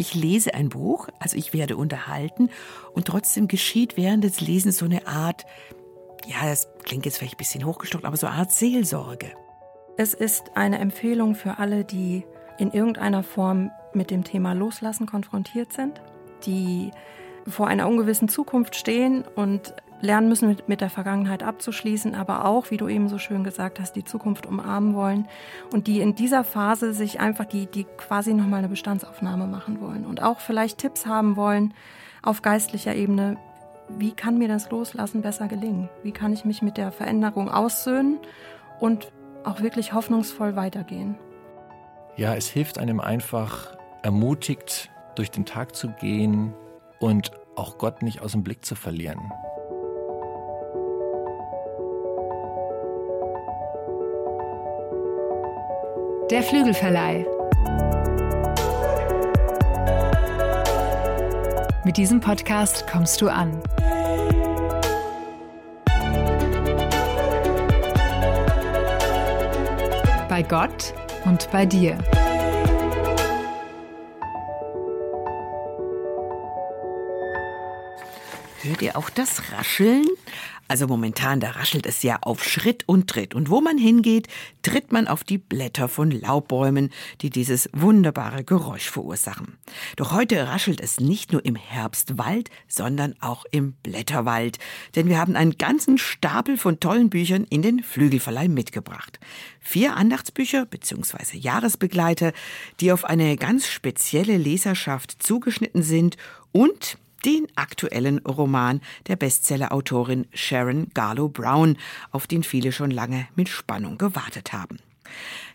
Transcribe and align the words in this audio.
Ich 0.00 0.14
lese 0.14 0.54
ein 0.54 0.70
Buch, 0.70 1.08
also 1.18 1.36
ich 1.36 1.52
werde 1.52 1.76
unterhalten 1.76 2.48
und 2.94 3.06
trotzdem 3.06 3.48
geschieht 3.48 3.98
während 3.98 4.24
des 4.24 4.40
Lesens 4.40 4.78
so 4.78 4.86
eine 4.86 5.06
Art, 5.06 5.44
ja, 6.26 6.48
das 6.48 6.68
klingt 6.84 7.04
jetzt 7.04 7.18
vielleicht 7.18 7.34
ein 7.34 7.36
bisschen 7.36 7.66
hochgestockt, 7.66 8.06
aber 8.06 8.16
so 8.16 8.26
eine 8.26 8.36
Art 8.36 8.50
Seelsorge. 8.50 9.32
Es 9.98 10.14
ist 10.14 10.52
eine 10.54 10.78
Empfehlung 10.78 11.34
für 11.34 11.58
alle, 11.58 11.84
die 11.84 12.24
in 12.56 12.70
irgendeiner 12.70 13.22
Form 13.22 13.72
mit 13.92 14.10
dem 14.10 14.24
Thema 14.24 14.54
Loslassen 14.54 15.04
konfrontiert 15.04 15.74
sind, 15.74 16.00
die 16.46 16.92
vor 17.46 17.68
einer 17.68 17.86
ungewissen 17.86 18.30
Zukunft 18.30 18.76
stehen 18.76 19.22
und 19.36 19.74
lernen 20.00 20.28
müssen, 20.28 20.56
mit, 20.66 20.80
der 20.80 20.90
Vergangenheit 20.90 21.42
abzuschließen, 21.42 22.14
aber 22.14 22.44
auch, 22.44 22.70
wie 22.70 22.76
du 22.76 22.88
eben 22.88 23.08
so 23.08 23.18
schön 23.18 23.44
gesagt 23.44 23.80
hast, 23.80 23.94
die 23.96 24.04
Zukunft 24.04 24.46
umarmen 24.46 24.94
wollen 24.94 25.28
und 25.72 25.86
die 25.86 26.00
in 26.00 26.14
dieser 26.14 26.44
Phase 26.44 26.94
sich 26.94 27.20
einfach, 27.20 27.44
die, 27.44 27.66
die 27.66 27.84
quasi 27.84 28.34
nochmal 28.34 28.60
eine 28.60 28.68
Bestandsaufnahme 28.68 29.46
machen 29.46 29.80
wollen 29.80 30.06
und 30.06 30.22
auch 30.22 30.40
vielleicht 30.40 30.78
Tipps 30.78 31.06
haben 31.06 31.36
wollen 31.36 31.74
auf 32.22 32.42
geistlicher 32.42 32.94
Ebene, 32.94 33.36
wie 33.98 34.12
kann 34.12 34.38
mir 34.38 34.48
das 34.48 34.70
Loslassen 34.70 35.22
besser 35.22 35.48
gelingen? 35.48 35.88
Wie 36.02 36.12
kann 36.12 36.32
ich 36.32 36.44
mich 36.44 36.62
mit 36.62 36.76
der 36.76 36.92
Veränderung 36.92 37.50
aussöhnen 37.50 38.18
und 38.78 39.10
auch 39.44 39.60
wirklich 39.60 39.92
hoffnungsvoll 39.92 40.54
weitergehen? 40.56 41.16
Ja, 42.16 42.34
es 42.34 42.48
hilft 42.48 42.78
einem 42.78 43.00
einfach 43.00 43.76
ermutigt 44.02 44.90
durch 45.16 45.30
den 45.30 45.44
Tag 45.44 45.74
zu 45.74 45.88
gehen 45.88 46.54
und 46.98 47.32
auch 47.56 47.78
Gott 47.78 48.02
nicht 48.02 48.20
aus 48.20 48.32
dem 48.32 48.42
Blick 48.42 48.64
zu 48.64 48.74
verlieren. 48.74 49.32
Der 56.30 56.44
Flügelverleih. 56.44 57.26
Mit 61.84 61.96
diesem 61.96 62.20
Podcast 62.20 62.86
kommst 62.86 63.20
du 63.20 63.28
an. 63.28 63.60
Bei 70.28 70.44
Gott 70.48 70.94
und 71.24 71.50
bei 71.50 71.66
dir. 71.66 71.98
Hört 78.62 78.82
ihr 78.82 78.96
auch 78.96 79.10
das 79.10 79.50
Rascheln? 79.50 80.06
Also 80.70 80.86
momentan, 80.86 81.40
da 81.40 81.50
raschelt 81.50 81.84
es 81.84 82.04
ja 82.04 82.20
auf 82.22 82.44
Schritt 82.44 82.84
und 82.86 83.10
Tritt. 83.10 83.34
Und 83.34 83.50
wo 83.50 83.60
man 83.60 83.76
hingeht, 83.76 84.28
tritt 84.62 84.92
man 84.92 85.08
auf 85.08 85.24
die 85.24 85.36
Blätter 85.36 85.88
von 85.88 86.12
Laubbäumen, 86.12 86.90
die 87.22 87.30
dieses 87.30 87.68
wunderbare 87.72 88.44
Geräusch 88.44 88.88
verursachen. 88.88 89.58
Doch 89.96 90.12
heute 90.12 90.46
raschelt 90.46 90.80
es 90.80 91.00
nicht 91.00 91.32
nur 91.32 91.44
im 91.44 91.56
Herbstwald, 91.56 92.50
sondern 92.68 93.16
auch 93.18 93.44
im 93.50 93.72
Blätterwald. 93.82 94.60
Denn 94.94 95.08
wir 95.08 95.18
haben 95.18 95.34
einen 95.34 95.58
ganzen 95.58 95.98
Stapel 95.98 96.56
von 96.56 96.78
tollen 96.78 97.10
Büchern 97.10 97.42
in 97.50 97.62
den 97.62 97.82
Flügelverleih 97.82 98.46
mitgebracht. 98.46 99.18
Vier 99.58 99.96
Andachtsbücher 99.96 100.66
bzw. 100.66 101.36
Jahresbegleiter, 101.36 102.32
die 102.78 102.92
auf 102.92 103.04
eine 103.04 103.36
ganz 103.36 103.66
spezielle 103.66 104.36
Leserschaft 104.36 105.20
zugeschnitten 105.20 105.82
sind 105.82 106.16
und 106.52 106.96
den 107.24 107.46
aktuellen 107.56 108.18
Roman 108.20 108.80
der 109.06 109.16
Bestsellerautorin 109.16 110.26
Sharon 110.32 110.88
Garlow 110.94 111.28
Brown, 111.28 111.76
auf 112.10 112.26
den 112.26 112.42
viele 112.42 112.72
schon 112.72 112.90
lange 112.90 113.28
mit 113.34 113.48
Spannung 113.48 113.98
gewartet 113.98 114.52
haben. 114.52 114.78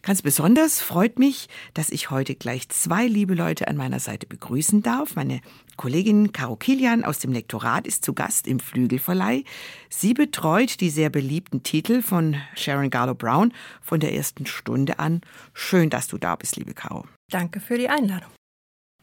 Ganz 0.02 0.22
besonders 0.22 0.82
freut 0.82 1.18
mich, 1.18 1.48
dass 1.74 1.90
ich 1.90 2.10
heute 2.10 2.36
gleich 2.36 2.70
zwei 2.70 3.08
liebe 3.08 3.34
Leute 3.34 3.68
an 3.68 3.78
meiner 3.78 4.00
Seite 4.00 4.28
begrüßen 4.28 4.84
darf. 4.84 5.16
Meine 5.16 5.42
Kollegin 5.78 6.32
Caro 6.32 6.56
Kilian 6.56 7.04
aus 7.04 7.20
dem 7.20 7.32
Lektorat 7.32 7.88
ist 7.88 8.06
zu 8.06 8.14
Gast 8.14 8.48
im 8.48 8.60
Flügelverleih. 8.60 9.44
Sie 9.90 10.14
betreut 10.14 10.80
die 10.82 10.90
sehr 10.90 11.10
beliebten 11.10 11.64
Titel 11.64 12.02
von 12.02 12.36
Sharon 12.56 12.90
Garlow 12.90 13.16
Brown 13.16 13.54
von 13.82 14.00
der 14.00 14.14
ersten 14.14 14.46
Stunde 14.46 15.00
an. 15.00 15.22
Schön, 15.54 15.90
dass 15.90 16.08
du 16.08 16.18
da 16.18 16.36
bist, 16.36 16.56
liebe 16.56 16.74
Caro. 16.74 17.06
Danke 17.32 17.60
für 17.60 17.78
die 17.78 17.90
Einladung. 17.90 18.30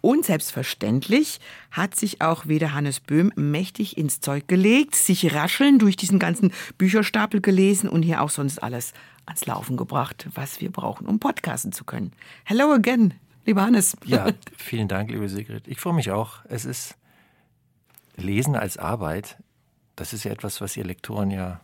Und 0.03 0.25
selbstverständlich 0.27 1.39
hat 1.71 1.95
sich 1.95 2.21
auch 2.21 2.49
wieder 2.49 2.75
Hannes 2.75 2.99
Böhm 2.99 3.33
mächtig 3.37 3.97
ins 3.97 4.21
Zeug 4.21 4.49
gelegt, 4.49 4.97
sich 4.97 5.33
rascheln 5.33 5.79
durch 5.79 5.97
diesen 5.97 6.19
ganzen 6.19 6.53
Bücherstapel 6.77 7.41
gelesen 7.41 7.89
und 7.89 8.03
hier 8.03 8.21
auch 8.21 8.29
sonst 8.29 8.61
alles 8.65 8.95
ans 9.27 9.47
Laufen 9.47 9.77
gebracht, 9.77 10.29
was 10.35 10.61
wir 10.61 10.73
brauchen, 10.73 11.07
um 11.07 11.21
podcasten 11.21 11.71
zu 11.71 11.85
können. 11.85 12.13
Hello 12.43 12.73
again, 12.73 13.15
lieber 13.47 13.63
Hannes. 13.63 13.97
Ja, 14.05 14.27
vielen 14.57 14.89
Dank, 14.89 15.09
liebe 15.09 15.29
Sigrid. 15.29 15.69
Ich 15.69 15.79
freue 15.79 15.95
mich 15.95 16.11
auch. 16.11 16.41
Es 16.49 16.65
ist 16.65 16.97
Lesen 18.17 18.57
als 18.57 18.79
Arbeit. 18.79 19.37
Das 19.95 20.13
ist 20.13 20.25
ja 20.25 20.33
etwas, 20.33 20.61
was 20.61 20.77
ihr 20.77 20.85
Lektoren 20.85 21.31
ja 21.31 21.61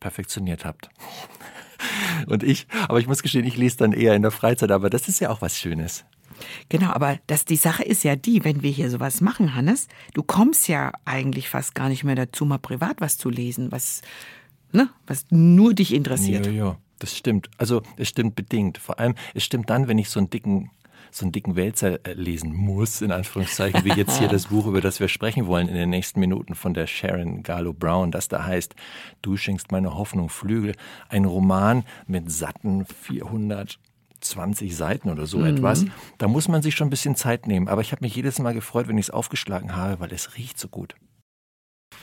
perfektioniert 0.00 0.64
habt. 0.64 0.88
Und 2.26 2.42
ich, 2.42 2.66
aber 2.88 3.00
ich 3.00 3.06
muss 3.06 3.22
gestehen, 3.22 3.44
ich 3.44 3.58
lese 3.58 3.76
dann 3.76 3.92
eher 3.92 4.14
in 4.14 4.22
der 4.22 4.30
Freizeit, 4.30 4.70
aber 4.70 4.88
das 4.88 5.08
ist 5.08 5.20
ja 5.20 5.28
auch 5.28 5.42
was 5.42 5.58
Schönes. 5.58 6.06
Genau, 6.68 6.90
aber 6.90 7.18
das, 7.26 7.44
die 7.44 7.56
Sache 7.56 7.82
ist 7.82 8.04
ja 8.04 8.16
die, 8.16 8.44
wenn 8.44 8.62
wir 8.62 8.70
hier 8.70 8.90
sowas 8.90 9.20
machen, 9.20 9.54
Hannes, 9.54 9.88
du 10.14 10.22
kommst 10.22 10.68
ja 10.68 10.92
eigentlich 11.04 11.48
fast 11.48 11.74
gar 11.74 11.88
nicht 11.88 12.04
mehr 12.04 12.16
dazu, 12.16 12.44
mal 12.44 12.58
privat 12.58 13.00
was 13.00 13.18
zu 13.18 13.30
lesen, 13.30 13.72
was, 13.72 14.02
ne, 14.72 14.88
was 15.06 15.26
nur 15.30 15.74
dich 15.74 15.94
interessiert. 15.94 16.46
Ja, 16.46 16.52
ja, 16.52 16.78
das 16.98 17.16
stimmt. 17.16 17.50
Also 17.58 17.82
es 17.96 18.08
stimmt 18.08 18.34
bedingt. 18.34 18.78
Vor 18.78 18.98
allem, 18.98 19.14
es 19.34 19.44
stimmt 19.44 19.70
dann, 19.70 19.88
wenn 19.88 19.98
ich 19.98 20.10
so 20.10 20.20
einen 20.20 20.30
dicken 20.30 20.70
so 21.14 21.24
einen 21.24 21.32
dicken 21.32 21.54
Wälzer 21.54 22.04
äh, 22.04 22.14
lesen 22.14 22.52
muss, 22.52 23.00
in 23.00 23.12
Anführungszeichen, 23.12 23.84
wie 23.84 23.92
jetzt 23.92 24.18
hier 24.18 24.26
das 24.28 24.48
Buch, 24.48 24.66
über 24.66 24.80
das 24.80 24.98
wir 24.98 25.06
sprechen 25.06 25.46
wollen 25.46 25.68
in 25.68 25.74
den 25.74 25.90
nächsten 25.90 26.18
Minuten 26.18 26.56
von 26.56 26.74
der 26.74 26.88
Sharon 26.88 27.44
Garlow 27.44 27.72
Brown, 27.72 28.10
das 28.10 28.26
da 28.26 28.44
heißt, 28.44 28.74
Du 29.22 29.36
schenkst 29.36 29.70
meine 29.70 29.94
Hoffnung 29.94 30.28
Flügel, 30.28 30.74
ein 31.08 31.24
Roman 31.24 31.84
mit 32.06 32.32
satten 32.32 32.84
400 32.84 33.78
20 34.24 34.76
Seiten 34.76 35.10
oder 35.10 35.26
so 35.26 35.38
mhm. 35.38 35.46
etwas. 35.46 35.84
Da 36.18 36.28
muss 36.28 36.48
man 36.48 36.62
sich 36.62 36.74
schon 36.74 36.88
ein 36.88 36.90
bisschen 36.90 37.16
Zeit 37.16 37.46
nehmen. 37.46 37.68
Aber 37.68 37.80
ich 37.80 37.92
habe 37.92 38.04
mich 38.04 38.16
jedes 38.16 38.38
Mal 38.38 38.54
gefreut, 38.54 38.88
wenn 38.88 38.98
ich 38.98 39.06
es 39.06 39.10
aufgeschlagen 39.10 39.76
habe, 39.76 40.00
weil 40.00 40.12
es 40.12 40.36
riecht 40.36 40.58
so 40.58 40.68
gut. 40.68 40.94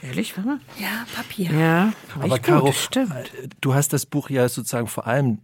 Ehrlich, 0.02 0.38
Mama? 0.38 0.59
Ja, 0.80 1.06
Papier. 1.16 1.52
Ja, 1.52 1.94
aber 2.20 2.40
Caro, 2.40 2.72
stimmt. 2.72 3.12
Äh, 3.12 3.50
du 3.59 3.74
hast 3.74 3.94
das 3.94 4.06
Buch 4.06 4.30
ja 4.30 4.48
sozusagen 4.50 4.88
vor 4.88 5.06
allem 5.06 5.40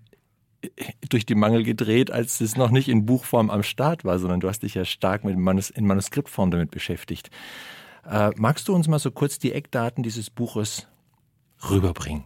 äh, 0.62 0.70
durch 1.10 1.26
die 1.26 1.36
Mangel 1.36 1.64
gedreht, 1.64 2.12
als 2.12 2.42
es 2.42 2.56
noch 2.56 2.72
nicht 2.72 2.88
in 2.88 3.06
Buchform 3.06 3.50
am 3.50 3.64
Start 3.64 4.06
war, 4.06 4.20
sondern 4.20 4.40
du 4.40 4.48
hast 4.48 4.64
dich 4.64 4.74
ja 4.74 4.86
stark 4.86 5.24
mit 5.24 5.38
Manus 5.38 5.70
in 5.70 5.86
Manuskriptform 5.86 6.50
damit 6.52 6.72
beschäftigt. 6.72 7.30
Äh, 8.10 8.32
magst 8.38 8.68
du 8.68 8.74
uns 8.74 8.88
mal 8.88 9.00
so 9.00 9.12
kurz 9.12 9.38
die 9.38 9.52
Eckdaten 9.52 10.02
dieses 10.02 10.30
Buches 10.30 10.88
rüberbringen? 11.70 12.24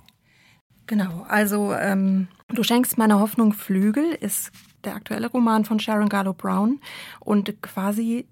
Genau, 0.87 1.25
also 1.29 1.73
ähm, 1.73 2.27
Du 2.53 2.63
schenkst 2.63 2.97
meiner 2.97 3.21
Hoffnung 3.21 3.53
Flügel 3.53 4.11
ist 4.11 4.51
der 4.83 4.95
aktuelle 4.95 5.27
Roman 5.27 5.63
von 5.63 5.79
Sharon 5.79 6.09
Garlow 6.09 6.33
Brown 6.33 6.81
und 7.21 7.61
quasi 7.61 8.25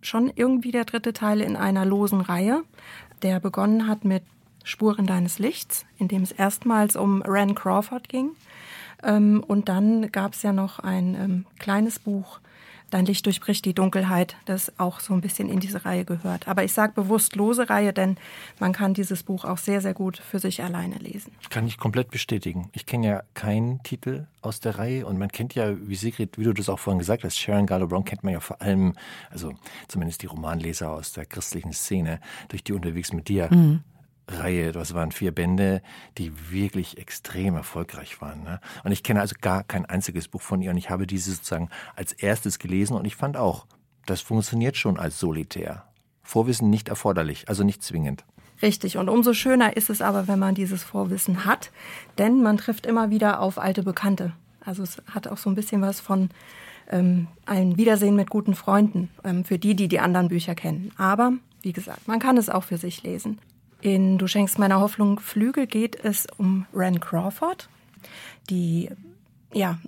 schon 0.00 0.32
irgendwie 0.34 0.70
der 0.70 0.86
dritte 0.86 1.12
Teil 1.12 1.42
in 1.42 1.56
einer 1.56 1.84
losen 1.84 2.22
Reihe, 2.22 2.62
der 3.22 3.38
begonnen 3.38 3.86
hat 3.86 4.04
mit 4.04 4.22
Spuren 4.64 5.06
deines 5.06 5.38
Lichts, 5.38 5.84
in 5.98 6.08
dem 6.08 6.22
es 6.22 6.32
erstmals 6.32 6.96
um 6.96 7.22
Ran 7.22 7.54
Crawford 7.54 8.08
ging. 8.08 8.30
Ähm, 9.02 9.44
und 9.46 9.68
dann 9.68 10.10
gab 10.10 10.32
es 10.32 10.42
ja 10.42 10.54
noch 10.54 10.78
ein 10.78 11.14
ähm, 11.14 11.46
kleines 11.58 11.98
Buch 11.98 12.40
Dein 12.96 13.04
Licht 13.04 13.26
durchbricht 13.26 13.66
die 13.66 13.74
Dunkelheit, 13.74 14.36
das 14.46 14.72
auch 14.78 15.00
so 15.00 15.12
ein 15.12 15.20
bisschen 15.20 15.50
in 15.50 15.60
diese 15.60 15.84
Reihe 15.84 16.06
gehört. 16.06 16.48
Aber 16.48 16.64
ich 16.64 16.72
sage 16.72 16.94
bewusst 16.94 17.36
lose 17.36 17.68
Reihe, 17.68 17.92
denn 17.92 18.16
man 18.58 18.72
kann 18.72 18.94
dieses 18.94 19.22
Buch 19.22 19.44
auch 19.44 19.58
sehr, 19.58 19.82
sehr 19.82 19.92
gut 19.92 20.16
für 20.16 20.38
sich 20.38 20.62
alleine 20.62 20.94
lesen. 20.94 21.30
Kann 21.50 21.66
ich 21.66 21.76
komplett 21.76 22.10
bestätigen. 22.10 22.70
Ich 22.72 22.86
kenne 22.86 23.06
ja 23.06 23.22
keinen 23.34 23.82
Titel 23.82 24.28
aus 24.40 24.60
der 24.60 24.78
Reihe 24.78 25.04
und 25.04 25.18
man 25.18 25.28
kennt 25.28 25.54
ja, 25.54 25.74
wie 25.78 25.94
Sigrid, 25.94 26.38
wie 26.38 26.44
du 26.44 26.54
das 26.54 26.70
auch 26.70 26.78
vorhin 26.78 26.98
gesagt 26.98 27.22
hast, 27.22 27.36
Sharon 27.36 27.66
Garlow 27.66 27.86
Brown 27.86 28.06
kennt 28.06 28.24
man 28.24 28.32
ja 28.32 28.40
vor 28.40 28.62
allem, 28.62 28.94
also 29.28 29.52
zumindest 29.88 30.22
die 30.22 30.26
Romanleser 30.28 30.90
aus 30.90 31.12
der 31.12 31.26
christlichen 31.26 31.74
Szene, 31.74 32.18
durch 32.48 32.64
die 32.64 32.72
unterwegs 32.72 33.12
mit 33.12 33.28
dir. 33.28 33.52
Mhm. 33.52 33.82
Reihe, 34.28 34.72
das 34.72 34.94
waren 34.94 35.12
vier 35.12 35.32
Bände, 35.32 35.82
die 36.18 36.50
wirklich 36.50 36.98
extrem 36.98 37.54
erfolgreich 37.54 38.20
waren. 38.20 38.42
Ne? 38.42 38.60
Und 38.82 38.92
ich 38.92 39.02
kenne 39.02 39.20
also 39.20 39.36
gar 39.40 39.62
kein 39.62 39.86
einziges 39.86 40.28
Buch 40.28 40.42
von 40.42 40.60
ihr 40.62 40.70
und 40.70 40.76
ich 40.76 40.90
habe 40.90 41.06
diese 41.06 41.32
sozusagen 41.32 41.68
als 41.94 42.12
erstes 42.12 42.58
gelesen 42.58 42.96
und 42.96 43.04
ich 43.04 43.16
fand 43.16 43.36
auch, 43.36 43.66
das 44.04 44.20
funktioniert 44.20 44.76
schon 44.76 44.98
als 44.98 45.20
solitär. 45.20 45.84
Vorwissen 46.22 46.70
nicht 46.70 46.88
erforderlich, 46.88 47.48
also 47.48 47.62
nicht 47.62 47.82
zwingend. 47.82 48.24
Richtig. 48.62 48.96
Und 48.96 49.08
umso 49.08 49.32
schöner 49.32 49.76
ist 49.76 49.90
es 49.90 50.00
aber, 50.00 50.28
wenn 50.28 50.38
man 50.38 50.54
dieses 50.54 50.82
Vorwissen 50.82 51.44
hat, 51.44 51.70
denn 52.18 52.42
man 52.42 52.56
trifft 52.56 52.86
immer 52.86 53.10
wieder 53.10 53.40
auf 53.40 53.58
alte 53.58 53.82
Bekannte. 53.82 54.32
Also 54.60 54.82
es 54.82 55.02
hat 55.06 55.28
auch 55.28 55.36
so 55.36 55.50
ein 55.50 55.54
bisschen 55.54 55.82
was 55.82 56.00
von 56.00 56.30
ähm, 56.90 57.28
ein 57.44 57.76
Wiedersehen 57.76 58.16
mit 58.16 58.30
guten 58.30 58.54
Freunden, 58.54 59.10
ähm, 59.24 59.44
für 59.44 59.58
die, 59.58 59.74
die 59.74 59.88
die 59.88 60.00
anderen 60.00 60.28
Bücher 60.28 60.54
kennen. 60.54 60.90
Aber, 60.96 61.32
wie 61.62 61.72
gesagt, 61.72 62.08
man 62.08 62.18
kann 62.18 62.36
es 62.36 62.48
auch 62.48 62.64
für 62.64 62.78
sich 62.78 63.02
lesen. 63.02 63.38
In 63.86 64.18
Du 64.18 64.26
schenkst 64.26 64.58
meiner 64.58 64.80
Hoffnung 64.80 65.20
Flügel 65.20 65.68
geht 65.68 65.94
es 65.94 66.26
um 66.38 66.66
Ren 66.74 66.98
Crawford, 66.98 67.68
die 68.50 68.90
ja 69.52 69.78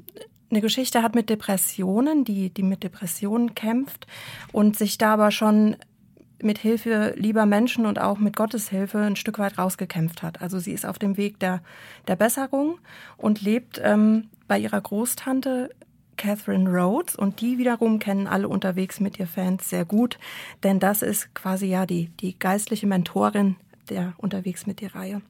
eine 0.52 0.60
Geschichte 0.60 1.02
hat 1.02 1.16
mit 1.16 1.28
Depressionen, 1.28 2.22
die, 2.22 2.50
die 2.50 2.62
mit 2.62 2.84
Depressionen 2.84 3.56
kämpft 3.56 4.06
und 4.52 4.78
sich 4.78 4.98
da 4.98 5.14
aber 5.14 5.32
schon 5.32 5.74
mit 6.40 6.58
Hilfe 6.58 7.14
lieber 7.16 7.44
Menschen 7.44 7.86
und 7.86 8.00
auch 8.00 8.20
mit 8.20 8.36
Gottes 8.36 8.68
Hilfe 8.68 8.98
ein 8.98 9.16
Stück 9.16 9.40
weit 9.40 9.58
rausgekämpft 9.58 10.22
hat. 10.22 10.40
Also 10.40 10.60
sie 10.60 10.70
ist 10.70 10.86
auf 10.86 11.00
dem 11.00 11.16
Weg 11.16 11.40
der, 11.40 11.60
der 12.06 12.14
Besserung 12.14 12.78
und 13.16 13.42
lebt 13.42 13.80
ähm, 13.82 14.28
bei 14.46 14.60
ihrer 14.60 14.80
Großtante 14.80 15.70
Catherine 16.16 16.70
Rhodes 16.70 17.16
und 17.16 17.40
die 17.40 17.58
wiederum 17.58 17.98
kennen 17.98 18.28
alle 18.28 18.46
unterwegs 18.46 19.00
mit 19.00 19.18
ihr 19.18 19.26
Fans 19.26 19.68
sehr 19.68 19.84
gut, 19.84 20.20
denn 20.62 20.78
das 20.78 21.02
ist 21.02 21.34
quasi 21.34 21.66
ja 21.66 21.84
die, 21.84 22.10
die 22.20 22.38
geistliche 22.38 22.86
Mentorin 22.86 23.56
der 23.90 24.14
unterwegs 24.18 24.66
mit 24.66 24.80
ihr 24.82 24.94
Reihe. 24.94 25.22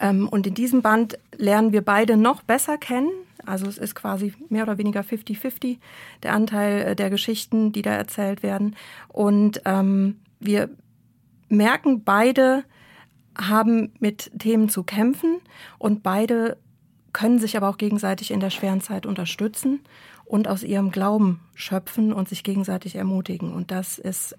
Ähm, 0.00 0.28
und 0.28 0.46
in 0.46 0.54
diesem 0.54 0.82
Band 0.82 1.18
lernen 1.36 1.72
wir 1.72 1.82
beide 1.82 2.16
noch 2.16 2.42
besser 2.42 2.78
kennen. 2.78 3.10
Also 3.44 3.66
es 3.66 3.78
ist 3.78 3.94
quasi 3.94 4.34
mehr 4.48 4.62
oder 4.62 4.78
weniger 4.78 5.00
50-50 5.00 5.78
der 6.22 6.32
Anteil 6.32 6.82
äh, 6.82 6.96
der 6.96 7.10
Geschichten, 7.10 7.72
die 7.72 7.82
da 7.82 7.92
erzählt 7.92 8.42
werden. 8.42 8.76
Und 9.08 9.62
ähm, 9.64 10.20
wir 10.40 10.70
merken, 11.48 12.02
beide 12.04 12.64
haben 13.36 13.92
mit 13.98 14.30
Themen 14.38 14.68
zu 14.68 14.82
kämpfen 14.82 15.40
und 15.78 16.02
beide 16.02 16.58
können 17.12 17.38
sich 17.38 17.56
aber 17.56 17.68
auch 17.68 17.78
gegenseitig 17.78 18.30
in 18.30 18.40
der 18.40 18.50
schweren 18.50 18.80
Zeit 18.80 19.06
unterstützen 19.06 19.80
und 20.24 20.48
aus 20.48 20.62
ihrem 20.62 20.90
Glauben 20.90 21.40
schöpfen 21.54 22.12
und 22.12 22.28
sich 22.28 22.42
gegenseitig 22.42 22.96
ermutigen. 22.96 23.52
Und 23.52 23.70
das 23.70 23.98
ist 23.98 24.36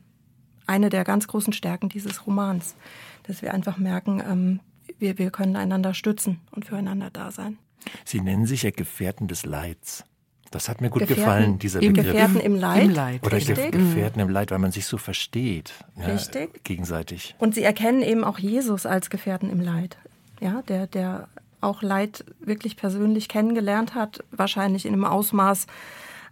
eine 0.67 0.89
der 0.89 1.03
ganz 1.03 1.27
großen 1.27 1.53
Stärken 1.53 1.89
dieses 1.89 2.25
Romans, 2.25 2.75
dass 3.23 3.41
wir 3.41 3.53
einfach 3.53 3.77
merken, 3.77 4.21
ähm, 4.27 4.59
wir, 4.99 5.17
wir 5.17 5.31
können 5.31 5.55
einander 5.55 5.93
stützen 5.93 6.39
und 6.51 6.65
füreinander 6.65 7.09
da 7.11 7.31
sein. 7.31 7.57
Sie 8.05 8.21
nennen 8.21 8.45
sich 8.45 8.63
ja 8.63 8.71
Gefährten 8.71 9.27
des 9.27 9.45
Leids. 9.45 10.05
Das 10.51 10.69
hat 10.69 10.81
mir 10.81 10.91
gut 10.91 11.01
Gefährten, 11.01 11.23
gefallen, 11.23 11.59
dieser 11.59 11.79
Begriff. 11.79 12.05
Gefährten 12.05 12.39
im 12.39 12.55
Leid. 12.55 12.83
Im 12.83 12.91
Leid. 12.91 13.25
Oder 13.25 13.37
Richtig. 13.37 13.71
Gefährten 13.71 14.19
im 14.21 14.29
Leid, 14.29 14.51
weil 14.51 14.59
man 14.59 14.71
sich 14.71 14.85
so 14.85 14.97
versteht. 14.97 15.73
Ja, 15.97 16.05
Richtig. 16.05 16.63
Gegenseitig. 16.63 17.35
Und 17.39 17.55
sie 17.55 17.63
erkennen 17.63 18.03
eben 18.03 18.23
auch 18.23 18.37
Jesus 18.37 18.85
als 18.85 19.09
Gefährten 19.09 19.49
im 19.49 19.61
Leid. 19.61 19.97
Ja, 20.39 20.61
der, 20.61 20.85
der 20.85 21.27
auch 21.59 21.81
Leid 21.81 22.23
wirklich 22.39 22.77
persönlich 22.77 23.29
kennengelernt 23.29 23.95
hat, 23.95 24.23
wahrscheinlich 24.29 24.85
in 24.85 24.93
einem 24.93 25.05
Ausmaß, 25.05 25.65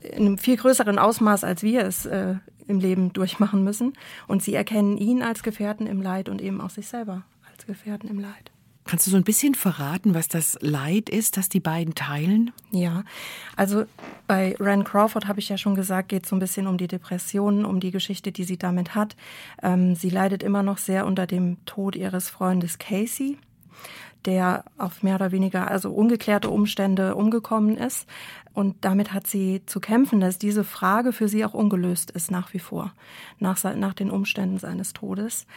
in 0.01 0.25
einem 0.25 0.37
viel 0.37 0.57
größeren 0.57 0.99
Ausmaß, 0.99 1.43
als 1.43 1.63
wir 1.63 1.83
es 1.83 2.05
äh, 2.05 2.35
im 2.67 2.79
Leben 2.79 3.13
durchmachen 3.13 3.63
müssen. 3.63 3.93
Und 4.27 4.43
sie 4.43 4.53
erkennen 4.53 4.97
ihn 4.97 5.21
als 5.21 5.43
Gefährten 5.43 5.87
im 5.87 6.01
Leid 6.01 6.29
und 6.29 6.41
eben 6.41 6.61
auch 6.61 6.69
sich 6.69 6.87
selber 6.87 7.23
als 7.51 7.65
Gefährten 7.65 8.09
im 8.09 8.19
Leid. 8.19 8.51
Kannst 8.85 9.05
du 9.05 9.11
so 9.11 9.17
ein 9.17 9.23
bisschen 9.23 9.53
verraten, 9.53 10.15
was 10.15 10.27
das 10.27 10.57
Leid 10.59 11.07
ist, 11.09 11.37
das 11.37 11.49
die 11.49 11.59
beiden 11.59 11.93
teilen? 11.93 12.51
Ja, 12.71 13.03
also 13.55 13.85
bei 14.27 14.55
Ran 14.59 14.83
Crawford 14.83 15.27
habe 15.27 15.39
ich 15.39 15.49
ja 15.49 15.57
schon 15.57 15.75
gesagt, 15.75 16.09
geht 16.09 16.23
es 16.23 16.29
so 16.29 16.35
ein 16.35 16.39
bisschen 16.39 16.65
um 16.65 16.77
die 16.77 16.87
Depressionen, 16.87 17.63
um 17.63 17.79
die 17.79 17.91
Geschichte, 17.91 18.31
die 18.31 18.43
sie 18.43 18.57
damit 18.57 18.95
hat. 18.95 19.15
Ähm, 19.61 19.95
sie 19.95 20.09
leidet 20.09 20.41
immer 20.41 20.63
noch 20.63 20.79
sehr 20.79 21.05
unter 21.05 21.27
dem 21.27 21.63
Tod 21.65 21.95
ihres 21.95 22.29
Freundes 22.29 22.79
Casey 22.79 23.37
der 24.25 24.65
auf 24.77 25.03
mehr 25.03 25.15
oder 25.15 25.31
weniger 25.31 25.69
also 25.69 25.91
ungeklärte 25.91 26.49
Umstände 26.49 27.15
umgekommen 27.15 27.77
ist. 27.77 28.07
Und 28.53 28.75
damit 28.81 29.13
hat 29.13 29.27
sie 29.27 29.61
zu 29.65 29.79
kämpfen, 29.79 30.19
dass 30.19 30.37
diese 30.37 30.63
Frage 30.63 31.13
für 31.13 31.27
sie 31.27 31.45
auch 31.45 31.53
ungelöst 31.53 32.11
ist 32.11 32.31
nach 32.31 32.53
wie 32.53 32.59
vor, 32.59 32.93
nach, 33.39 33.63
nach 33.75 33.93
den 33.93 34.11
Umständen 34.11 34.57
seines 34.57 34.93
Todes. 34.93 35.47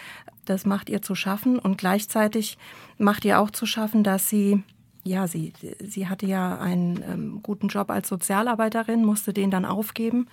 Das 0.45 0.65
macht 0.65 0.89
ihr 0.89 1.03
zu 1.03 1.15
schaffen 1.15 1.59
und 1.59 1.77
gleichzeitig 1.77 2.57
macht 2.97 3.25
ihr 3.25 3.41
auch 3.41 3.51
zu 3.51 3.67
schaffen, 3.67 4.05
dass 4.05 4.29
sie 4.29 4.63
ja, 5.07 5.27
sie, 5.27 5.53
sie 5.81 6.09
hatte 6.09 6.25
ja 6.25 6.59
einen 6.59 7.05
ähm, 7.07 7.41
guten 7.43 7.69
Job 7.69 7.91
als 7.91 8.09
Sozialarbeiterin, 8.09 9.05
musste 9.05 9.35
den 9.35 9.51
dann 9.51 9.67
aufgeben 9.67 10.29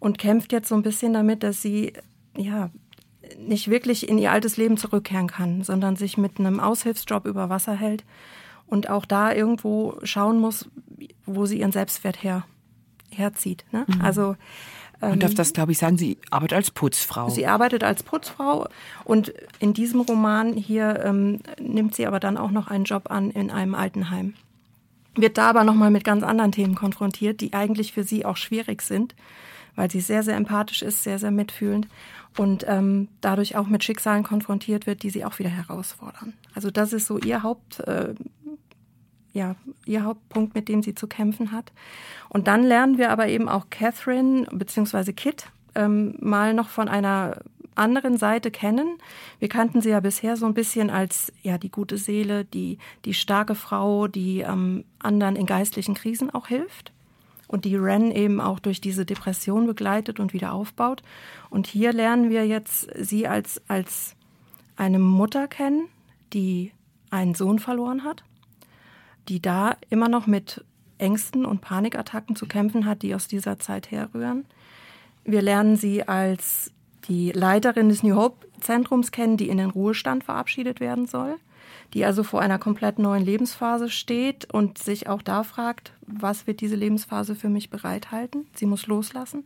und 0.00 0.18
kämpft 0.18 0.52
jetzt 0.52 0.68
so 0.68 0.74
ein 0.74 0.82
bisschen 0.82 1.12
damit, 1.12 1.44
dass 1.44 1.62
sie 1.62 1.92
ja 2.36 2.70
nicht 3.38 3.68
wirklich 3.68 4.08
in 4.08 4.18
ihr 4.18 4.32
altes 4.32 4.56
Leben 4.56 4.76
zurückkehren 4.76 5.28
kann, 5.28 5.62
sondern 5.62 5.96
sich 5.96 6.18
mit 6.18 6.38
einem 6.38 6.60
Aushilfsjob 6.60 7.26
über 7.26 7.48
Wasser 7.48 7.74
hält 7.74 8.04
und 8.66 8.90
auch 8.90 9.04
da 9.04 9.32
irgendwo 9.32 9.98
schauen 10.02 10.38
muss, 10.38 10.68
wo 11.26 11.46
sie 11.46 11.60
ihren 11.60 11.72
Selbstwert 11.72 12.22
her, 12.22 12.44
herzieht. 13.10 13.64
Ne? 13.72 13.84
Mhm. 13.88 14.00
Also 14.00 14.36
man 15.00 15.20
darf 15.20 15.30
ähm, 15.30 15.36
das, 15.36 15.52
glaube 15.52 15.72
ich, 15.72 15.78
sagen, 15.78 15.96
sie 15.96 16.18
arbeitet 16.30 16.56
als 16.56 16.70
Putzfrau. 16.70 17.30
Sie 17.30 17.46
arbeitet 17.46 17.84
als 17.84 18.02
Putzfrau 18.02 18.66
und 19.04 19.32
in 19.60 19.72
diesem 19.72 20.00
Roman 20.00 20.54
hier 20.54 21.02
ähm, 21.04 21.40
nimmt 21.60 21.94
sie 21.94 22.06
aber 22.06 22.18
dann 22.18 22.36
auch 22.36 22.50
noch 22.50 22.68
einen 22.68 22.84
Job 22.84 23.10
an 23.10 23.30
in 23.30 23.50
einem 23.50 23.74
Altenheim. 23.74 24.34
Wird 25.14 25.38
da 25.38 25.50
aber 25.50 25.64
nochmal 25.64 25.90
mit 25.90 26.04
ganz 26.04 26.22
anderen 26.22 26.52
Themen 26.52 26.74
konfrontiert, 26.74 27.40
die 27.40 27.52
eigentlich 27.52 27.92
für 27.92 28.02
sie 28.02 28.24
auch 28.24 28.36
schwierig 28.36 28.82
sind, 28.82 29.14
weil 29.76 29.90
sie 29.90 30.00
sehr, 30.00 30.22
sehr 30.22 30.36
empathisch 30.36 30.82
ist, 30.82 31.04
sehr, 31.04 31.18
sehr 31.18 31.30
mitfühlend 31.30 31.86
und 32.36 32.64
ähm, 32.68 33.08
dadurch 33.20 33.56
auch 33.56 33.66
mit 33.66 33.84
Schicksalen 33.84 34.22
konfrontiert 34.22 34.86
wird, 34.86 35.02
die 35.02 35.10
sie 35.10 35.24
auch 35.24 35.38
wieder 35.38 35.50
herausfordern. 35.50 36.34
Also 36.54 36.70
das 36.70 36.92
ist 36.92 37.06
so 37.06 37.18
ihr 37.18 37.42
Haupt, 37.42 37.80
äh, 37.80 38.14
ja, 39.32 39.56
ihr 39.84 40.04
Hauptpunkt, 40.04 40.54
mit 40.54 40.68
dem 40.68 40.82
sie 40.82 40.94
zu 40.94 41.06
kämpfen 41.06 41.52
hat. 41.52 41.72
Und 42.28 42.46
dann 42.46 42.62
lernen 42.62 42.98
wir 42.98 43.10
aber 43.10 43.28
eben 43.28 43.48
auch 43.48 43.70
Catherine 43.70 44.46
bzw. 44.52 45.12
Kit 45.12 45.46
ähm, 45.74 46.16
mal 46.20 46.54
noch 46.54 46.68
von 46.68 46.88
einer 46.88 47.38
anderen 47.78 48.16
Seite 48.16 48.50
kennen. 48.50 48.98
Wir 49.38 49.48
kannten 49.48 49.80
sie 49.80 49.90
ja 49.90 50.00
bisher 50.00 50.36
so 50.36 50.46
ein 50.46 50.54
bisschen 50.54 50.90
als 50.90 51.32
ja 51.42 51.58
die 51.58 51.70
gute 51.70 51.96
Seele, 51.96 52.44
die 52.44 52.78
die 53.04 53.14
starke 53.14 53.54
Frau, 53.54 54.08
die 54.08 54.40
ähm, 54.40 54.84
anderen 54.98 55.36
in 55.36 55.46
geistlichen 55.46 55.94
Krisen 55.94 56.30
auch 56.30 56.48
hilft 56.48 56.92
und 57.46 57.64
die 57.64 57.76
Ren 57.76 58.10
eben 58.10 58.40
auch 58.40 58.58
durch 58.58 58.80
diese 58.80 59.06
Depression 59.06 59.66
begleitet 59.66 60.20
und 60.20 60.32
wieder 60.32 60.52
aufbaut. 60.52 61.02
Und 61.50 61.66
hier 61.66 61.92
lernen 61.92 62.30
wir 62.30 62.46
jetzt 62.46 62.88
sie 62.96 63.26
als, 63.26 63.60
als 63.68 64.14
eine 64.76 64.98
Mutter 64.98 65.48
kennen, 65.48 65.88
die 66.32 66.72
einen 67.10 67.34
Sohn 67.34 67.58
verloren 67.58 68.04
hat, 68.04 68.22
die 69.28 69.40
da 69.40 69.76
immer 69.90 70.08
noch 70.08 70.26
mit 70.26 70.64
Ängsten 70.98 71.44
und 71.44 71.60
Panikattacken 71.60 72.36
zu 72.36 72.46
kämpfen 72.46 72.84
hat, 72.84 73.02
die 73.02 73.14
aus 73.14 73.28
dieser 73.28 73.58
Zeit 73.58 73.90
herrühren. 73.90 74.44
Wir 75.24 75.42
lernen 75.42 75.76
sie 75.76 76.06
als 76.06 76.72
die 77.08 77.32
Leiterin 77.32 77.88
des 77.88 78.02
New 78.02 78.16
Hope 78.16 78.46
Zentrums 78.60 79.12
kennen, 79.12 79.36
die 79.36 79.48
in 79.48 79.58
den 79.58 79.70
Ruhestand 79.70 80.24
verabschiedet 80.24 80.80
werden 80.80 81.06
soll 81.06 81.36
die 81.94 82.04
also 82.04 82.22
vor 82.22 82.40
einer 82.40 82.58
komplett 82.58 82.98
neuen 82.98 83.24
Lebensphase 83.24 83.88
steht 83.88 84.52
und 84.52 84.78
sich 84.78 85.08
auch 85.08 85.22
da 85.22 85.42
fragt, 85.42 85.92
was 86.02 86.46
wird 86.46 86.60
diese 86.60 86.76
Lebensphase 86.76 87.34
für 87.34 87.48
mich 87.48 87.70
bereithalten? 87.70 88.46
Sie 88.54 88.66
muss 88.66 88.86
loslassen. 88.86 89.44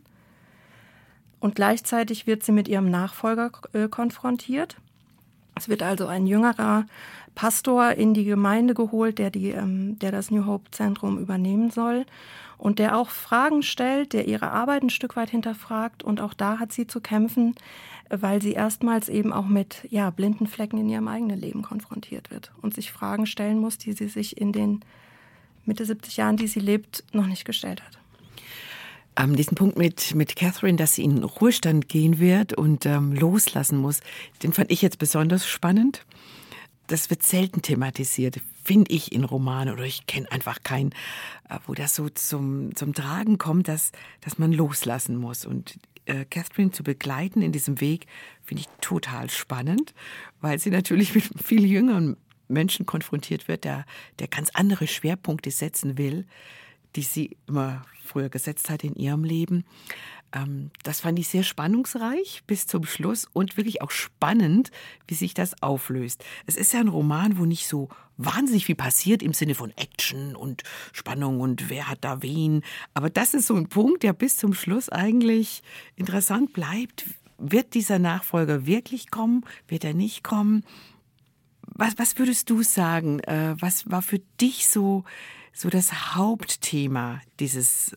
Und 1.43 1.55
gleichzeitig 1.55 2.25
wird 2.25 2.41
sie 2.41 2.53
mit 2.53 2.69
ihrem 2.69 2.89
Nachfolger 2.89 3.51
äh, 3.73 3.89
konfrontiert. 3.89 4.77
Es 5.55 5.67
wird 5.67 5.83
also 5.83 6.07
ein 6.07 6.25
jüngerer 6.25 6.85
Pastor 7.35 7.91
in 7.91 8.13
die 8.13 8.23
Gemeinde 8.23 8.73
geholt, 8.73 9.19
der, 9.19 9.29
die, 9.29 9.49
ähm, 9.49 9.99
der 9.99 10.13
das 10.13 10.31
New 10.31 10.45
Hope 10.45 10.71
Zentrum 10.71 11.19
übernehmen 11.19 11.69
soll 11.69 12.05
und 12.57 12.79
der 12.79 12.97
auch 12.97 13.09
Fragen 13.09 13.61
stellt, 13.61 14.13
der 14.13 14.25
ihre 14.25 14.51
Arbeit 14.51 14.83
ein 14.83 14.89
Stück 14.89 15.17
weit 15.17 15.31
hinterfragt. 15.31 16.01
Und 16.01 16.21
auch 16.21 16.33
da 16.33 16.59
hat 16.59 16.71
sie 16.71 16.87
zu 16.87 17.01
kämpfen, 17.01 17.55
weil 18.09 18.41
sie 18.41 18.53
erstmals 18.53 19.09
eben 19.09 19.33
auch 19.33 19.47
mit 19.47 19.85
ja, 19.89 20.11
blinden 20.11 20.47
Flecken 20.47 20.77
in 20.77 20.87
ihrem 20.87 21.09
eigenen 21.09 21.41
Leben 21.41 21.61
konfrontiert 21.61 22.31
wird 22.31 22.53
und 22.61 22.73
sich 22.73 22.93
Fragen 22.93 23.25
stellen 23.25 23.59
muss, 23.59 23.77
die 23.77 23.91
sie 23.91 24.07
sich 24.07 24.37
in 24.37 24.53
den 24.53 24.79
Mitte 25.65 25.83
70 25.83 26.15
Jahren, 26.15 26.37
die 26.37 26.47
sie 26.47 26.61
lebt, 26.61 27.03
noch 27.11 27.27
nicht 27.27 27.43
gestellt 27.43 27.83
hat. 27.83 27.99
Ähm, 29.15 29.35
diesen 29.35 29.55
Punkt 29.55 29.77
mit, 29.77 30.15
mit 30.15 30.35
Catherine, 30.35 30.77
dass 30.77 30.95
sie 30.95 31.03
in 31.03 31.23
Ruhestand 31.23 31.87
gehen 31.87 32.19
wird 32.19 32.53
und 32.53 32.85
ähm, 32.85 33.13
loslassen 33.13 33.77
muss, 33.77 33.99
den 34.41 34.53
fand 34.53 34.71
ich 34.71 34.81
jetzt 34.81 34.97
besonders 34.97 35.47
spannend. 35.47 36.05
Das 36.87 37.09
wird 37.09 37.23
selten 37.23 37.61
thematisiert, 37.61 38.41
finde 38.63 38.91
ich 38.91 39.11
in 39.11 39.23
Romanen 39.23 39.73
oder 39.73 39.83
ich 39.83 40.07
kenne 40.07 40.31
einfach 40.31 40.63
keinen, 40.63 40.91
äh, 41.49 41.59
wo 41.67 41.73
das 41.73 41.95
so 41.95 42.09
zum, 42.09 42.75
zum 42.75 42.93
Tragen 42.93 43.37
kommt, 43.37 43.67
dass, 43.67 43.91
dass 44.21 44.37
man 44.37 44.51
loslassen 44.51 45.15
muss. 45.15 45.45
Und 45.45 45.79
äh, 46.05 46.25
Catherine 46.25 46.71
zu 46.71 46.83
begleiten 46.83 47.41
in 47.41 47.51
diesem 47.51 47.79
Weg, 47.81 48.07
finde 48.43 48.61
ich 48.61 48.67
total 48.81 49.29
spannend, 49.29 49.93
weil 50.41 50.59
sie 50.59 50.71
natürlich 50.71 51.13
mit 51.13 51.25
viel 51.41 51.65
jüngeren 51.65 52.17
Menschen 52.47 52.85
konfrontiert 52.85 53.47
wird, 53.47 53.63
der, 53.63 53.85
der 54.19 54.27
ganz 54.27 54.49
andere 54.53 54.87
Schwerpunkte 54.87 55.51
setzen 55.51 55.97
will, 55.97 56.25
die 56.95 57.01
sie 57.01 57.37
immer 57.47 57.83
früher 58.03 58.29
gesetzt 58.29 58.69
hat 58.69 58.83
in 58.83 58.95
ihrem 58.95 59.23
Leben. 59.23 59.65
Ähm, 60.33 60.71
das 60.83 61.01
fand 61.01 61.19
ich 61.19 61.27
sehr 61.27 61.43
spannungsreich 61.43 62.43
bis 62.47 62.67
zum 62.67 62.85
Schluss 62.85 63.27
und 63.31 63.57
wirklich 63.57 63.81
auch 63.81 63.91
spannend, 63.91 64.71
wie 65.07 65.13
sich 65.13 65.33
das 65.33 65.61
auflöst. 65.61 66.23
Es 66.45 66.55
ist 66.55 66.73
ja 66.73 66.79
ein 66.79 66.87
Roman, 66.87 67.37
wo 67.37 67.45
nicht 67.45 67.67
so 67.67 67.89
wahnsinnig 68.17 68.65
viel 68.65 68.75
passiert 68.75 69.23
im 69.23 69.33
Sinne 69.33 69.55
von 69.55 69.71
Action 69.75 70.35
und 70.35 70.63
Spannung 70.91 71.39
und 71.39 71.69
wer 71.69 71.89
hat 71.89 71.99
da 72.01 72.21
wen. 72.21 72.63
Aber 72.93 73.09
das 73.09 73.33
ist 73.33 73.47
so 73.47 73.55
ein 73.55 73.69
Punkt, 73.69 74.03
der 74.03 74.13
bis 74.13 74.37
zum 74.37 74.53
Schluss 74.53 74.89
eigentlich 74.89 75.63
interessant 75.95 76.53
bleibt. 76.53 77.05
Wird 77.37 77.73
dieser 77.73 77.99
Nachfolger 77.99 78.65
wirklich 78.65 79.11
kommen? 79.11 79.45
Wird 79.67 79.83
er 79.83 79.93
nicht 79.93 80.23
kommen? 80.23 80.63
Was, 81.75 81.97
was 81.97 82.17
würdest 82.19 82.49
du 82.49 82.61
sagen? 82.61 83.19
Äh, 83.21 83.55
was 83.59 83.89
war 83.89 84.01
für 84.01 84.19
dich 84.39 84.67
so 84.67 85.03
so 85.53 85.69
das 85.69 86.15
Hauptthema 86.15 87.21
dieses 87.39 87.95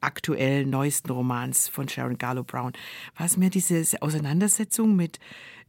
aktuell 0.00 0.66
neuesten 0.66 1.10
Romans 1.10 1.68
von 1.68 1.88
Sharon 1.88 2.18
Garlow 2.18 2.44
Brown? 2.44 2.72
War 3.16 3.26
es 3.26 3.36
mehr 3.36 3.50
diese 3.50 3.84
Auseinandersetzung 4.00 4.94
mit 4.94 5.18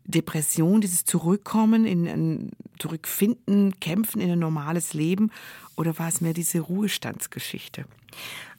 Depression, 0.05 0.81
dieses 0.81 1.05
Zurückkommen, 1.05 1.85
in 1.85 2.07
ein 2.07 2.51
Zurückfinden, 2.77 3.79
Kämpfen 3.79 4.19
in 4.19 4.31
ein 4.31 4.39
normales 4.39 4.93
Leben? 4.93 5.31
Oder 5.77 5.97
war 5.97 6.09
es 6.09 6.19
mehr 6.19 6.33
diese 6.33 6.59
Ruhestandsgeschichte? 6.59 7.85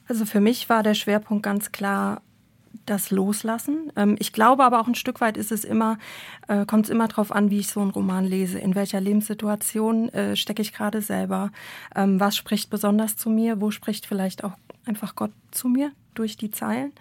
Also 0.07 0.25
für 0.25 0.41
mich 0.41 0.69
war 0.69 0.83
der 0.83 0.95
Schwerpunkt 0.95 1.43
ganz 1.43 1.71
klar 1.71 2.21
das 2.85 3.11
Loslassen. 3.11 3.91
Ähm, 3.95 4.15
ich 4.19 4.33
glaube 4.33 4.63
aber 4.63 4.79
auch 4.79 4.87
ein 4.87 4.95
Stück 4.95 5.21
weit 5.21 5.37
ist 5.37 5.51
es 5.51 5.63
immer, 5.63 5.97
äh, 6.47 6.65
kommt 6.65 6.85
es 6.85 6.89
immer 6.89 7.07
darauf 7.07 7.31
an, 7.31 7.49
wie 7.49 7.59
ich 7.59 7.67
so 7.67 7.79
einen 7.79 7.91
Roman 7.91 8.25
lese. 8.25 8.59
In 8.59 8.75
welcher 8.75 9.01
Lebenssituation 9.01 10.09
äh, 10.09 10.35
stecke 10.35 10.61
ich 10.61 10.73
gerade 10.73 11.01
selber? 11.01 11.51
Ähm, 11.95 12.19
was 12.19 12.35
spricht 12.35 12.69
besonders 12.69 13.17
zu 13.17 13.29
mir? 13.29 13.61
Wo 13.61 13.71
spricht 13.71 14.05
vielleicht 14.05 14.43
auch 14.43 14.53
einfach 14.85 15.15
Gott 15.15 15.31
zu 15.51 15.67
mir 15.67 15.91
durch 16.13 16.37
die 16.37 16.51
Zeilen? 16.51 16.91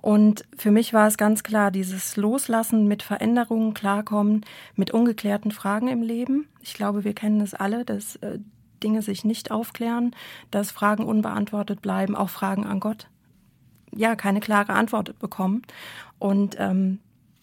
Und 0.00 0.44
für 0.56 0.70
mich 0.70 0.92
war 0.92 1.06
es 1.06 1.16
ganz 1.16 1.42
klar, 1.42 1.70
dieses 1.70 2.16
Loslassen 2.16 2.86
mit 2.86 3.02
Veränderungen 3.02 3.74
klarkommen, 3.74 4.44
mit 4.74 4.90
ungeklärten 4.90 5.50
Fragen 5.50 5.88
im 5.88 6.02
Leben. 6.02 6.48
Ich 6.62 6.74
glaube, 6.74 7.04
wir 7.04 7.14
kennen 7.14 7.40
es 7.40 7.54
alle, 7.54 7.84
dass 7.84 8.16
äh, 8.16 8.38
Dinge 8.82 9.02
sich 9.02 9.24
nicht 9.24 9.50
aufklären, 9.50 10.14
dass 10.50 10.70
Fragen 10.70 11.04
unbeantwortet 11.04 11.80
bleiben, 11.82 12.14
auch 12.14 12.30
Fragen 12.30 12.66
an 12.66 12.80
Gott 12.80 13.08
ja 13.96 14.16
keine 14.16 14.40
klare 14.40 14.72
Antwort 14.72 15.18
bekommen. 15.18 15.62
Und 16.18 16.56
ähm, 16.58 16.98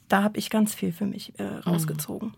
da 0.08 0.24
habe 0.24 0.38
ich 0.38 0.50
ganz 0.50 0.74
viel 0.74 0.92
für 0.92 1.06
mich 1.06 1.38
äh, 1.40 1.44
rausgezogen. 1.44 2.34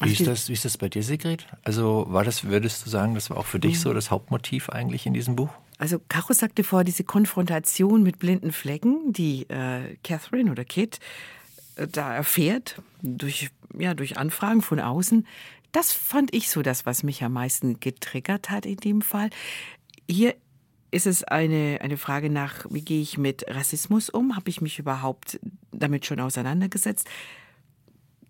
Wie 0.00 0.12
ist, 0.12 0.26
das, 0.26 0.48
wie 0.48 0.54
ist 0.54 0.64
das 0.64 0.78
bei 0.78 0.88
dir, 0.88 1.02
Sigrid? 1.02 1.46
Also 1.64 2.06
war 2.08 2.24
das, 2.24 2.44
würdest 2.44 2.84
du 2.84 2.90
sagen, 2.90 3.14
das 3.14 3.30
war 3.30 3.36
auch 3.36 3.46
für 3.46 3.60
dich 3.60 3.78
so 3.78 3.92
das 3.92 4.10
Hauptmotiv 4.10 4.70
eigentlich 4.70 5.06
in 5.06 5.14
diesem 5.14 5.36
Buch? 5.36 5.50
Also 5.78 6.00
Caro 6.08 6.32
sagte 6.32 6.64
vor, 6.64 6.82
diese 6.82 7.04
Konfrontation 7.04 8.02
mit 8.02 8.18
blinden 8.18 8.52
Flecken, 8.52 9.12
die 9.12 9.48
äh, 9.48 9.96
Catherine 10.02 10.50
oder 10.50 10.64
Kit 10.64 10.98
äh, 11.76 11.86
da 11.86 12.14
erfährt, 12.14 12.80
durch, 13.02 13.50
ja, 13.78 13.94
durch 13.94 14.16
Anfragen 14.16 14.62
von 14.62 14.80
außen, 14.80 15.26
das 15.72 15.92
fand 15.92 16.34
ich 16.34 16.50
so 16.50 16.62
das, 16.62 16.86
was 16.86 17.02
mich 17.02 17.22
am 17.22 17.32
meisten 17.32 17.80
getriggert 17.80 18.50
hat 18.50 18.66
in 18.66 18.76
dem 18.76 19.02
Fall. 19.02 19.30
Hier 20.08 20.34
ist 20.92 21.06
es 21.06 21.24
eine, 21.24 21.78
eine 21.80 21.96
Frage 21.96 22.30
nach, 22.30 22.66
wie 22.70 22.82
gehe 22.82 23.00
ich 23.00 23.16
mit 23.16 23.44
Rassismus 23.48 24.10
um? 24.10 24.36
Habe 24.36 24.50
ich 24.50 24.60
mich 24.60 24.78
überhaupt 24.78 25.40
damit 25.72 26.04
schon 26.06 26.20
auseinandergesetzt? 26.20 27.08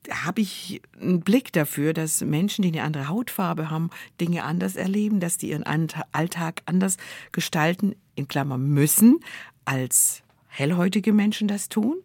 Habe 0.09 0.41
ich 0.41 0.81
einen 1.01 1.21
Blick 1.21 1.53
dafür, 1.53 1.93
dass 1.93 2.21
Menschen, 2.21 2.63
die 2.63 2.69
eine 2.69 2.85
andere 2.85 3.09
Hautfarbe 3.09 3.69
haben, 3.69 3.91
Dinge 4.21 4.45
anders 4.45 4.77
erleben, 4.77 5.19
dass 5.19 5.39
die 5.39 5.51
ihren 5.51 5.65
Alltag 6.13 6.63
anders 6.67 6.97
gestalten, 7.33 7.97
in 8.15 8.29
Klammern 8.29 8.69
müssen, 8.69 9.21
als 9.65 10.23
hellhäutige 10.47 11.13
Menschen 11.13 11.49
das 11.49 11.69
tun, 11.69 11.97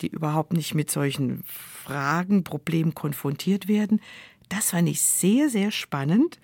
die 0.00 0.08
überhaupt 0.08 0.52
nicht 0.52 0.74
mit 0.74 0.90
solchen 0.90 1.42
Fragen, 1.46 2.44
Problemen 2.44 2.94
konfrontiert 2.94 3.66
werden? 3.66 4.00
Das 4.48 4.70
fand 4.70 4.88
ich 4.88 5.00
sehr, 5.00 5.50
sehr 5.50 5.72
spannend 5.72 6.38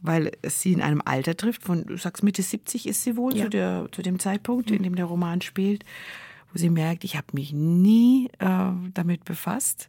weil 0.00 0.32
es 0.42 0.60
sie 0.60 0.72
in 0.72 0.80
einem 0.80 1.02
Alter 1.04 1.36
trifft, 1.36 1.64
von, 1.64 1.84
du 1.84 1.96
sagst 1.96 2.22
Mitte 2.22 2.42
70 2.42 2.86
ist 2.86 3.02
sie 3.02 3.16
wohl 3.16 3.36
ja. 3.36 3.44
zu, 3.44 3.50
der, 3.50 3.88
zu 3.92 4.02
dem 4.02 4.18
Zeitpunkt, 4.18 4.70
in 4.70 4.82
dem 4.82 4.94
der 4.94 5.06
Roman 5.06 5.40
spielt, 5.40 5.84
wo 6.52 6.58
sie 6.58 6.70
merkt, 6.70 7.04
ich 7.04 7.16
habe 7.16 7.26
mich 7.32 7.52
nie 7.52 8.28
äh, 8.38 8.70
damit 8.94 9.24
befasst, 9.24 9.88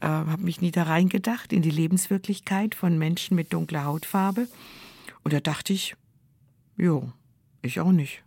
äh, 0.00 0.06
habe 0.06 0.42
mich 0.42 0.60
nie 0.60 0.70
da 0.70 0.84
reingedacht 0.84 1.52
in 1.52 1.62
die 1.62 1.70
Lebenswirklichkeit 1.70 2.74
von 2.74 2.98
Menschen 2.98 3.34
mit 3.34 3.52
dunkler 3.52 3.84
Hautfarbe. 3.84 4.48
Und 5.24 5.32
da 5.32 5.40
dachte 5.40 5.72
ich, 5.72 5.96
jo, 6.76 7.10
ich 7.62 7.80
auch 7.80 7.92
nicht. 7.92 8.22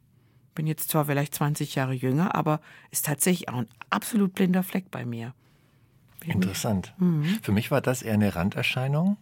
Bin 0.54 0.68
jetzt 0.68 0.90
zwar 0.90 1.06
vielleicht 1.06 1.34
20 1.36 1.76
Jahre 1.76 1.94
jünger, 1.94 2.36
aber 2.36 2.60
ist 2.90 3.06
tatsächlich 3.06 3.48
auch 3.48 3.60
ein 3.60 3.70
absolut 3.90 4.34
blinder 4.34 4.64
Fleck 4.64 4.92
bei 4.92 5.06
mir. 5.06 5.34
Interessant. 6.26 6.94
Mhm. 6.98 7.40
Für 7.42 7.52
mich 7.52 7.72
war 7.72 7.82
das 7.82 8.02
eher 8.02 8.14
eine 8.14 8.36
Randerscheinung. 8.36 9.18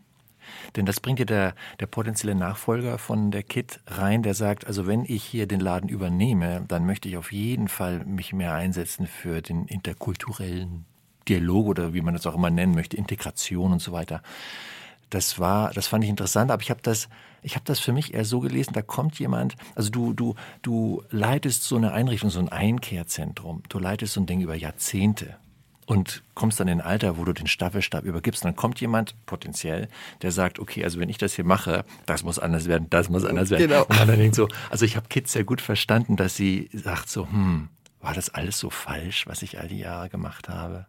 Denn 0.75 0.85
das 0.85 0.99
bringt 0.99 1.19
dir 1.19 1.25
der, 1.25 1.55
der 1.79 1.87
potenzielle 1.87 2.35
Nachfolger 2.35 2.97
von 2.97 3.31
der 3.31 3.43
Kit 3.43 3.79
rein, 3.87 4.23
der 4.23 4.33
sagt, 4.33 4.67
also 4.67 4.87
wenn 4.87 5.05
ich 5.05 5.23
hier 5.23 5.47
den 5.47 5.59
Laden 5.59 5.89
übernehme, 5.89 6.63
dann 6.67 6.85
möchte 6.85 7.09
ich 7.09 7.17
auf 7.17 7.31
jeden 7.31 7.67
Fall 7.67 8.05
mich 8.05 8.33
mehr 8.33 8.53
einsetzen 8.53 9.07
für 9.07 9.41
den 9.41 9.65
interkulturellen 9.65 10.85
Dialog 11.27 11.67
oder 11.67 11.93
wie 11.93 12.01
man 12.01 12.13
das 12.13 12.25
auch 12.25 12.35
immer 12.35 12.49
nennen 12.49 12.73
möchte, 12.73 12.97
Integration 12.97 13.71
und 13.71 13.81
so 13.81 13.91
weiter. 13.91 14.21
Das 15.09 15.39
war, 15.39 15.71
das 15.71 15.87
fand 15.87 16.03
ich 16.03 16.09
interessant, 16.09 16.51
aber 16.51 16.61
ich 16.61 16.69
habe 16.69 16.81
das, 16.83 17.09
ich 17.41 17.55
habe 17.55 17.65
das 17.65 17.79
für 17.79 17.93
mich 17.93 18.13
eher 18.13 18.25
so 18.25 18.39
gelesen, 18.39 18.73
da 18.73 18.81
kommt 18.81 19.17
jemand, 19.19 19.55
also 19.75 19.89
du, 19.89 20.13
du, 20.13 20.35
du 20.61 21.03
leitest 21.09 21.63
so 21.63 21.77
eine 21.77 21.93
Einrichtung, 21.93 22.29
so 22.29 22.39
ein 22.39 22.49
Einkehrzentrum, 22.49 23.63
du 23.69 23.79
leitest 23.79 24.13
so 24.13 24.21
ein 24.21 24.27
Ding 24.27 24.41
über 24.41 24.55
Jahrzehnte 24.55 25.37
und 25.89 26.21
kommst 26.35 26.59
dann 26.59 26.67
in 26.67 26.81
ein 26.81 26.85
Alter, 26.85 27.17
wo 27.17 27.23
du 27.23 27.33
den 27.33 27.47
Staffelstab 27.47 28.03
übergibst. 28.03 28.43
Und 28.43 28.49
dann 28.49 28.55
kommt 28.55 28.79
jemand 28.79 29.15
potenziell, 29.25 29.87
der 30.21 30.31
sagt, 30.31 30.59
okay, 30.59 30.83
also 30.83 30.99
wenn 30.99 31.09
ich 31.09 31.17
das 31.17 31.33
hier 31.33 31.43
mache, 31.43 31.83
das 32.05 32.21
muss 32.21 32.37
anders 32.37 32.67
werden, 32.67 32.85
das 32.91 33.09
muss 33.09 33.25
anders 33.25 33.49
werden. 33.49 33.69
Genau. 33.69 33.85
Und 33.85 33.97
dann 33.97 34.19
denkt 34.19 34.35
so, 34.35 34.47
also 34.69 34.85
ich 34.85 34.95
habe 34.95 35.07
Kids 35.07 35.33
sehr 35.33 35.45
gut 35.45 35.61
verstanden, 35.61 36.15
dass 36.15 36.35
sie 36.35 36.69
sagt 36.73 37.09
so, 37.09 37.27
hm, 37.27 37.69
war 38.01 38.13
das 38.13 38.29
alles 38.29 38.59
so 38.59 38.69
falsch, 38.69 39.25
was 39.25 39.41
ich 39.41 39.59
all 39.59 39.67
die 39.67 39.79
Jahre 39.79 40.09
gemacht 40.09 40.47
habe? 40.47 40.85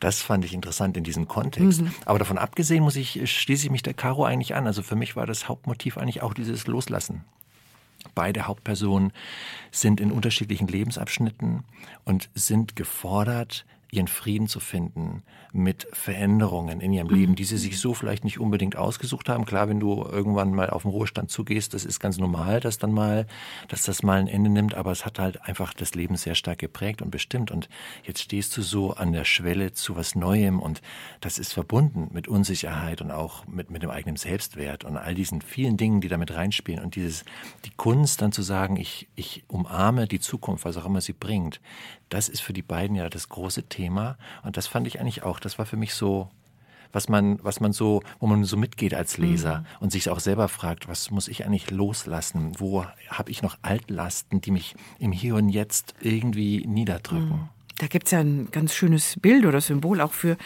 Das 0.00 0.22
fand 0.22 0.44
ich 0.44 0.54
interessant 0.54 0.96
in 0.96 1.04
diesem 1.04 1.28
Kontext. 1.28 1.82
Mhm. 1.82 1.92
Aber 2.04 2.18
davon 2.18 2.36
abgesehen 2.36 2.82
muss 2.82 2.96
ich, 2.96 3.30
schließe 3.30 3.66
ich 3.66 3.70
mich 3.70 3.84
der 3.84 3.94
Caro 3.94 4.24
eigentlich 4.24 4.56
an. 4.56 4.66
Also 4.66 4.82
für 4.82 4.96
mich 4.96 5.14
war 5.14 5.26
das 5.26 5.48
Hauptmotiv 5.48 5.98
eigentlich 5.98 6.22
auch 6.22 6.34
dieses 6.34 6.66
Loslassen. 6.66 7.24
Beide 8.16 8.48
Hauptpersonen 8.48 9.12
sind 9.70 10.00
in 10.00 10.10
unterschiedlichen 10.10 10.66
Lebensabschnitten 10.66 11.62
und 12.04 12.28
sind 12.34 12.74
gefordert, 12.74 13.64
ihren 13.90 14.08
Frieden 14.08 14.48
zu 14.48 14.60
finden 14.60 15.22
mit 15.52 15.86
Veränderungen 15.92 16.80
in 16.80 16.92
ihrem 16.92 17.08
Leben, 17.08 17.34
die 17.34 17.44
sie 17.44 17.56
sich 17.56 17.78
so 17.78 17.94
vielleicht 17.94 18.24
nicht 18.24 18.38
unbedingt 18.38 18.76
ausgesucht 18.76 19.28
haben. 19.28 19.46
Klar, 19.46 19.68
wenn 19.68 19.80
du 19.80 20.02
irgendwann 20.04 20.54
mal 20.54 20.70
auf 20.70 20.82
den 20.82 20.90
Ruhestand 20.90 21.30
zugehst, 21.30 21.72
das 21.72 21.84
ist 21.84 22.00
ganz 22.00 22.18
normal, 22.18 22.60
dass 22.60 22.78
dann 22.78 22.92
mal, 22.92 23.26
dass 23.68 23.84
das 23.84 24.02
mal 24.02 24.18
ein 24.18 24.28
Ende 24.28 24.50
nimmt, 24.50 24.74
aber 24.74 24.90
es 24.90 25.04
hat 25.06 25.18
halt 25.18 25.42
einfach 25.42 25.72
das 25.72 25.94
Leben 25.94 26.16
sehr 26.16 26.34
stark 26.34 26.58
geprägt 26.58 27.00
und 27.00 27.10
bestimmt. 27.10 27.50
Und 27.50 27.68
jetzt 28.04 28.20
stehst 28.22 28.56
du 28.56 28.62
so 28.62 28.92
an 28.94 29.12
der 29.12 29.24
Schwelle 29.24 29.72
zu 29.72 29.96
was 29.96 30.14
Neuem 30.14 30.60
und 30.60 30.82
das 31.20 31.38
ist 31.38 31.52
verbunden 31.52 32.08
mit 32.12 32.28
Unsicherheit 32.28 33.00
und 33.00 33.10
auch 33.10 33.46
mit, 33.46 33.70
mit 33.70 33.82
dem 33.82 33.90
eigenen 33.90 34.16
Selbstwert 34.16 34.84
und 34.84 34.96
all 34.96 35.14
diesen 35.14 35.40
vielen 35.40 35.76
Dingen, 35.76 36.00
die 36.00 36.08
damit 36.08 36.34
reinspielen. 36.34 36.82
Und 36.82 36.96
dieses, 36.96 37.24
die 37.64 37.72
Kunst 37.76 38.20
dann 38.20 38.32
zu 38.32 38.42
sagen, 38.42 38.76
ich, 38.76 39.08
ich 39.14 39.44
umarme 39.48 40.06
die 40.06 40.20
Zukunft, 40.20 40.64
was 40.64 40.76
auch 40.76 40.86
immer 40.86 41.00
sie 41.00 41.12
bringt, 41.12 41.60
das 42.08 42.28
ist 42.28 42.40
für 42.40 42.52
die 42.52 42.62
beiden 42.62 42.96
ja 42.96 43.08
das 43.08 43.28
große 43.28 43.64
Thema. 43.64 44.16
Und 44.42 44.56
das 44.56 44.66
fand 44.66 44.86
ich 44.86 45.00
eigentlich 45.00 45.22
auch, 45.22 45.40
das 45.40 45.58
war 45.58 45.66
für 45.66 45.76
mich 45.76 45.94
so, 45.94 46.28
was 46.92 47.08
man, 47.08 47.38
was 47.42 47.60
man 47.60 47.72
so, 47.72 48.02
wo 48.20 48.26
man 48.26 48.44
so 48.44 48.56
mitgeht 48.56 48.94
als 48.94 49.18
Leser 49.18 49.58
mhm. 49.58 49.66
und 49.80 49.92
sich 49.92 50.08
auch 50.08 50.20
selber 50.20 50.48
fragt, 50.48 50.88
was 50.88 51.10
muss 51.10 51.28
ich 51.28 51.44
eigentlich 51.44 51.70
loslassen? 51.70 52.52
Wo 52.58 52.84
habe 53.08 53.30
ich 53.30 53.42
noch 53.42 53.58
Altlasten, 53.62 54.40
die 54.40 54.50
mich 54.50 54.74
im 54.98 55.12
Hier 55.12 55.34
und 55.34 55.48
Jetzt 55.48 55.94
irgendwie 56.00 56.64
niederdrücken? 56.66 57.28
Mhm. 57.28 57.48
Da 57.78 57.88
gibt 57.88 58.06
es 58.06 58.12
ja 58.12 58.20
ein 58.20 58.48
ganz 58.52 58.72
schönes 58.72 59.16
Bild 59.20 59.44
oder 59.44 59.60
Symbol 59.60 60.00
auch 60.00 60.12
für 60.12 60.38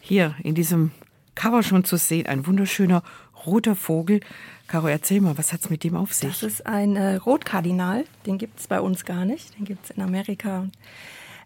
hier 0.00 0.36
in 0.44 0.54
diesem 0.54 0.92
Cover 1.34 1.62
schon 1.62 1.84
zu 1.84 1.96
sehen. 1.96 2.26
Ein 2.26 2.46
wunderschöner 2.46 3.02
roter 3.44 3.74
Vogel. 3.74 4.20
Caro, 4.66 4.88
erzähl 4.88 5.20
mal, 5.20 5.38
was 5.38 5.52
hat 5.52 5.60
es 5.60 5.70
mit 5.70 5.84
dem 5.84 5.96
auf 5.96 6.12
sich? 6.12 6.40
Das 6.40 6.42
ist 6.42 6.66
ein 6.66 6.96
äh, 6.96 7.16
Rotkardinal, 7.16 8.04
den 8.26 8.38
gibt 8.38 8.58
es 8.58 8.66
bei 8.66 8.80
uns 8.80 9.04
gar 9.04 9.24
nicht, 9.24 9.56
den 9.58 9.64
gibt 9.64 9.84
es 9.84 9.90
in 9.90 10.02
Amerika, 10.02 10.66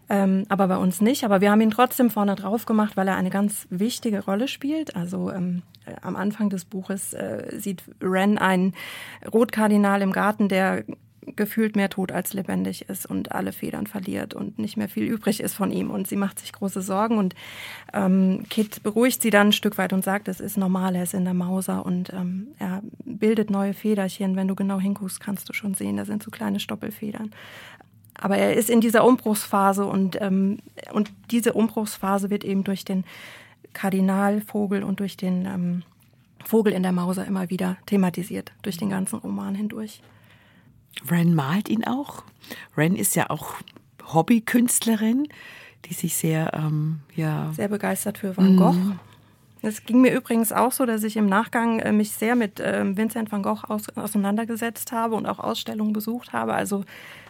ähm, 0.09 0.45
aber 0.49 0.67
bei 0.67 0.77
uns 0.77 1.01
nicht. 1.01 1.23
Aber 1.23 1.39
wir 1.39 1.51
haben 1.51 1.61
ihn 1.61 1.71
trotzdem 1.71 2.09
vorne 2.09 2.35
drauf 2.35 2.65
gemacht, 2.65 2.97
weil 2.97 3.07
er 3.07 3.15
eine 3.15 3.29
ganz 3.29 3.67
wichtige 3.69 4.25
Rolle 4.25 4.47
spielt. 4.47 4.95
Also 4.95 5.31
ähm, 5.31 5.61
äh, 5.85 5.93
am 6.01 6.15
Anfang 6.15 6.49
des 6.49 6.65
Buches 6.65 7.13
äh, 7.13 7.55
sieht 7.57 7.83
Ren 8.01 8.37
einen 8.37 8.73
Rotkardinal 9.31 10.01
im 10.01 10.11
Garten, 10.11 10.49
der 10.49 10.83
gefühlt 11.35 11.75
mehr 11.75 11.89
tot 11.89 12.11
als 12.11 12.33
lebendig 12.33 12.89
ist 12.89 13.05
und 13.05 13.31
alle 13.31 13.51
Federn 13.51 13.87
verliert 13.87 14.33
und 14.33 14.57
nicht 14.57 14.77
mehr 14.77 14.89
viel 14.89 15.03
übrig 15.03 15.39
ist 15.39 15.53
von 15.53 15.71
ihm. 15.71 15.91
Und 15.91 16.07
sie 16.07 16.15
macht 16.15 16.39
sich 16.39 16.51
große 16.51 16.81
Sorgen 16.81 17.17
und 17.17 17.35
ähm, 17.93 18.43
Kit 18.49 18.81
beruhigt 18.83 19.21
sie 19.21 19.29
dann 19.29 19.47
ein 19.47 19.53
Stück 19.53 19.77
weit 19.77 19.93
und 19.93 20.03
sagt, 20.03 20.27
es 20.27 20.39
ist 20.39 20.57
normal, 20.57 20.95
er 20.95 21.03
ist 21.03 21.13
in 21.13 21.25
der 21.25 21.33
Mauser 21.33 21.85
und 21.85 22.11
ähm, 22.11 22.47
er 22.57 22.81
bildet 23.05 23.49
neue 23.49 23.73
Federchen. 23.73 24.35
Wenn 24.35 24.47
du 24.47 24.55
genau 24.55 24.79
hinguckst, 24.79 25.19
kannst 25.19 25.47
du 25.47 25.53
schon 25.53 25.73
sehen, 25.73 25.97
da 25.97 26.05
sind 26.05 26.23
so 26.23 26.31
kleine 26.31 26.59
Stoppelfedern. 26.59 27.31
Aber 28.15 28.37
er 28.37 28.55
ist 28.55 28.69
in 28.69 28.81
dieser 28.81 29.05
Umbruchsphase 29.05 29.85
und, 29.85 30.19
ähm, 30.21 30.59
und 30.93 31.11
diese 31.31 31.53
Umbruchsphase 31.53 32.29
wird 32.29 32.43
eben 32.43 32.63
durch 32.63 32.83
den 32.83 33.03
Kardinalvogel 33.73 34.83
und 34.83 34.99
durch 34.99 35.17
den 35.17 35.45
ähm, 35.45 35.83
Vogel 36.45 36.73
in 36.73 36.83
der 36.83 36.91
Mauser 36.91 37.25
immer 37.25 37.49
wieder 37.49 37.77
thematisiert, 37.85 38.51
durch 38.63 38.77
den 38.77 38.89
ganzen 38.89 39.19
Roman 39.19 39.55
hindurch. 39.55 40.01
Ren 41.09 41.35
malt 41.35 41.69
ihn 41.69 41.85
auch. 41.85 42.23
Ren 42.77 42.95
ist 42.95 43.15
ja 43.15 43.29
auch 43.29 43.55
Hobbykünstlerin, 44.13 45.27
die 45.85 45.93
sich 45.93 46.15
sehr, 46.15 46.51
ähm, 46.53 46.99
ja. 47.15 47.51
Sehr 47.53 47.67
begeistert 47.67 48.17
für 48.17 48.35
Van 48.35 48.57
Gogh. 48.57 48.73
Mm. 48.73 48.99
Es 49.63 49.83
ging 49.85 50.01
mir 50.01 50.13
übrigens 50.13 50.51
auch 50.51 50.71
so, 50.71 50.85
dass 50.85 51.03
ich 51.03 51.17
im 51.17 51.27
Nachgang 51.27 51.79
äh, 51.79 51.91
mich 51.91 52.11
sehr 52.11 52.35
mit 52.35 52.59
ähm, 52.63 52.97
Vincent 52.97 53.31
van 53.31 53.43
Gogh 53.43 53.63
aus, 53.67 53.89
auseinandergesetzt 53.95 54.91
habe 54.91 55.15
und 55.15 55.27
auch 55.27 55.39
Ausstellungen 55.39 55.93
besucht 55.93 56.33
habe. 56.33 56.53
Also 56.53 56.83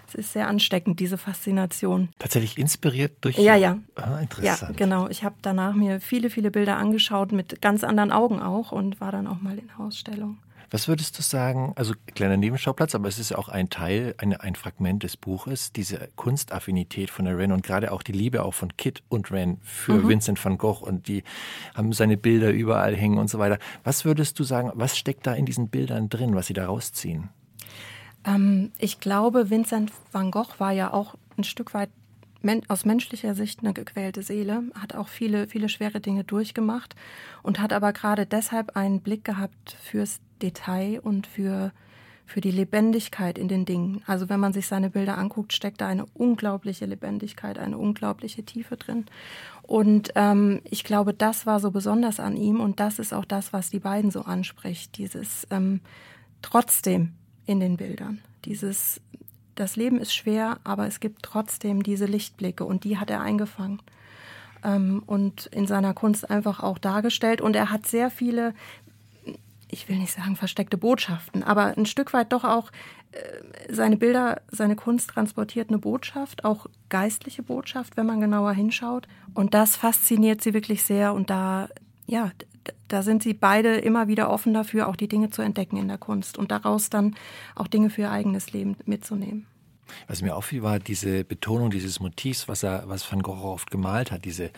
es 0.07 0.15
ist 0.15 0.33
sehr 0.33 0.47
ansteckend, 0.47 0.99
diese 0.99 1.17
Faszination. 1.17 2.09
Tatsächlich 2.19 2.57
inspiriert 2.57 3.13
durch. 3.21 3.37
Ja, 3.37 3.55
ja. 3.55 3.79
Ah, 3.95 4.19
interessant. 4.19 4.71
Ja, 4.71 4.85
genau. 4.85 5.07
Ich 5.09 5.23
habe 5.23 5.35
danach 5.41 5.73
mir 5.73 5.99
viele, 5.99 6.29
viele 6.29 6.51
Bilder 6.51 6.77
angeschaut, 6.77 7.31
mit 7.31 7.61
ganz 7.61 7.83
anderen 7.83 8.11
Augen 8.11 8.41
auch 8.41 8.71
und 8.71 9.01
war 9.01 9.11
dann 9.11 9.27
auch 9.27 9.41
mal 9.41 9.57
in 9.57 9.69
Ausstellung. 9.77 10.37
Was 10.73 10.87
würdest 10.87 11.17
du 11.17 11.21
sagen, 11.21 11.73
also 11.75 11.93
kleiner 12.15 12.37
Nebenschauplatz, 12.37 12.95
aber 12.95 13.09
es 13.09 13.19
ist 13.19 13.31
ja 13.31 13.37
auch 13.37 13.49
ein 13.49 13.69
Teil, 13.69 14.15
eine, 14.17 14.39
ein 14.39 14.55
Fragment 14.55 15.03
des 15.03 15.17
Buches, 15.17 15.73
diese 15.73 16.07
Kunstaffinität 16.15 17.09
von 17.09 17.25
der 17.25 17.37
Ren 17.37 17.51
und 17.51 17.61
gerade 17.61 17.91
auch 17.91 18.01
die 18.01 18.13
Liebe 18.13 18.43
auch 18.43 18.53
von 18.53 18.77
Kit 18.77 19.03
und 19.09 19.31
Ren 19.31 19.57
für 19.63 19.95
mhm. 19.95 20.07
Vincent 20.07 20.43
van 20.43 20.57
Gogh 20.57 20.81
und 20.81 21.09
die 21.09 21.23
haben 21.75 21.91
seine 21.91 22.15
Bilder 22.15 22.51
überall 22.51 22.95
hängen 22.95 23.17
und 23.17 23.29
so 23.29 23.37
weiter. 23.37 23.59
Was 23.83 24.05
würdest 24.05 24.39
du 24.39 24.45
sagen, 24.45 24.71
was 24.73 24.97
steckt 24.97 25.27
da 25.27 25.33
in 25.33 25.45
diesen 25.45 25.67
Bildern 25.67 26.07
drin, 26.07 26.35
was 26.35 26.47
sie 26.47 26.53
da 26.53 26.67
rausziehen? 26.67 27.27
Ähm, 28.25 28.71
ich 28.77 29.01
glaube, 29.01 29.49
Vincent 29.49 29.91
van 30.13 30.31
Gogh 30.31 30.57
war 30.57 30.71
ja 30.71 30.93
auch 30.93 31.15
ein 31.37 31.43
Stück 31.43 31.73
weit 31.73 31.89
aus 32.69 32.85
menschlicher 32.85 33.35
Sicht 33.35 33.59
eine 33.59 33.73
gequälte 33.73 34.23
Seele, 34.23 34.63
hat 34.73 34.95
auch 34.95 35.09
viele, 35.09 35.47
viele 35.47 35.67
schwere 35.67 35.99
Dinge 35.99 36.23
durchgemacht 36.23 36.95
und 37.43 37.59
hat 37.59 37.73
aber 37.73 37.91
gerade 37.91 38.25
deshalb 38.25 38.77
einen 38.77 39.01
Blick 39.01 39.25
gehabt 39.25 39.77
fürs 39.83 40.21
Detail 40.41 40.99
und 40.99 41.27
für, 41.27 41.71
für 42.25 42.41
die 42.41 42.51
Lebendigkeit 42.51 43.37
in 43.37 43.47
den 43.47 43.65
Dingen. 43.65 44.01
Also 44.07 44.29
wenn 44.29 44.39
man 44.39 44.53
sich 44.53 44.67
seine 44.67 44.89
Bilder 44.89 45.17
anguckt, 45.17 45.53
steckt 45.53 45.81
da 45.81 45.87
eine 45.87 46.05
unglaubliche 46.13 46.85
Lebendigkeit, 46.85 47.57
eine 47.57 47.77
unglaubliche 47.77 48.43
Tiefe 48.43 48.77
drin. 48.77 49.05
Und 49.63 50.11
ähm, 50.15 50.61
ich 50.65 50.83
glaube, 50.83 51.13
das 51.13 51.45
war 51.45 51.59
so 51.59 51.71
besonders 51.71 52.19
an 52.19 52.35
ihm 52.35 52.59
und 52.59 52.79
das 52.79 52.99
ist 52.99 53.13
auch 53.13 53.25
das, 53.25 53.53
was 53.53 53.69
die 53.69 53.79
beiden 53.79 54.11
so 54.11 54.21
anspricht. 54.21 54.97
Dieses 54.97 55.47
ähm, 55.49 55.81
trotzdem 56.41 57.13
in 57.45 57.59
den 57.59 57.77
Bildern. 57.77 58.19
Dieses, 58.45 59.01
das 59.55 59.75
Leben 59.75 59.99
ist 59.99 60.13
schwer, 60.13 60.59
aber 60.63 60.87
es 60.87 60.99
gibt 60.99 61.23
trotzdem 61.23 61.83
diese 61.83 62.05
Lichtblicke 62.05 62.65
und 62.65 62.83
die 62.83 62.97
hat 62.97 63.09
er 63.09 63.21
eingefangen 63.21 63.81
ähm, 64.63 65.03
und 65.05 65.47
in 65.47 65.67
seiner 65.67 65.93
Kunst 65.93 66.29
einfach 66.29 66.61
auch 66.61 66.77
dargestellt. 66.77 67.41
Und 67.41 67.55
er 67.55 67.71
hat 67.71 67.87
sehr 67.87 68.09
viele 68.09 68.53
ich 69.71 69.89
will 69.89 69.97
nicht 69.97 70.13
sagen 70.13 70.35
versteckte 70.35 70.77
Botschaften, 70.77 71.43
aber 71.43 71.77
ein 71.77 71.85
Stück 71.85 72.13
weit 72.13 72.31
doch 72.33 72.43
auch 72.43 72.71
äh, 73.11 73.19
seine 73.69 73.97
Bilder, 73.97 74.41
seine 74.49 74.75
Kunst 74.75 75.09
transportiert 75.09 75.69
eine 75.69 75.79
Botschaft, 75.79 76.45
auch 76.45 76.67
geistliche 76.89 77.41
Botschaft, 77.41 77.97
wenn 77.97 78.05
man 78.05 78.21
genauer 78.21 78.53
hinschaut. 78.53 79.07
Und 79.33 79.53
das 79.53 79.75
fasziniert 79.75 80.41
sie 80.41 80.53
wirklich 80.53 80.83
sehr 80.83 81.13
und 81.13 81.29
da, 81.29 81.69
ja, 82.05 82.31
da 82.87 83.01
sind 83.01 83.23
sie 83.23 83.33
beide 83.33 83.77
immer 83.77 84.07
wieder 84.07 84.29
offen 84.29 84.53
dafür, 84.53 84.87
auch 84.87 84.95
die 84.95 85.07
Dinge 85.07 85.29
zu 85.29 85.41
entdecken 85.41 85.77
in 85.77 85.87
der 85.87 85.97
Kunst 85.97 86.37
und 86.37 86.51
daraus 86.51 86.89
dann 86.89 87.15
auch 87.55 87.67
Dinge 87.67 87.89
für 87.89 88.01
ihr 88.01 88.11
eigenes 88.11 88.51
Leben 88.51 88.75
mitzunehmen. 88.85 89.47
Was 90.07 90.21
mir 90.21 90.35
auffiel, 90.35 90.63
war 90.63 90.79
diese 90.79 91.23
Betonung 91.23 91.69
dieses 91.69 91.99
Motivs, 91.99 92.47
was 92.47 92.63
er, 92.63 92.83
was 92.87 93.09
Van 93.11 93.21
Gogh 93.21 93.43
oft 93.43 93.71
gemalt 93.71 94.11
hat, 94.11 94.25
diese 94.25 94.51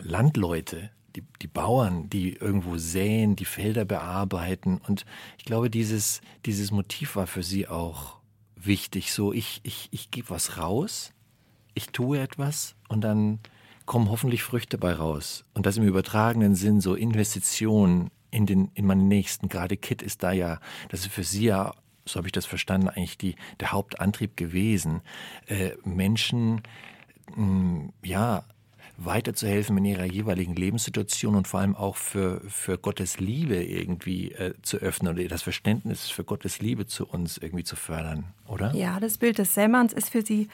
Landleute, 0.00 0.90
die, 1.18 1.26
die 1.42 1.48
Bauern, 1.48 2.08
die 2.08 2.34
irgendwo 2.34 2.78
säen, 2.78 3.36
die 3.36 3.44
Felder 3.44 3.84
bearbeiten. 3.84 4.80
Und 4.86 5.04
ich 5.36 5.44
glaube, 5.44 5.70
dieses, 5.70 6.20
dieses 6.46 6.70
Motiv 6.70 7.16
war 7.16 7.26
für 7.26 7.42
sie 7.42 7.66
auch 7.66 8.18
wichtig. 8.56 9.12
So, 9.12 9.32
ich, 9.32 9.60
ich, 9.64 9.88
ich 9.90 10.10
gebe 10.10 10.30
was 10.30 10.58
raus, 10.58 11.12
ich 11.74 11.88
tue 11.88 12.20
etwas 12.20 12.76
und 12.88 13.02
dann 13.02 13.40
kommen 13.84 14.10
hoffentlich 14.10 14.42
Früchte 14.42 14.78
bei 14.78 14.92
raus. 14.92 15.44
Und 15.54 15.66
das 15.66 15.76
im 15.76 15.84
übertragenen 15.84 16.54
Sinn, 16.54 16.80
so 16.80 16.94
Investitionen 16.94 18.10
in 18.30 18.46
den, 18.46 18.70
in 18.74 18.86
meinen 18.86 19.08
Nächsten. 19.08 19.48
Gerade 19.48 19.76
Kit 19.76 20.02
ist 20.02 20.22
da 20.22 20.32
ja, 20.32 20.60
das 20.90 21.00
ist 21.00 21.12
für 21.12 21.24
sie 21.24 21.46
ja, 21.46 21.74
so 22.04 22.18
habe 22.18 22.28
ich 22.28 22.32
das 22.32 22.46
verstanden, 22.46 22.88
eigentlich 22.88 23.18
die, 23.18 23.34
der 23.60 23.72
Hauptantrieb 23.72 24.36
gewesen. 24.36 25.00
Äh, 25.46 25.72
Menschen, 25.84 26.62
mh, 27.34 27.36
hm, 27.36 27.92
ja, 28.04 28.44
weiterzuhelfen 29.00 29.78
in 29.78 29.84
ihrer 29.84 30.04
jeweiligen 30.04 30.56
Lebenssituation 30.56 31.36
und 31.36 31.46
vor 31.46 31.60
allem 31.60 31.76
auch 31.76 31.96
für, 31.96 32.42
für 32.48 32.78
Gottes 32.78 33.20
Liebe 33.20 33.62
irgendwie 33.62 34.32
äh, 34.32 34.54
zu 34.62 34.78
öffnen 34.78 35.14
oder 35.14 35.28
das 35.28 35.42
Verständnis 35.42 36.10
für 36.10 36.24
Gottes 36.24 36.60
Liebe 36.60 36.86
zu 36.86 37.06
uns 37.06 37.38
irgendwie 37.38 37.62
zu 37.62 37.76
fördern, 37.76 38.24
oder? 38.48 38.74
Ja, 38.74 38.98
das 38.98 39.18
Bild 39.18 39.38
des 39.38 39.54
Sämanns 39.54 39.92
ist 39.92 40.10
für 40.10 40.22
sie 40.22 40.48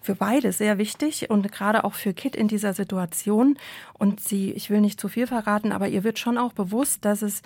für 0.00 0.14
beide 0.14 0.52
sehr 0.52 0.78
wichtig 0.78 1.30
und 1.30 1.52
gerade 1.52 1.84
auch 1.84 1.94
für 1.94 2.12
Kit 2.12 2.34
in 2.34 2.48
dieser 2.48 2.72
Situation. 2.72 3.56
Und 3.92 4.20
sie, 4.20 4.50
ich 4.52 4.68
will 4.68 4.80
nicht 4.80 4.98
zu 4.98 5.08
viel 5.08 5.26
verraten, 5.26 5.70
aber 5.70 5.86
ihr 5.86 6.02
wird 6.02 6.18
schon 6.18 6.38
auch 6.38 6.54
bewusst, 6.54 7.04
dass 7.04 7.22
es 7.22 7.42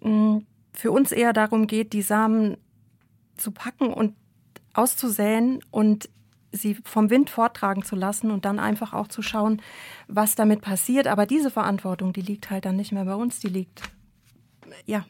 mh, 0.00 0.10
mm, 0.10 0.46
für 0.72 0.92
uns 0.92 1.10
eher 1.10 1.32
darum 1.32 1.66
geht, 1.66 1.92
die 1.92 2.02
Samen 2.02 2.56
zu 3.36 3.50
packen 3.50 3.92
und 3.92 4.14
auszusäen 4.74 5.58
und 5.70 6.08
sie 6.52 6.76
vom 6.84 7.10
Wind 7.10 7.30
vortragen 7.30 7.82
zu 7.82 7.96
lassen 7.96 8.30
und 8.30 8.44
dann 8.44 8.58
einfach 8.58 8.92
auch 8.92 9.08
zu 9.08 9.22
schauen, 9.22 9.60
was 10.06 10.34
damit 10.34 10.60
passiert. 10.60 11.06
Aber 11.06 11.26
diese 11.26 11.50
Verantwortung, 11.50 12.12
die 12.12 12.22
liegt 12.22 12.50
halt 12.50 12.64
dann 12.64 12.76
nicht 12.76 12.92
mehr 12.92 13.04
bei 13.04 13.14
uns, 13.14 13.40
die 13.40 13.48
liegt, 13.48 13.82
ja, 14.86 15.04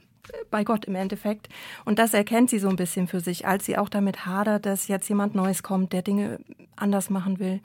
bei 0.51 0.65
Gott 0.65 0.85
im 0.85 0.95
Endeffekt. 0.95 1.49
Und 1.85 1.99
das 1.99 2.15
erkennt 2.15 2.51
sie 2.51 2.59
so 2.59 2.69
ein 2.69 2.77
bisschen 2.77 3.09
für 3.09 3.21
sich, 3.21 3.47
als 3.47 3.65
sie 3.65 3.79
auch 3.79 3.89
damit 3.89 4.27
hadert, 4.27 4.67
dass 4.67 4.89
jetzt 4.89 5.09
jemand 5.09 5.35
Neues 5.35 5.63
kommt, 5.63 5.93
der 5.93 6.03
Dinge 6.03 6.41
anders 6.77 7.11
machen 7.11 7.39
will. 7.39 7.61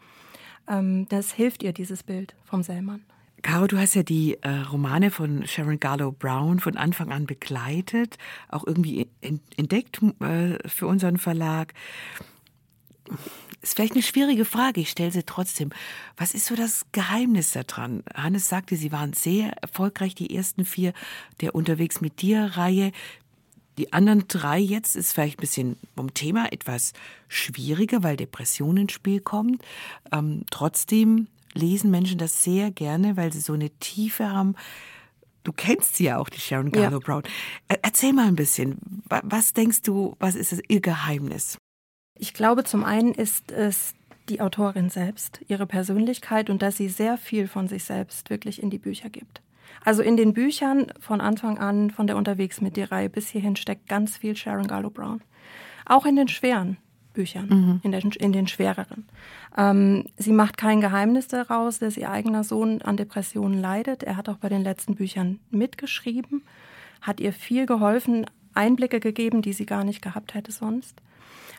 Ähm, 0.68 1.08
das 1.10 1.34
hilft 1.34 1.64
ihr, 1.64 1.74
dieses 1.74 2.04
Bild 2.04 2.36
vom 2.46 2.64
Sellmann. 2.64 3.04
Caro, 3.42 3.68
du 3.68 3.78
hast 3.78 3.96
ja 3.96 4.04
die 4.04 4.38
äh, 4.42 4.50
Romane 4.72 5.12
von 5.12 5.46
Sharon 5.46 5.78
Garlow 5.78 6.14
Brown 6.14 6.62
von 6.62 6.78
Anfang 6.78 7.12
an 7.12 7.26
begleitet, 7.26 8.18
auch 8.48 8.66
irgendwie 8.66 9.10
entdeckt 9.58 10.00
äh, 10.22 10.58
für 10.66 10.88
unseren 10.88 11.18
Verlag 11.18 11.74
ist 13.64 13.76
vielleicht 13.76 13.94
eine 13.94 14.04
schwierige 14.04 14.46
Frage, 14.46 14.82
ich 14.82 14.90
stelle 14.90 15.12
sie 15.12 15.24
trotzdem. 15.24 15.70
Was 16.18 16.34
ist 16.34 16.46
so 16.46 16.56
das 16.56 16.86
Geheimnis 16.92 17.52
daran? 17.52 18.04
Hannes 18.14 18.50
sagte, 18.50 18.76
Sie 18.76 18.92
waren 18.92 19.14
sehr 19.14 19.54
erfolgreich, 19.62 20.14
die 20.14 20.36
ersten 20.36 20.66
vier 20.66 20.94
der 21.42 21.56
Unterwegs 21.56 22.02
mit 22.02 22.22
dir 22.22 22.52
Reihe. 22.56 22.92
Die 23.78 23.94
anderen 23.94 24.26
drei 24.28 24.60
jetzt 24.60 24.96
ist 24.96 25.14
vielleicht 25.14 25.40
ein 25.40 25.42
bisschen 25.42 25.78
vom 25.96 26.14
Thema 26.14 26.52
etwas 26.52 26.94
schwieriger, 27.28 28.04
weil 28.04 28.18
Depression 28.18 28.78
ins 28.78 28.92
Spiel 28.92 29.22
kommt. 29.22 29.64
Ähm, 30.12 30.44
trotzdem 30.52 31.28
lesen 31.54 31.90
Menschen 31.90 32.18
das 32.18 32.44
sehr 32.44 32.70
gerne, 32.70 33.18
weil 33.18 33.32
sie 33.32 33.40
so 33.40 33.54
eine 33.54 33.70
Tiefe 33.80 34.30
haben. 34.30 34.56
Du 35.44 35.54
kennst 35.54 35.96
sie 35.96 36.06
ja 36.06 36.18
auch, 36.20 36.30
die 36.30 36.40
Sharon 36.40 36.72
Garlow 36.72 37.00
ja. 37.00 37.06
Brown. 37.06 37.24
Erzähl 37.68 38.14
mal 38.14 38.28
ein 38.28 38.36
bisschen. 38.36 38.78
Was 39.08 39.54
denkst 39.54 39.82
du, 39.82 40.16
was 40.20 40.36
ist 40.36 40.54
ihr 40.68 40.82
Geheimnis? 40.82 41.58
Ich 42.24 42.34
glaube, 42.34 42.64
zum 42.64 42.86
einen 42.86 43.14
ist 43.14 43.52
es 43.52 43.96
die 44.30 44.40
Autorin 44.40 44.90
selbst, 44.90 45.42
ihre 45.50 45.66
Persönlichkeit 45.66 46.50
und 46.50 46.62
dass 46.62 46.78
sie 46.78 46.88
sehr 46.88 47.18
viel 47.18 47.50
von 47.50 47.68
sich 47.68 47.84
selbst 47.84 48.30
wirklich 48.30 48.64
in 48.64 48.70
die 48.70 48.78
Bücher 48.78 49.10
gibt. 49.10 49.42
Also 49.84 50.02
in 50.02 50.16
den 50.16 50.32
Büchern 50.32 50.88
von 51.02 51.20
Anfang 51.20 51.58
an, 51.58 51.92
von 51.92 52.08
der 52.08 52.16
Unterwegs 52.16 52.62
mit 52.62 52.78
dir 52.78 52.90
Reihe 52.94 53.10
bis 53.10 53.28
hierhin 53.28 53.58
steckt 53.58 53.90
ganz 53.90 54.16
viel 54.16 54.38
Sharon 54.38 54.68
Garlow 54.68 54.90
Brown. 54.90 55.20
Auch 55.86 56.06
in 56.06 56.16
den 56.16 56.30
schweren 56.30 56.78
Büchern, 57.12 57.50
mhm. 57.50 57.80
in, 57.84 57.92
den, 57.92 58.12
in, 58.14 58.32
den, 58.32 58.48
schwereren. 58.48 59.04
Ähm, 59.58 60.06
sie 60.16 60.32
macht 60.32 60.58
kein 60.58 60.80
Geheimnis 60.80 61.28
daraus, 61.28 61.80
dass 61.80 61.98
ihr 61.98 62.10
eigener 62.10 62.46
Sohn 62.46 62.82
an 62.84 62.96
Depressionen 62.96 63.60
leidet. 63.60 64.02
Er 64.02 64.16
hat 64.16 64.30
auch 64.30 64.38
bei 64.38 64.48
den 64.48 64.64
letzten 64.64 64.96
Büchern 64.96 65.40
mitgeschrieben, 65.52 66.44
hat 67.02 67.20
ihr 67.20 67.34
viel 67.34 67.66
geholfen, 67.66 68.26
Einblicke 68.54 69.02
gegeben, 69.02 69.42
die 69.42 69.52
sie 69.52 69.66
gar 69.66 69.84
nicht 69.84 70.02
gehabt 70.02 70.36
hätte 70.36 70.54
sonst. 70.54 71.02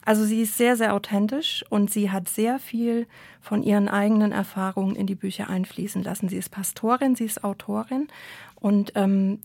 Also 0.04 0.24
sie 0.24 0.42
ist 0.42 0.56
sehr, 0.56 0.76
sehr 0.76 0.94
authentisch 0.94 1.64
und 1.70 1.90
sie 1.90 2.10
hat 2.10 2.28
sehr 2.28 2.58
viel 2.58 3.06
von 3.40 3.62
ihren 3.62 3.88
eigenen 3.88 4.32
Erfahrungen 4.32 4.96
in 4.96 5.06
die 5.06 5.14
Bücher 5.14 5.48
einfließen 5.48 6.02
lassen. 6.02 6.28
Sie 6.28 6.36
ist 6.36 6.50
Pastorin, 6.50 7.14
sie 7.14 7.24
ist 7.24 7.42
Autorin 7.42 8.08
und 8.56 8.92
ähm, 8.94 9.40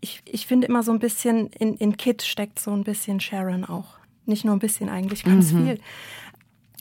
ich, 0.00 0.22
ich 0.24 0.46
finde 0.46 0.66
immer 0.68 0.82
so 0.82 0.92
ein 0.92 0.98
bisschen, 0.98 1.48
in, 1.48 1.74
in 1.74 1.96
Kit 1.96 2.22
steckt 2.22 2.58
so 2.60 2.72
ein 2.72 2.84
bisschen 2.84 3.20
Sharon 3.20 3.64
auch. 3.64 3.98
Nicht 4.26 4.44
nur 4.44 4.54
ein 4.54 4.60
bisschen, 4.60 4.88
eigentlich 4.88 5.24
ganz 5.24 5.52
mhm. 5.52 5.64
viel. 5.64 5.80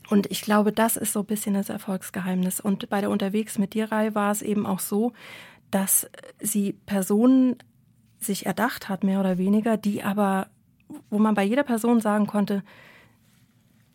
Und 0.10 0.30
ich 0.32 0.42
glaube, 0.42 0.72
das 0.72 0.98
ist 0.98 1.14
so 1.14 1.22
ein 1.22 1.26
bisschen 1.26 1.54
das 1.54 1.70
Erfolgsgeheimnis. 1.70 2.60
Und 2.60 2.90
bei 2.90 3.02
der 3.02 3.10
Unterwegs 3.10 3.58
mit 3.58 3.74
dir 3.74 3.92
Reihe 3.92 4.16
war 4.16 4.32
es 4.32 4.42
eben 4.42 4.66
auch 4.66 4.80
so, 4.80 5.14
dass 5.72 6.10
sie 6.40 6.74
Personen 6.86 7.58
sich 8.20 8.46
erdacht 8.46 8.90
hat, 8.90 9.04
mehr 9.04 9.20
oder 9.20 9.38
weniger, 9.38 9.78
die 9.78 10.04
aber 10.04 10.48
wo 11.10 11.20
man 11.20 11.36
bei 11.36 11.44
jeder 11.44 11.64
Person 11.64 12.00
sagen 12.00 12.28
konnte, 12.28 12.64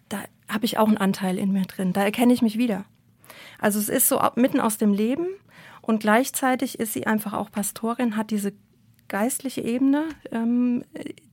da 0.08 0.18
habe 0.48 0.64
ich 0.64 0.78
auch 0.78 0.88
einen 0.88 0.98
Anteil 0.98 1.38
in 1.38 1.52
mir 1.52 1.62
drin, 1.62 1.92
da 1.92 2.02
erkenne 2.02 2.32
ich 2.32 2.42
mich 2.42 2.58
wieder. 2.58 2.84
Also 3.58 3.78
es 3.78 3.88
ist 3.88 4.08
so 4.08 4.20
mitten 4.34 4.60
aus 4.60 4.76
dem 4.76 4.92
Leben 4.92 5.26
und 5.80 6.00
gleichzeitig 6.00 6.78
ist 6.78 6.92
sie 6.92 7.06
einfach 7.06 7.32
auch 7.32 7.50
Pastorin, 7.50 8.16
hat 8.16 8.30
diese 8.30 8.52
geistliche 9.08 9.60
Ebene, 9.60 10.06
ähm, 10.30 10.84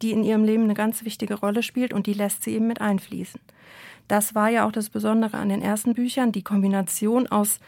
die 0.01 0.11
in 0.11 0.23
ihrem 0.23 0.43
Leben 0.43 0.63
eine 0.63 0.73
ganz 0.73 1.05
wichtige 1.05 1.35
Rolle 1.35 1.63
spielt 1.63 1.93
und 1.93 2.07
die 2.07 2.13
lässt 2.13 2.43
sie 2.43 2.51
eben 2.51 2.67
mit 2.67 2.81
einfließen. 2.81 3.39
Das 4.07 4.35
war 4.35 4.49
ja 4.49 4.65
auch 4.65 4.71
das 4.71 4.89
Besondere 4.89 5.37
an 5.37 5.49
den 5.49 5.61
ersten 5.61 5.93
Büchern, 5.93 6.31
die 6.31 6.41
Kombination 6.41 7.27
aus 7.27 7.59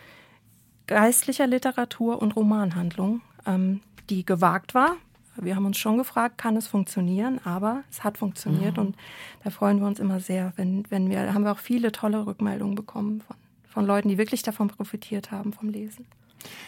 geistlicher 0.88 1.48
Literatur 1.48 2.22
und 2.22 2.36
Romanhandlung, 2.36 3.22
ähm, 3.46 3.82
die 4.10 4.26
gewagt 4.26 4.74
war. 4.74 4.98
Wir 5.38 5.56
haben 5.56 5.66
uns 5.66 5.78
schon 5.78 5.98
gefragt, 5.98 6.38
kann 6.38 6.58
es 6.58 6.68
funktionieren, 6.68 7.40
aber 7.46 7.84
es 7.90 8.04
hat 8.04 8.18
funktioniert 8.18 8.78
mhm. 8.78 8.84
und 8.84 8.96
da 9.44 9.50
freuen 9.50 9.80
wir 9.80 9.88
uns 9.88 10.00
immer 10.00 10.20
sehr, 10.20 10.54
wenn, 10.56 10.90
wenn 10.90 11.10
wir, 11.10 11.26
da 11.26 11.34
haben 11.34 11.44
wir 11.44 11.52
auch 11.52 11.60
viele 11.60 11.92
tolle 11.92 12.26
Rückmeldungen 12.26 12.76
bekommen 12.76 13.22
von, 13.22 13.36
von 13.70 13.86
Leuten, 13.86 14.10
die 14.10 14.18
wirklich 14.18 14.44
davon 14.44 14.68
profitiert 14.68 15.32
haben 15.32 15.54
vom 15.54 15.70
Lesen. 15.70 16.06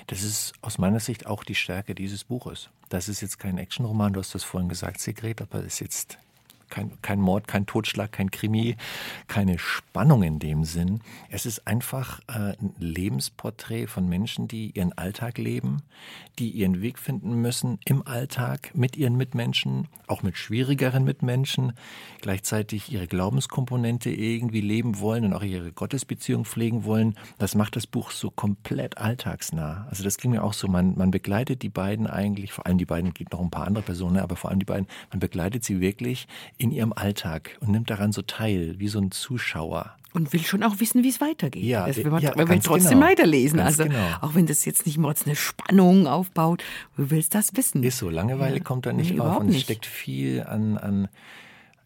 Das 0.07 0.21
ist 0.21 0.53
aus 0.61 0.77
meiner 0.77 0.99
Sicht 0.99 1.25
auch 1.25 1.43
die 1.43 1.55
Stärke 1.55 1.95
dieses 1.95 2.23
Buches. 2.23 2.69
Das 2.89 3.09
ist 3.09 3.21
jetzt 3.21 3.39
kein 3.39 3.57
Actionroman, 3.57 4.13
du 4.13 4.19
hast 4.19 4.35
das 4.35 4.43
vorhin 4.43 4.69
gesagt, 4.69 4.99
Sigrid, 4.99 5.41
aber 5.41 5.59
es 5.59 5.75
ist 5.75 5.79
jetzt 5.79 6.17
kein, 6.73 6.99
kein 7.03 7.21
Mord, 7.21 7.47
kein 7.47 7.67
Totschlag, 7.67 8.11
kein 8.11 8.31
Krimi, 8.31 8.75
keine 9.27 9.59
Spannung 9.59 10.23
in 10.23 10.39
dem 10.39 10.63
Sinn. 10.63 11.01
Es 11.29 11.45
ist 11.45 11.67
einfach 11.67 12.19
äh, 12.27 12.57
ein 12.59 12.73
Lebensporträt 12.79 13.85
von 13.85 14.09
Menschen, 14.09 14.47
die 14.47 14.71
ihren 14.71 14.91
Alltag 14.93 15.37
leben, 15.37 15.83
die 16.39 16.49
ihren 16.49 16.81
Weg 16.81 16.97
finden 16.97 17.35
müssen 17.41 17.77
im 17.85 18.07
Alltag 18.07 18.71
mit 18.73 18.97
ihren 18.97 19.15
Mitmenschen, 19.15 19.87
auch 20.07 20.23
mit 20.23 20.35
schwierigeren 20.35 21.03
Mitmenschen, 21.03 21.73
gleichzeitig 22.21 22.91
ihre 22.91 23.05
Glaubenskomponente 23.05 24.09
irgendwie 24.09 24.61
leben 24.61 24.99
wollen 24.99 25.25
und 25.25 25.33
auch 25.33 25.43
ihre 25.43 25.71
Gottesbeziehung 25.71 26.43
pflegen 26.43 26.85
wollen. 26.85 27.13
Das 27.37 27.53
macht 27.53 27.75
das 27.75 27.85
Buch 27.85 28.09
so 28.09 28.31
komplett 28.31 28.97
alltagsnah. 28.97 29.85
Also 29.91 30.03
das 30.03 30.17
ging 30.17 30.31
mir 30.31 30.43
auch 30.43 30.53
so. 30.53 30.67
Man, 30.67 30.97
man 30.97 31.11
begleitet 31.11 31.61
die 31.61 31.69
beiden 31.69 32.07
eigentlich, 32.07 32.51
vor 32.51 32.65
allem 32.65 32.79
die 32.79 32.85
beiden, 32.85 33.13
gibt 33.13 33.31
noch 33.31 33.41
ein 33.41 33.51
paar 33.51 33.67
andere 33.67 33.83
Personen, 33.83 34.17
aber 34.17 34.35
vor 34.35 34.49
allem 34.49 34.59
die 34.59 34.65
beiden, 34.65 34.87
man 35.11 35.19
begleitet 35.19 35.63
sie 35.63 35.79
wirklich 35.79 36.27
in 36.63 36.71
ihrem 36.71 36.93
Alltag 36.93 37.57
und 37.59 37.71
nimmt 37.71 37.89
daran 37.89 38.13
so 38.13 38.21
teil, 38.21 38.75
wie 38.79 38.87
so 38.87 38.97
ein 38.99 39.11
Zuschauer. 39.11 39.97
Und 40.13 40.31
will 40.31 40.41
schon 40.43 40.63
auch 40.63 40.79
wissen, 40.79 41.03
wie 41.03 41.09
es 41.09 41.19
weitergeht. 41.19 41.63
Ja, 41.63 41.87
das 41.87 41.97
will 41.97 42.09
man, 42.09 42.21
ja, 42.21 42.35
will 42.37 42.59
trotzdem 42.59 42.99
genau. 42.99 43.07
weiterlesen. 43.07 43.57
Ganz 43.57 43.79
also 43.79 43.91
genau. 43.91 44.07
auch 44.21 44.33
wenn 44.35 44.45
das 44.45 44.63
jetzt 44.63 44.85
nicht 44.85 44.97
mords 44.97 45.25
eine 45.25 45.35
Spannung 45.35 46.07
aufbaut, 46.07 46.63
du 46.95 47.09
willst 47.09 47.35
das 47.35 47.57
wissen. 47.57 47.83
Ist 47.83 47.97
so, 47.97 48.09
Langeweile 48.09 48.57
Ja. 48.57 48.63
kommt 48.63 48.85
da 48.85 48.93
nicht 48.93 49.11
Nee, 49.11 49.19
auf 49.19 49.39
und 49.39 49.47
es 49.49 49.55
nicht. 49.55 49.63
steckt 49.65 49.85
viel 49.85 50.43
an, 50.43 50.77
an 50.77 51.09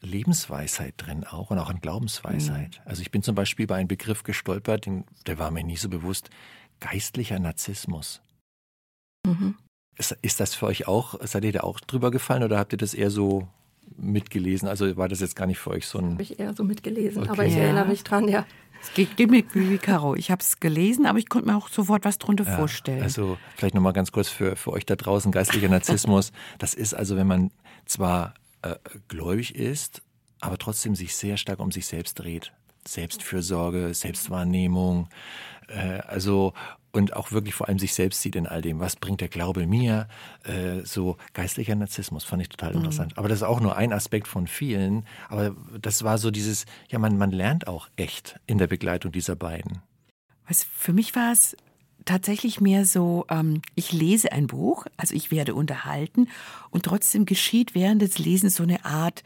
Lebensweisheit 0.01 0.93
drin 0.97 1.23
auch 1.23 1.49
und 1.49 1.57
auch 1.57 1.69
an 1.69 1.81
Glaubensweisheit. 1.81 2.81
Also 2.85 3.01
ich 3.01 3.09
bin 3.09 3.23
zum 3.23 3.33
Beispiel 3.33 3.65
bei 3.65 3.75
einem 3.77 3.87
Begriff 3.87 4.21
gestolpert, 4.23 4.85
den, 4.85 5.05
der 5.25 5.39
war 5.39 5.49
mir 5.49 5.63
nie 5.63 5.77
so 5.77 5.89
bewusst, 5.89 6.29
geistlicher 6.79 7.39
Narzissmus. 7.39 8.21
Mhm. 9.25 9.55
Ist, 9.97 10.15
ist 10.21 10.39
das 10.39 10.53
für 10.53 10.67
euch 10.67 10.87
auch, 10.87 11.15
seid 11.25 11.45
ihr 11.45 11.51
da 11.51 11.61
auch 11.61 11.79
drüber 11.79 12.11
gefallen 12.11 12.43
oder 12.43 12.59
habt 12.59 12.73
ihr 12.73 12.77
das 12.77 12.93
eher 12.93 13.09
so 13.09 13.47
mitgelesen? 13.97 14.67
Also 14.67 14.97
war 14.97 15.07
das 15.07 15.19
jetzt 15.21 15.35
gar 15.35 15.45
nicht 15.47 15.59
für 15.59 15.71
euch 15.71 15.87
so 15.87 15.99
ein... 15.99 16.11
Habe 16.13 16.23
ich 16.23 16.39
eher 16.39 16.53
so 16.53 16.63
mitgelesen, 16.63 17.23
Okay. 17.23 17.31
aber 17.31 17.45
ich 17.45 17.53
Ja. 17.53 17.59
erinnere 17.61 17.87
mich 17.87 18.03
dran, 18.03 18.27
ja. 18.27 18.45
Es 18.81 18.93
geht, 18.93 19.17
geht 19.17 19.31
mir 19.31 19.43
wie 19.53 19.77
Caro. 19.79 20.15
Ich 20.15 20.29
habe 20.29 20.41
es 20.41 20.59
gelesen, 20.59 21.05
aber 21.07 21.17
ich 21.17 21.29
konnte 21.29 21.47
mir 21.49 21.57
auch 21.57 21.67
sofort 21.67 22.05
was 22.05 22.19
drunter 22.19 22.43
Ja, 22.45 22.55
vorstellen. 22.57 23.01
Also 23.01 23.37
vielleicht 23.55 23.73
nochmal 23.73 23.93
ganz 23.93 24.11
kurz 24.11 24.29
für, 24.29 24.55
für 24.55 24.71
euch 24.71 24.85
da 24.85 24.95
draußen, 24.95 25.31
geistlicher 25.31 25.69
Narzissmus. 25.69 26.31
Das 26.59 26.73
ist 26.73 26.93
also, 26.93 27.15
wenn 27.15 27.27
man 27.27 27.51
zwar 27.85 28.35
äh, 28.61 28.75
gläubig 29.07 29.55
ist, 29.55 30.01
aber 30.41 30.57
trotzdem 30.59 30.95
sich 30.95 31.15
sehr 31.15 31.37
stark 31.37 31.59
um 31.59 31.71
sich 31.71 31.87
selbst 31.87 32.15
dreht. 32.19 32.53
Selbstfürsorge, 32.87 33.93
Selbstwahrnehmung, 33.93 35.09
äh, 35.67 35.99
also 36.07 36.53
und 36.91 37.15
auch 37.15 37.31
wirklich 37.31 37.53
vor 37.53 37.67
allem 37.67 37.77
sich 37.77 37.93
selbst 37.93 38.21
sieht 38.21 38.35
in 38.35 38.47
all 38.47 38.61
dem. 38.61 38.79
Was 38.79 38.95
bringt 38.95 39.21
der 39.21 39.27
Glaube 39.27 39.67
mir? 39.67 40.07
Äh, 40.43 40.83
so 40.83 41.17
geistlicher 41.33 41.75
Narzissmus 41.75 42.23
fand 42.23 42.41
ich 42.41 42.49
total 42.49 42.73
interessant. 42.73 43.17
Aber 43.17 43.29
das 43.29 43.39
ist 43.39 43.43
auch 43.43 43.59
nur 43.59 43.75
ein 43.75 43.93
Aspekt 43.93 44.27
von 44.27 44.47
vielen. 44.47 45.05
Aber 45.29 45.55
das 45.79 46.03
war 46.03 46.17
so 46.17 46.31
dieses, 46.31 46.65
ja, 46.89 46.97
man, 46.97 47.17
man 47.17 47.31
lernt 47.31 47.67
auch 47.67 47.87
echt 47.97 48.39
in 48.47 48.57
der 48.57 48.67
Begleitung 48.67 49.11
dieser 49.11 49.35
beiden. 49.35 49.83
Was 50.47 50.63
für 50.63 50.93
mich 50.93 51.15
war 51.15 51.31
es 51.31 51.55
tatsächlich 52.05 52.61
mehr 52.61 52.85
so, 52.85 53.25
ähm, 53.29 53.61
ich 53.75 53.91
lese 53.91 54.31
ein 54.31 54.47
Buch, 54.47 54.85
also 54.95 55.13
ich 55.13 55.29
werde 55.29 55.53
unterhalten 55.53 56.29
und 56.71 56.85
trotzdem 56.85 57.25
geschieht 57.25 57.75
während 57.75 58.01
des 58.01 58.17
Lesens 58.17 58.55
so 58.55 58.63
eine 58.63 58.85
Art, 58.85 59.23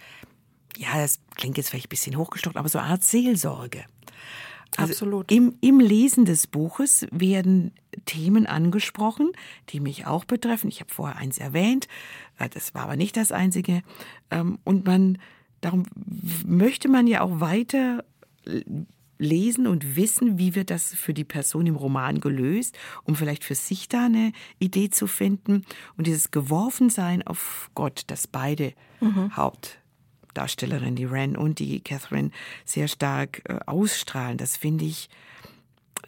ja, 0.77 0.95
das 0.95 1.19
klingt 1.35 1.57
jetzt 1.57 1.69
vielleicht 1.69 1.87
ein 1.87 1.89
bisschen 1.89 2.17
hochgestockt, 2.17 2.57
aber 2.57 2.67
so 2.69 2.79
eine 2.79 2.89
Art 2.89 3.03
Seelsorge. 3.03 3.85
Also 4.77 4.93
Absolut. 4.93 5.31
Im, 5.31 5.55
Im 5.61 5.79
Lesen 5.79 6.25
des 6.25 6.47
Buches 6.47 7.05
werden 7.11 7.73
Themen 8.05 8.45
angesprochen, 8.47 9.31
die 9.69 9.79
mich 9.79 10.07
auch 10.07 10.23
betreffen. 10.23 10.69
Ich 10.69 10.79
habe 10.79 10.93
vorher 10.93 11.17
eins 11.17 11.37
erwähnt, 11.37 11.87
äh, 12.39 12.47
das 12.49 12.73
war 12.73 12.83
aber 12.83 12.95
nicht 12.95 13.17
das 13.17 13.31
einzige. 13.31 13.81
Ähm, 14.29 14.59
Und 14.63 14.85
man, 14.85 15.17
darum 15.59 15.83
möchte 16.45 16.87
man 16.87 17.07
ja 17.07 17.21
auch 17.21 17.41
weiter 17.41 18.05
lesen 19.17 19.67
und 19.67 19.95
wissen, 19.95 20.39
wie 20.39 20.55
wird 20.55 20.69
das 20.69 20.93
für 20.95 21.13
die 21.13 21.23
Person 21.23 21.67
im 21.67 21.75
Roman 21.75 22.19
gelöst, 22.19 22.77
um 23.03 23.15
vielleicht 23.15 23.43
für 23.43 23.55
sich 23.55 23.87
da 23.87 24.05
eine 24.05 24.31
Idee 24.57 24.89
zu 24.89 25.05
finden. 25.05 25.65
Und 25.95 26.07
dieses 26.07 26.31
Geworfensein 26.31 27.21
auf 27.25 27.69
Gott, 27.75 28.03
das 28.07 28.27
beide 28.27 28.73
Hauptdarstellerinnen, 30.31 30.95
die 30.95 31.05
Ren 31.05 31.35
und 31.35 31.59
die 31.59 31.81
Catherine, 31.81 32.31
sehr 32.63 32.87
stark 32.87 33.41
äh, 33.49 33.59
ausstrahlen, 33.65 34.37
das 34.37 34.55
finde 34.55 34.85
ich, 34.85 35.09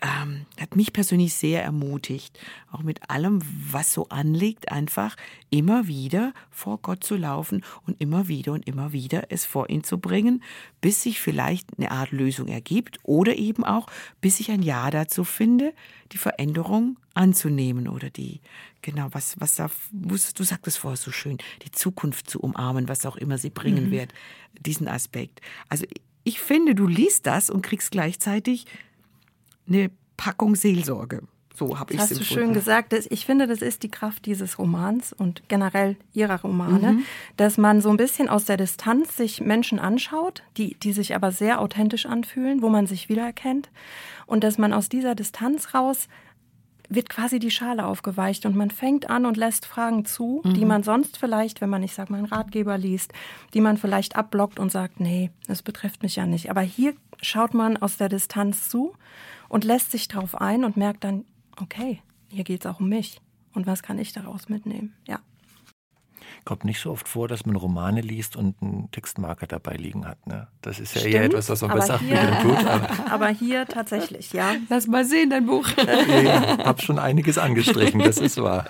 ähm, 0.04 0.46
hat 0.60 0.76
mich 0.76 0.92
persönlich 0.92 1.34
sehr 1.34 1.64
ermutigt, 1.64 2.38
auch 2.72 2.84
mit 2.84 3.10
allem, 3.10 3.40
was 3.72 3.94
so 3.94 4.10
anliegt, 4.10 4.70
einfach 4.70 5.16
immer 5.50 5.88
wieder 5.88 6.34
vor 6.52 6.80
Gott 6.80 7.06
zu 7.06 7.16
laufen 7.16 7.64
und 7.88 8.02
immer 8.02 8.28
wieder 8.28 8.52
und 8.52 8.68
immer 8.68 8.92
wieder 8.92 9.32
es 9.32 9.46
vor 9.46 9.70
ihn 9.70 9.84
zu 9.84 10.00
bringen, 10.00 10.44
bis 10.82 11.04
sich 11.04 11.22
vielleicht 11.22 11.70
eine 11.78 11.92
Art 11.92 12.12
Lösung 12.12 12.50
ergibt 12.50 13.00
oder 13.04 13.38
eben 13.38 13.64
auch, 13.64 13.88
bis 14.20 14.42
ich 14.42 14.52
ein 14.52 14.62
Ja 14.62 14.92
dazu 14.92 15.24
finde, 15.24 15.74
die 16.12 16.18
Veränderung 16.18 16.98
anzunehmen 17.14 17.88
oder 17.88 18.10
die, 18.10 18.42
genau, 18.82 19.08
was, 19.12 19.40
was 19.40 19.56
da, 19.56 19.70
du 19.92 20.18
sagtest 20.18 20.80
vorher 20.80 20.98
so 20.98 21.12
schön, 21.12 21.38
die 21.66 21.72
Zukunft 21.72 22.30
zu 22.30 22.42
umarmen, 22.42 22.90
was 22.90 23.06
auch 23.06 23.16
immer 23.16 23.38
sie 23.38 23.52
bringen 23.52 23.90
wird, 23.90 24.14
diesen 24.60 24.90
Aspekt. 24.90 25.40
Also 25.70 25.86
ich 26.26 26.40
finde, 26.40 26.76
du 26.76 26.88
liest 26.88 27.26
das 27.26 27.50
und 27.50 27.62
kriegst 27.62 27.92
gleichzeitig 27.92 28.66
eine 29.68 29.92
Packung 30.18 30.56
Seelsorge. 30.56 31.22
So 31.56 31.80
habe 31.80 31.94
ich 31.94 32.00
es 32.00 32.10
hast 32.10 32.20
du 32.20 32.24
schön 32.24 32.54
gesagt. 32.54 32.94
Ich 32.94 33.26
finde, 33.26 33.46
das 33.46 33.62
ist 33.62 33.84
die 33.84 33.92
Kraft 33.92 34.26
dieses 34.26 34.58
Romans 34.58 35.14
und 35.14 35.44
generell 35.50 35.98
ihrer 36.12 36.42
Romane, 36.42 37.00
dass 37.38 37.58
man 37.58 37.80
so 37.80 37.92
ein 37.92 37.98
bisschen 37.98 38.28
aus 38.28 38.46
der 38.46 38.58
Distanz 38.58 39.18
sich 39.18 39.40
Menschen 39.40 39.78
anschaut, 39.78 40.42
die, 40.58 40.76
die 40.76 40.94
sich 40.94 41.16
aber 41.16 41.32
sehr 41.32 41.62
authentisch 41.62 42.08
anfühlen, 42.08 42.64
wo 42.64 42.70
man 42.70 42.88
sich 42.88 43.08
wiedererkennt. 43.08 43.70
Und 44.26 44.44
dass 44.44 44.58
man 44.58 44.74
aus 44.74 44.90
dieser 44.90 45.14
Distanz 45.14 45.76
raus 45.76 46.08
wird 46.90 47.10
quasi 47.10 47.40
die 47.40 47.52
Schale 47.52 47.86
aufgeweicht 47.86 48.46
und 48.46 48.56
man 48.56 48.72
fängt 48.72 49.10
an 49.10 49.26
und 49.26 49.38
lässt 49.38 49.66
Fragen 49.66 50.06
zu, 50.06 50.42
die 50.46 50.66
man 50.66 50.84
sonst 50.84 51.18
vielleicht, 51.18 51.62
wenn 51.62 51.70
man, 51.70 51.82
ich 51.82 51.94
sag 51.94 52.10
mal, 52.10 52.18
einen 52.18 52.26
Ratgeber 52.28 52.78
liest, 52.78 53.14
die 53.54 53.62
man 53.62 53.78
vielleicht 53.78 54.16
abblockt 54.16 54.60
und 54.60 54.72
sagt, 54.72 55.00
nee, 55.00 55.32
das 55.48 55.62
betrifft 55.62 56.04
mich 56.04 56.18
ja 56.18 56.26
nicht. 56.26 56.50
Aber 56.52 56.62
hier 56.62 56.94
schaut 57.22 57.54
man 57.54 57.78
aus 57.78 57.98
der 57.98 58.10
Distanz 58.10 58.70
zu 58.70 58.94
und 59.54 59.64
lässt 59.64 59.92
sich 59.92 60.08
drauf 60.08 60.42
ein 60.42 60.66
und 60.66 60.78
merkt 60.78 61.04
dann, 61.04 61.26
okay, 61.62 62.02
hier 62.30 62.44
geht 62.44 62.66
es 62.66 62.72
auch 62.72 62.80
um 62.80 62.90
mich. 62.90 63.22
Und 63.54 63.68
was 63.68 63.84
kann 63.84 64.00
ich 64.00 64.12
daraus 64.12 64.50
mitnehmen? 64.50 64.96
Ja. 65.08 65.20
Kommt 66.44 66.66
nicht 66.66 66.80
so 66.80 66.90
oft 66.90 67.08
vor, 67.08 67.28
dass 67.28 67.46
man 67.46 67.56
Romane 67.56 68.02
liest 68.02 68.36
und 68.36 68.60
einen 68.64 68.90
Textmarker 68.90 69.46
dabei 69.46 69.76
liegen 69.76 70.08
hat. 70.08 70.26
Ne? 70.26 70.48
Das 70.64 70.80
ist 70.80 70.96
ja 70.96 71.02
Stimmt, 71.02 71.14
eher 71.14 71.24
etwas, 71.26 71.50
was 71.50 71.62
man 71.62 71.70
bei 71.70 71.82
Sachbüchern 71.86 72.42
hier- 72.42 72.56
tut. 72.56 72.66
Aber 72.66 72.90
Aber 73.12 73.28
hier 73.28 73.68
tatsächlich, 73.68 74.34
ja. 74.34 74.56
Lass 74.70 74.88
mal 74.88 75.06
sehen, 75.06 75.30
dein 75.30 75.46
Buch. 75.46 75.68
ich 75.78 75.86
habe 76.66 76.82
schon 76.82 76.98
einiges 76.98 77.38
angestrichen, 77.38 78.00
das 78.00 78.18
ist 78.18 78.42
wahr. 78.42 78.66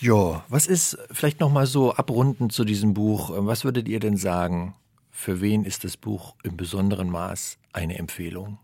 Ja, 0.00 0.44
was 0.48 0.66
ist 0.66 0.96
vielleicht 1.10 1.40
noch 1.40 1.52
mal 1.52 1.66
so 1.66 1.94
abrundend 1.94 2.52
zu 2.54 2.64
diesem 2.64 2.94
Buch? 2.94 3.30
Was 3.34 3.64
würdet 3.64 3.86
ihr 3.86 4.00
denn 4.00 4.16
sagen? 4.16 4.74
Für 5.10 5.42
wen 5.42 5.64
ist 5.66 5.84
das 5.84 5.98
Buch 5.98 6.36
im 6.42 6.56
besonderen 6.56 7.10
Maß 7.10 7.58
eine 7.74 7.98
Empfehlung? 7.98 8.58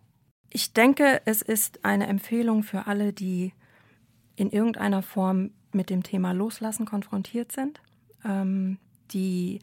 Ich 0.51 0.73
denke, 0.73 1.21
es 1.25 1.43
ist 1.43 1.85
eine 1.85 2.07
Empfehlung 2.07 2.63
für 2.63 2.87
alle, 2.87 3.13
die 3.13 3.53
in 4.37 4.51
irgendeiner 4.51 5.03
Form 5.03 5.51
mit 5.73 5.91
dem 5.91 6.03
Thema 6.03 6.33
Loslassen 6.33 6.87
konfrontiert 6.87 7.53
sind, 7.53 7.81
ähm, 8.25 8.79
die 9.11 9.61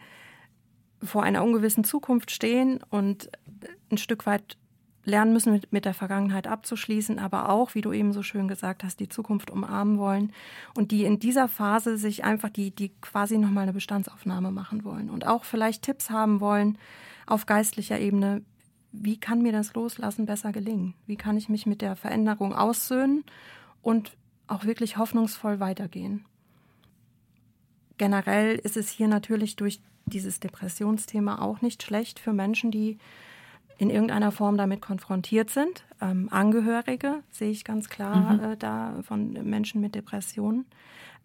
vor 1.02 1.24
einer 1.24 1.44
ungewissen 1.44 1.84
Zukunft 1.84 2.32
stehen 2.32 2.80
und 2.90 3.30
ein 3.92 3.98
Stück 3.98 4.26
weit 4.26 4.58
lernen 5.06 5.34
müssen, 5.34 5.54
mit, 5.54 5.72
mit 5.72 5.86
der 5.86 5.94
Vergangenheit 5.94 6.48
abzuschließen, 6.48 7.20
aber 7.20 7.50
auch, 7.50 7.76
wie 7.76 7.82
du 7.82 7.94
eben 7.94 8.12
so 8.12 8.24
schön 8.24 8.48
gesagt 8.48 8.84
hast, 8.84 9.00
die 9.00 9.10
Zukunft 9.10 9.52
umarmen 9.52 9.98
wollen 10.00 10.34
und 10.76 10.92
die 10.92 11.06
in 11.06 11.20
dieser 11.20 11.48
Phase 11.48 11.98
sich 11.98 12.24
einfach, 12.24 12.50
die, 12.50 12.72
die 12.72 12.90
quasi 13.02 13.38
nochmal 13.38 13.64
eine 13.64 13.74
Bestandsaufnahme 13.74 14.52
machen 14.52 14.84
wollen 14.84 15.10
und 15.10 15.28
auch 15.28 15.44
vielleicht 15.44 15.84
Tipps 15.84 16.10
haben 16.10 16.40
wollen 16.40 16.78
auf 17.28 17.46
geistlicher 17.46 18.00
Ebene, 18.00 18.42
wie 19.02 19.18
kann 19.18 19.42
mir 19.42 19.52
das 19.52 19.74
Loslassen 19.74 20.26
besser 20.26 20.52
gelingen? 20.52 20.94
Wie 21.06 21.16
kann 21.16 21.38
ich 21.38 21.50
mich 21.50 21.66
mit 21.66 21.82
der 21.82 21.96
Veränderung 21.96 22.54
aussöhnen 22.54 23.24
und 23.82 24.16
auch 24.48 24.66
wirklich 24.66 24.98
hoffnungsvoll 24.98 25.60
weitergehen? 25.60 26.26
Generell 27.98 28.56
ist 28.56 28.78
es 28.78 28.90
hier 28.90 29.08
natürlich 29.08 29.56
durch 29.56 29.80
dieses 30.06 30.40
Depressionsthema 30.40 31.42
auch 31.42 31.62
nicht 31.62 31.82
schlecht 31.84 32.20
für 32.20 32.34
Menschen, 32.34 32.72
die 32.72 32.98
in 33.78 33.90
irgendeiner 33.90 34.32
Form 34.32 34.58
damit 34.58 34.82
konfrontiert 34.82 35.50
sind. 35.50 35.86
Ähm, 36.02 36.30
Angehörige 36.32 37.24
sehe 37.32 37.52
ich 37.52 37.66
ganz 37.66 37.90
klar 37.90 38.34
mhm. 38.34 38.40
äh, 38.44 38.58
da 38.58 39.02
von 39.02 39.34
Menschen 39.34 39.82
mit 39.82 39.96
Depressionen. 39.96 40.66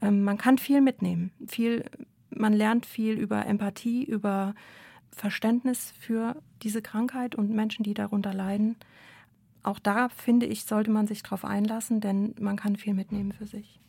Ähm, 0.01 0.25
man 0.25 0.39
kann 0.39 0.59
viel 0.59 0.81
mitnehmen. 0.81 1.31
Viel, 1.47 1.85
man 2.31 2.53
lernt 2.53 2.87
viel 2.87 3.15
über 3.15 3.47
Empathie, 3.47 4.05
über 4.05 4.55
Verständnis 5.12 5.92
für 5.99 6.37
diese 6.62 6.83
Krankheit 6.83 7.35
und 7.35 7.51
Menschen, 7.51 7.83
die 7.83 7.94
darunter 7.94 8.33
leiden. 8.33 8.77
Auch 9.62 9.79
da 9.79 10.09
finde 10.09 10.46
ich, 10.46 10.64
sollte 10.64 10.90
man 10.90 11.07
sich 11.07 11.23
darauf 11.23 11.44
einlassen, 11.44 12.01
denn 12.01 12.35
man 12.40 12.57
kann 12.57 12.77
viel 12.77 12.94
mitnehmen 12.94 13.33
für 13.33 13.46
sich. 13.46 13.81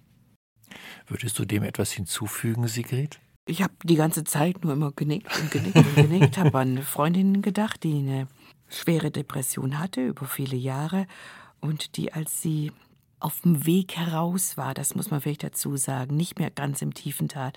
Würdest 1.07 1.37
du 1.39 1.45
dem 1.45 1.63
etwas 1.63 1.91
hinzufügen, 1.91 2.67
Sigrid? 2.67 3.19
Ich 3.45 3.61
habe 3.61 3.73
die 3.83 3.95
ganze 3.95 4.23
Zeit 4.23 4.63
nur 4.63 4.73
immer 4.73 4.91
genickt 4.91 5.37
und 5.39 5.51
genickt 5.51 5.77
und 5.77 5.95
genickt, 5.95 6.37
habe 6.37 6.59
an 6.59 6.71
eine 6.71 6.83
Freundin 6.83 7.41
gedacht, 7.41 7.83
die 7.83 7.99
eine 7.99 8.27
schwere 8.69 9.11
Depression 9.11 9.79
hatte 9.79 10.05
über 10.05 10.25
viele 10.25 10.55
Jahre 10.55 11.07
und 11.59 11.97
die, 11.97 12.13
als 12.13 12.41
sie 12.41 12.71
auf 13.21 13.41
dem 13.41 13.65
Weg 13.65 13.95
heraus 13.95 14.57
war, 14.57 14.73
das 14.73 14.95
muss 14.95 15.11
man 15.11 15.21
vielleicht 15.21 15.43
dazu 15.43 15.77
sagen, 15.77 16.15
nicht 16.15 16.39
mehr 16.39 16.49
ganz 16.49 16.81
im 16.81 16.93
tiefen 16.93 17.27
Tal, 17.27 17.53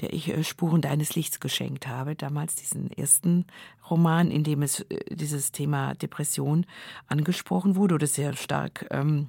der 0.00 0.12
ich 0.12 0.28
äh, 0.28 0.42
Spuren 0.44 0.80
deines 0.80 1.14
Lichts 1.14 1.40
geschenkt 1.40 1.86
habe, 1.86 2.14
damals 2.16 2.56
diesen 2.56 2.90
ersten 2.90 3.46
Roman, 3.88 4.30
in 4.30 4.44
dem 4.44 4.62
es 4.62 4.80
äh, 4.80 5.14
dieses 5.14 5.52
Thema 5.52 5.94
Depression 5.94 6.66
angesprochen 7.06 7.76
wurde 7.76 7.94
oder 7.94 8.06
sehr 8.06 8.34
stark 8.34 8.86
ähm, 8.90 9.28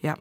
ja, 0.00 0.14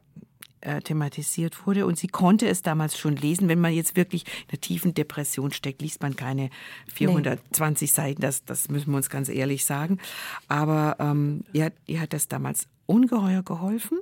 äh, 0.61 0.81
thematisiert 0.81 1.67
wurde. 1.67 1.85
Und 1.85 1.97
sie 1.97 2.07
konnte 2.07 2.47
es 2.47 2.61
damals 2.61 2.97
schon 2.97 3.17
lesen. 3.17 3.49
Wenn 3.49 3.59
man 3.59 3.73
jetzt 3.73 3.97
wirklich 3.97 4.25
in 4.25 4.51
einer 4.51 4.61
tiefen 4.61 4.93
Depression 4.93 5.51
steckt, 5.51 5.81
liest 5.81 6.01
man 6.01 6.15
keine 6.15 6.49
420 6.93 7.89
nee. 7.89 7.93
Seiten. 7.93 8.21
Das, 8.21 8.45
das 8.45 8.69
müssen 8.69 8.91
wir 8.91 8.97
uns 8.97 9.09
ganz 9.09 9.27
ehrlich 9.27 9.65
sagen. 9.65 9.99
Aber 10.47 10.95
ähm, 10.99 11.43
ihr, 11.51 11.73
ihr 11.85 11.99
hat 11.99 12.13
das 12.13 12.29
damals 12.29 12.67
ungeheuer 12.85 13.43
geholfen 13.43 13.99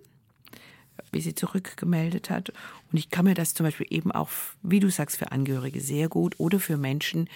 wie 1.11 1.21
sie 1.21 1.35
zurückgemeldet 1.35 2.29
hat. 2.29 2.49
Und 2.91 2.97
ich 2.97 3.09
kann 3.09 3.25
mir 3.25 3.33
das 3.33 3.53
zum 3.53 3.65
Beispiel 3.65 3.87
eben 3.89 4.11
auch, 4.11 4.29
wie 4.61 4.79
du 4.79 4.89
sagst, 4.89 5.17
für 5.17 5.31
Angehörige 5.31 5.81
sehr 5.81 6.09
gut 6.09 6.39
oder 6.39 6.59
für 6.59 6.77
Menschen, 6.77 7.29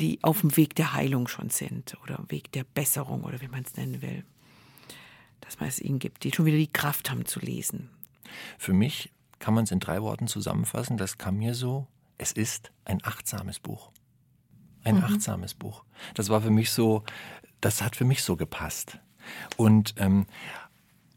die 0.00 0.18
auf 0.22 0.40
dem 0.40 0.56
Weg 0.56 0.74
der 0.74 0.94
Heilung 0.94 1.28
schon 1.28 1.50
sind 1.50 1.96
oder 2.02 2.24
Weg 2.28 2.52
der 2.52 2.64
Besserung 2.64 3.24
oder 3.24 3.40
wie 3.40 3.48
man 3.48 3.64
es 3.64 3.76
nennen 3.76 4.02
will, 4.02 4.24
dass 5.40 5.60
man 5.60 5.68
es 5.68 5.80
ihnen 5.80 5.98
gibt, 5.98 6.24
die 6.24 6.32
schon 6.32 6.46
wieder 6.46 6.56
die 6.56 6.72
Kraft 6.72 7.10
haben 7.10 7.26
zu 7.26 7.40
lesen. 7.40 7.90
Für 8.58 8.72
mich 8.72 9.10
kann 9.38 9.54
man 9.54 9.64
es 9.64 9.70
in 9.70 9.80
drei 9.80 10.02
Worten 10.02 10.28
zusammenfassen. 10.28 10.96
Das 10.96 11.18
kam 11.18 11.38
mir 11.38 11.54
so, 11.54 11.86
es 12.18 12.32
ist 12.32 12.70
ein 12.84 13.00
achtsames 13.04 13.58
Buch. 13.58 13.90
Ein 14.84 14.96
mhm. 14.96 15.04
achtsames 15.04 15.54
Buch. 15.54 15.84
Das 16.14 16.28
war 16.28 16.40
für 16.40 16.50
mich 16.50 16.70
so, 16.70 17.04
das 17.60 17.82
hat 17.82 17.96
für 17.96 18.04
mich 18.04 18.22
so 18.22 18.36
gepasst. 18.36 18.98
Und 19.56 19.94
ähm, 19.98 20.26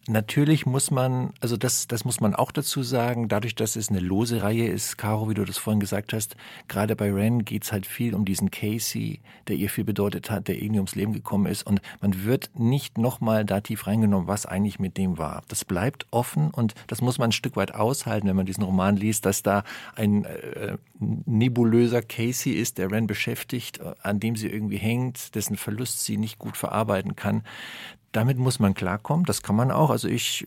Natürlich 0.08 0.66
muss 0.66 0.92
man, 0.92 1.32
also 1.40 1.56
das, 1.56 1.88
das 1.88 2.04
muss 2.04 2.20
man 2.20 2.36
auch 2.36 2.52
dazu 2.52 2.84
sagen, 2.84 3.30
dadurch, 3.30 3.56
dass 3.56 3.78
es 3.78 3.88
eine 3.88 4.02
lose 4.02 4.44
Reihe 4.44 4.68
ist, 4.68 4.98
Caro, 4.98 5.30
wie 5.30 5.34
du 5.34 5.46
das 5.46 5.58
vorhin 5.58 5.80
gesagt 5.80 6.12
hast, 6.12 6.36
gerade 6.68 6.98
bei 6.98 7.10
Ren 7.10 7.46
geht's 7.46 7.72
halt 7.72 7.86
viel 7.86 8.14
um 8.14 8.26
diesen 8.26 8.52
Casey, 8.52 9.22
der 9.48 9.56
ihr 9.56 9.70
viel 9.70 9.86
bedeutet 9.86 10.30
hat, 10.30 10.50
der 10.50 10.62
irgendwie 10.62 10.80
ums 10.80 10.96
Leben 10.96 11.14
gekommen 11.14 11.46
ist 11.46 11.66
und 11.66 11.82
man 12.02 12.26
wird 12.26 12.52
nicht 12.60 12.98
nochmal 12.98 13.46
da 13.46 13.62
tief 13.62 13.88
reingenommen, 13.88 14.28
was 14.28 14.46
eigentlich 14.46 14.78
mit 14.78 14.98
dem 14.98 15.18
war. 15.18 15.44
Das 15.48 15.64
bleibt 15.64 16.06
offen 16.12 16.52
und 16.52 16.76
das 16.88 17.02
muss 17.02 17.18
man 17.18 17.30
ein 17.30 17.34
Stück 17.34 17.56
weit 17.56 17.74
aushalten, 17.74 18.28
wenn 18.28 18.36
man 18.36 18.46
diesen 18.46 18.66
Roman 18.66 18.98
liest, 18.98 19.26
dass 19.26 19.42
da 19.42 19.64
ein 19.96 20.26
äh, 20.26 20.78
nebulöser 21.00 22.02
Casey 22.02 22.52
ist, 22.52 22.78
der 22.78 22.92
Ren 22.92 23.08
beschäftigt, 23.08 23.80
an 24.02 24.20
dem 24.20 24.36
sie 24.36 24.50
irgendwie 24.50 24.78
hängt, 24.78 25.34
dessen 25.36 25.56
Verlust 25.56 26.04
sie 26.04 26.18
nicht 26.18 26.40
gut 26.40 26.58
verarbeiten 26.58 27.16
kann 27.16 27.44
damit 28.14 28.38
muss 28.38 28.60
man 28.60 28.74
klarkommen. 28.74 29.26
Das 29.26 29.44
kann 29.44 29.58
man 29.58 29.72
auch. 29.72 29.90
Also 29.90 30.08
ich 30.08 30.46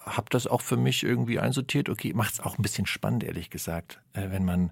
habe 0.00 0.28
das 0.30 0.46
auch 0.46 0.62
für 0.62 0.78
mich 0.78 1.02
irgendwie 1.02 1.38
einsortiert. 1.38 1.90
Okay, 1.90 2.14
macht 2.14 2.34
es 2.34 2.40
auch 2.40 2.56
ein 2.56 2.62
bisschen 2.62 2.86
spannend, 2.86 3.22
ehrlich 3.24 3.50
gesagt, 3.50 4.00
äh, 4.14 4.30
wenn 4.30 4.44
man 4.46 4.70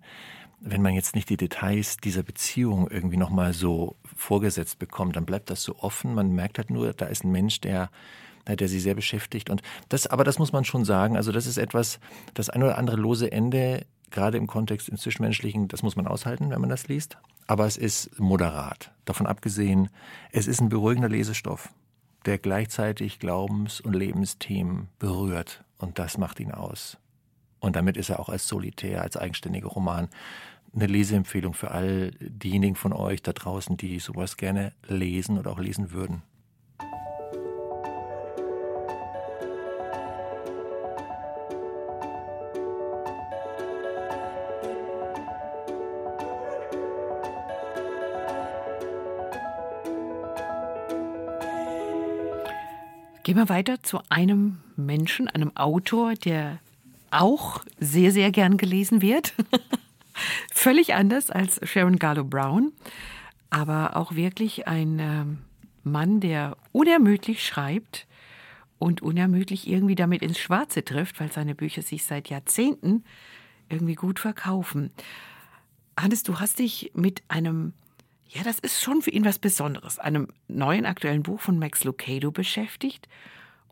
wenn 0.60 0.82
man 0.82 0.94
jetzt 0.94 1.14
nicht 1.14 1.30
die 1.30 1.36
Details 1.36 1.98
dieser 1.98 2.24
Beziehung 2.24 2.88
irgendwie 2.90 3.16
nochmal 3.16 3.52
so 3.52 3.94
vorgesetzt 4.16 4.80
bekommt, 4.80 5.14
dann 5.14 5.24
bleibt 5.24 5.50
das 5.50 5.62
so 5.62 5.76
offen. 5.78 6.14
Man 6.14 6.34
merkt 6.34 6.58
halt 6.58 6.70
nur, 6.70 6.92
da 6.94 7.06
ist 7.06 7.22
ein 7.22 7.30
Mensch, 7.30 7.60
der, 7.60 7.90
der 8.48 8.68
sie 8.68 8.80
sehr 8.80 8.96
beschäftigt. 8.96 9.50
Und 9.50 9.62
das, 9.88 10.08
aber 10.08 10.24
das 10.24 10.40
muss 10.40 10.50
man 10.50 10.64
schon 10.64 10.84
sagen. 10.84 11.16
Also 11.16 11.30
das 11.30 11.46
ist 11.46 11.58
etwas, 11.58 12.00
das 12.34 12.50
ein 12.50 12.64
oder 12.64 12.76
andere 12.76 12.96
lose 12.96 13.30
Ende, 13.30 13.86
gerade 14.10 14.36
im 14.36 14.48
Kontext 14.48 14.88
im 14.88 14.96
Zwischenmenschlichen, 14.96 15.68
das 15.68 15.84
muss 15.84 15.94
man 15.94 16.08
aushalten, 16.08 16.50
wenn 16.50 16.60
man 16.60 16.70
das 16.70 16.88
liest. 16.88 17.18
Aber 17.46 17.66
es 17.66 17.76
ist 17.76 18.18
moderat. 18.18 18.90
Davon 19.04 19.28
abgesehen, 19.28 19.90
es 20.32 20.48
ist 20.48 20.60
ein 20.60 20.70
beruhigender 20.70 21.08
Lesestoff 21.08 21.72
der 22.28 22.38
gleichzeitig 22.38 23.18
Glaubens- 23.18 23.80
und 23.80 23.94
Lebensthemen 23.94 24.88
berührt. 24.98 25.64
Und 25.78 25.98
das 25.98 26.18
macht 26.18 26.40
ihn 26.40 26.52
aus. 26.52 26.98
Und 27.58 27.74
damit 27.74 27.96
ist 27.96 28.10
er 28.10 28.20
auch 28.20 28.28
als 28.28 28.46
solitär, 28.46 29.00
als 29.00 29.16
eigenständiger 29.16 29.68
Roman 29.68 30.10
eine 30.74 30.86
Leseempfehlung 30.86 31.54
für 31.54 31.70
all 31.70 32.10
diejenigen 32.20 32.76
von 32.76 32.92
euch 32.92 33.22
da 33.22 33.32
draußen, 33.32 33.78
die 33.78 33.98
sowas 33.98 34.36
gerne 34.36 34.74
lesen 34.86 35.38
oder 35.38 35.52
auch 35.52 35.58
lesen 35.58 35.92
würden. 35.92 36.22
Gehen 53.28 53.36
wir 53.36 53.50
weiter 53.50 53.82
zu 53.82 54.00
einem 54.08 54.56
Menschen, 54.76 55.28
einem 55.28 55.54
Autor, 55.54 56.14
der 56.14 56.60
auch 57.10 57.62
sehr, 57.78 58.10
sehr 58.10 58.30
gern 58.30 58.56
gelesen 58.56 59.02
wird. 59.02 59.34
Völlig 60.50 60.94
anders 60.94 61.30
als 61.30 61.60
Sharon 61.62 61.98
Garlow 61.98 62.24
Brown, 62.24 62.72
aber 63.50 63.98
auch 63.98 64.14
wirklich 64.14 64.66
ein 64.66 64.98
äh, 64.98 65.26
Mann, 65.86 66.20
der 66.20 66.56
unermüdlich 66.72 67.46
schreibt 67.46 68.06
und 68.78 69.02
unermüdlich 69.02 69.68
irgendwie 69.68 69.94
damit 69.94 70.22
ins 70.22 70.38
Schwarze 70.38 70.82
trifft, 70.82 71.20
weil 71.20 71.30
seine 71.30 71.54
Bücher 71.54 71.82
sich 71.82 72.06
seit 72.06 72.30
Jahrzehnten 72.30 73.04
irgendwie 73.68 73.94
gut 73.94 74.20
verkaufen. 74.20 74.90
Hannes, 76.00 76.22
du 76.22 76.40
hast 76.40 76.60
dich 76.60 76.92
mit 76.94 77.22
einem 77.28 77.74
ja, 78.28 78.42
das 78.42 78.58
ist 78.58 78.82
schon 78.82 79.02
für 79.02 79.10
ihn 79.10 79.24
was 79.24 79.38
Besonderes. 79.38 79.98
Einem 79.98 80.28
neuen 80.48 80.86
aktuellen 80.86 81.22
Buch 81.22 81.40
von 81.40 81.58
Max 81.58 81.84
Lucado 81.84 82.30
beschäftigt. 82.30 83.08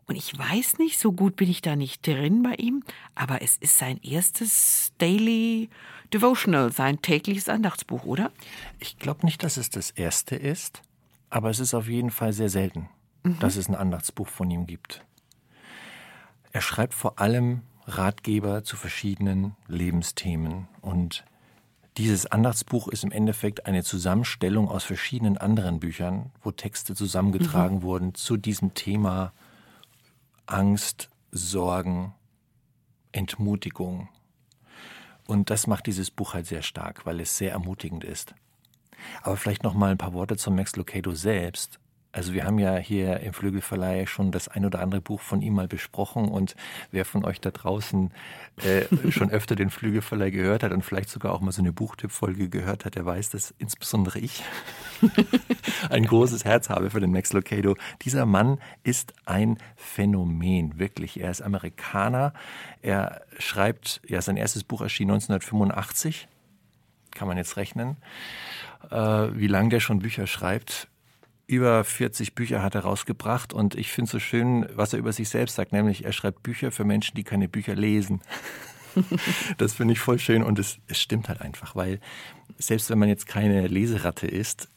Und 0.07 0.15
ich 0.15 0.37
weiß 0.37 0.79
nicht, 0.79 0.99
so 0.99 1.11
gut 1.11 1.35
bin 1.35 1.49
ich 1.49 1.61
da 1.61 1.75
nicht 1.75 2.07
drin 2.07 2.41
bei 2.41 2.55
ihm, 2.55 2.83
aber 3.13 3.41
es 3.41 3.57
ist 3.57 3.77
sein 3.77 3.99
erstes 4.01 4.93
Daily 4.97 5.69
Devotional, 6.13 6.71
sein 6.71 7.01
tägliches 7.01 7.49
Andachtsbuch, 7.49 8.05
oder? 8.05 8.31
Ich 8.79 8.97
glaube 8.97 9.25
nicht, 9.25 9.43
dass 9.43 9.57
es 9.57 9.69
das 9.69 9.91
erste 9.91 10.37
ist, 10.37 10.81
aber 11.29 11.49
es 11.49 11.59
ist 11.59 11.73
auf 11.73 11.89
jeden 11.89 12.11
Fall 12.11 12.31
sehr 12.31 12.47
selten, 12.47 12.89
mhm. 13.23 13.37
dass 13.39 13.57
es 13.57 13.67
ein 13.67 13.75
Andachtsbuch 13.75 14.29
von 14.29 14.49
ihm 14.49 14.65
gibt. 14.65 15.03
Er 16.53 16.61
schreibt 16.61 16.93
vor 16.93 17.19
allem 17.19 17.63
Ratgeber 17.85 18.63
zu 18.63 18.77
verschiedenen 18.77 19.57
Lebensthemen 19.67 20.69
und 20.79 21.25
dieses 21.97 22.27
Andachtsbuch 22.27 22.87
ist 22.87 23.03
im 23.03 23.11
Endeffekt 23.11 23.65
eine 23.65 23.83
Zusammenstellung 23.83 24.69
aus 24.69 24.83
verschiedenen 24.83 25.37
anderen 25.37 25.79
Büchern, 25.79 26.31
wo 26.43 26.51
Texte 26.51 26.93
zusammengetragen 26.93 27.77
mhm. 27.77 27.81
wurden 27.81 28.15
zu 28.15 28.37
diesem 28.37 28.75
Thema 28.75 29.33
Angst, 30.45 31.09
Sorgen, 31.31 32.13
Entmutigung. 33.11 34.09
Und 35.25 35.49
das 35.49 35.67
macht 35.67 35.87
dieses 35.87 36.11
Buch 36.11 36.35
halt 36.35 36.45
sehr 36.45 36.61
stark, 36.61 37.05
weil 37.05 37.19
es 37.19 37.37
sehr 37.37 37.51
ermutigend 37.51 38.03
ist. 38.03 38.35
Aber 39.23 39.35
vielleicht 39.35 39.63
noch 39.63 39.73
mal 39.73 39.91
ein 39.91 39.97
paar 39.97 40.13
Worte 40.13 40.37
zum 40.37 40.55
Max 40.55 40.75
Lucado 40.75 41.13
selbst. 41.13 41.79
Also 42.11 42.33
wir 42.33 42.45
haben 42.45 42.57
ja 42.57 42.77
hier 42.77 43.19
im 43.19 43.33
Flügelverleih 43.33 44.05
schon 44.07 44.31
das 44.31 44.47
ein 44.47 44.65
oder 44.65 44.79
andere 44.79 45.01
Buch 45.01 45.21
von 45.21 45.41
ihm 45.41 45.53
mal 45.53 45.67
besprochen 45.67 46.29
und 46.29 46.55
wer 46.91 47.05
von 47.05 47.25
euch 47.25 47.41
da 47.41 47.51
draußen 47.51 48.11
äh, 48.63 48.85
schon 49.11 49.29
öfter 49.29 49.55
den 49.55 49.69
Flügelverleih 49.69 50.31
gehört 50.31 50.63
hat 50.63 50.71
und 50.71 50.83
vielleicht 50.83 51.09
sogar 51.09 51.33
auch 51.33 51.41
mal 51.41 51.51
so 51.51 51.61
eine 51.61 51.73
Buchtippfolge 51.73 52.49
gehört 52.49 52.85
hat, 52.85 52.95
der 52.95 53.05
weiß, 53.05 53.29
dass 53.29 53.53
insbesondere 53.59 54.19
ich 54.19 54.41
ein 55.89 56.05
großes 56.05 56.45
Herz 56.45 56.69
habe 56.69 56.89
für 56.89 57.01
den 57.01 57.11
Max 57.11 57.33
Lucado. 57.33 57.75
Dieser 58.01 58.25
Mann 58.25 58.59
ist 58.83 59.13
ein 59.25 59.57
Phänomen, 59.75 60.79
wirklich. 60.79 61.19
Er 61.19 61.29
ist 61.29 61.41
Amerikaner. 61.41 62.33
Er 62.81 63.21
schreibt, 63.37 64.01
ja, 64.07 64.21
sein 64.21 64.37
erstes 64.37 64.63
Buch 64.63 64.81
erschien 64.81 65.11
1985. 65.11 66.27
Kann 67.11 67.27
man 67.27 67.37
jetzt 67.37 67.57
rechnen, 67.57 67.97
äh, 68.89 68.95
wie 68.95 69.47
lange 69.47 69.69
der 69.69 69.79
schon 69.81 69.99
Bücher 69.99 70.25
schreibt 70.25 70.87
über 71.47 71.83
40 71.85 72.35
Bücher 72.35 72.61
hat 72.61 72.75
er 72.75 72.81
rausgebracht 72.81 73.53
und 73.53 73.75
ich 73.75 73.91
finde 73.91 74.07
es 74.07 74.11
so 74.11 74.19
schön, 74.19 74.67
was 74.73 74.93
er 74.93 74.99
über 74.99 75.13
sich 75.13 75.29
selbst 75.29 75.55
sagt, 75.55 75.71
nämlich 75.71 76.03
er 76.03 76.11
schreibt 76.11 76.43
Bücher 76.43 76.71
für 76.71 76.83
Menschen, 76.83 77.15
die 77.15 77.23
keine 77.23 77.47
Bücher 77.47 77.73
lesen. 77.73 78.21
das 79.57 79.73
finde 79.73 79.93
ich 79.93 79.99
voll 79.99 80.19
schön 80.19 80.43
und 80.43 80.59
es, 80.59 80.79
es 80.87 80.99
stimmt 80.99 81.29
halt 81.29 81.41
einfach, 81.41 81.75
weil 81.75 82.01
selbst 82.57 82.89
wenn 82.89 82.99
man 82.99 83.07
jetzt 83.07 83.27
keine 83.27 83.67
Leseratte 83.67 84.27
ist, 84.27 84.67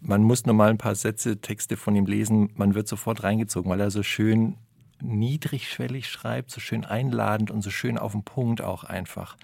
man 0.00 0.22
muss 0.22 0.46
nur 0.46 0.54
mal 0.54 0.70
ein 0.70 0.78
paar 0.78 0.94
Sätze, 0.94 1.40
Texte 1.40 1.76
von 1.76 1.94
ihm 1.94 2.06
lesen, 2.06 2.50
man 2.54 2.74
wird 2.74 2.88
sofort 2.88 3.22
reingezogen, 3.22 3.70
weil 3.70 3.80
er 3.80 3.90
so 3.90 4.02
schön 4.02 4.56
niedrigschwellig 5.02 6.08
schreibt, 6.08 6.50
so 6.50 6.60
schön 6.60 6.84
einladend 6.84 7.50
und 7.50 7.60
so 7.60 7.70
schön 7.70 7.98
auf 7.98 8.12
den 8.12 8.22
Punkt 8.22 8.62
auch 8.62 8.84
einfach. 8.84 9.36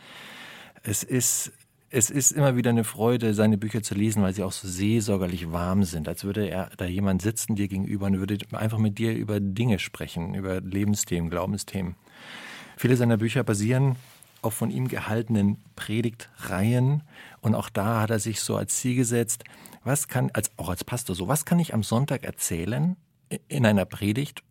Es 0.82 1.02
ist 1.02 1.52
es 1.92 2.08
ist 2.08 2.32
immer 2.32 2.56
wieder 2.56 2.70
eine 2.70 2.84
Freude, 2.84 3.34
seine 3.34 3.58
Bücher 3.58 3.82
zu 3.82 3.94
lesen, 3.94 4.22
weil 4.22 4.32
sie 4.32 4.42
auch 4.42 4.52
so 4.52 4.66
seelsorgerlich 4.66 5.52
warm 5.52 5.84
sind, 5.84 6.08
als 6.08 6.24
würde 6.24 6.48
er 6.48 6.70
da 6.78 6.86
jemand 6.86 7.20
sitzen 7.20 7.54
dir 7.54 7.68
gegenüber 7.68 8.06
und 8.06 8.18
würde 8.18 8.38
einfach 8.52 8.78
mit 8.78 8.98
dir 8.98 9.14
über 9.14 9.40
Dinge 9.40 9.78
sprechen, 9.78 10.34
über 10.34 10.62
Lebensthemen, 10.62 11.28
Glaubensthemen. 11.28 11.96
Viele 12.78 12.96
seiner 12.96 13.18
Bücher 13.18 13.44
basieren 13.44 13.96
auf 14.40 14.54
von 14.54 14.70
ihm 14.70 14.88
gehaltenen 14.88 15.58
Predigtreihen 15.76 17.02
und 17.42 17.54
auch 17.54 17.68
da 17.68 18.00
hat 18.00 18.10
er 18.10 18.18
sich 18.18 18.40
so 18.40 18.56
als 18.56 18.74
Ziel 18.76 18.96
gesetzt, 18.96 19.44
was 19.84 20.08
kann, 20.08 20.30
als, 20.32 20.50
auch 20.56 20.70
als 20.70 20.84
Pastor 20.84 21.14
so, 21.14 21.28
was 21.28 21.44
kann 21.44 21.58
ich 21.58 21.74
am 21.74 21.82
Sonntag 21.82 22.24
erzählen 22.24 22.96
in 23.48 23.66
einer 23.66 23.84
Predigt, 23.84 24.42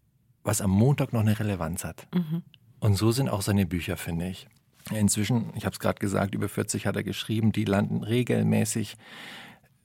was 0.44 0.62
am 0.62 0.70
Montag 0.70 1.12
noch 1.12 1.22
eine 1.22 1.40
Relevanz 1.40 1.84
hat? 1.84 2.08
Mhm. 2.14 2.44
Und 2.80 2.96
so 2.96 3.12
sind 3.12 3.30
auch 3.30 3.42
seine 3.42 3.66
Bücher, 3.66 3.98
finde 3.98 4.28
ich. 4.30 4.48
Inzwischen, 4.96 5.52
ich 5.56 5.66
habe 5.66 5.74
es 5.74 5.80
gerade 5.80 6.00
gesagt, 6.00 6.36
über 6.36 6.50
40 6.50 6.86
hat 6.86 6.96
er 6.96 7.04
geschrieben, 7.04 7.52
die 7.52 7.66
landen 7.66 8.04
regelmäßig, 8.04 8.98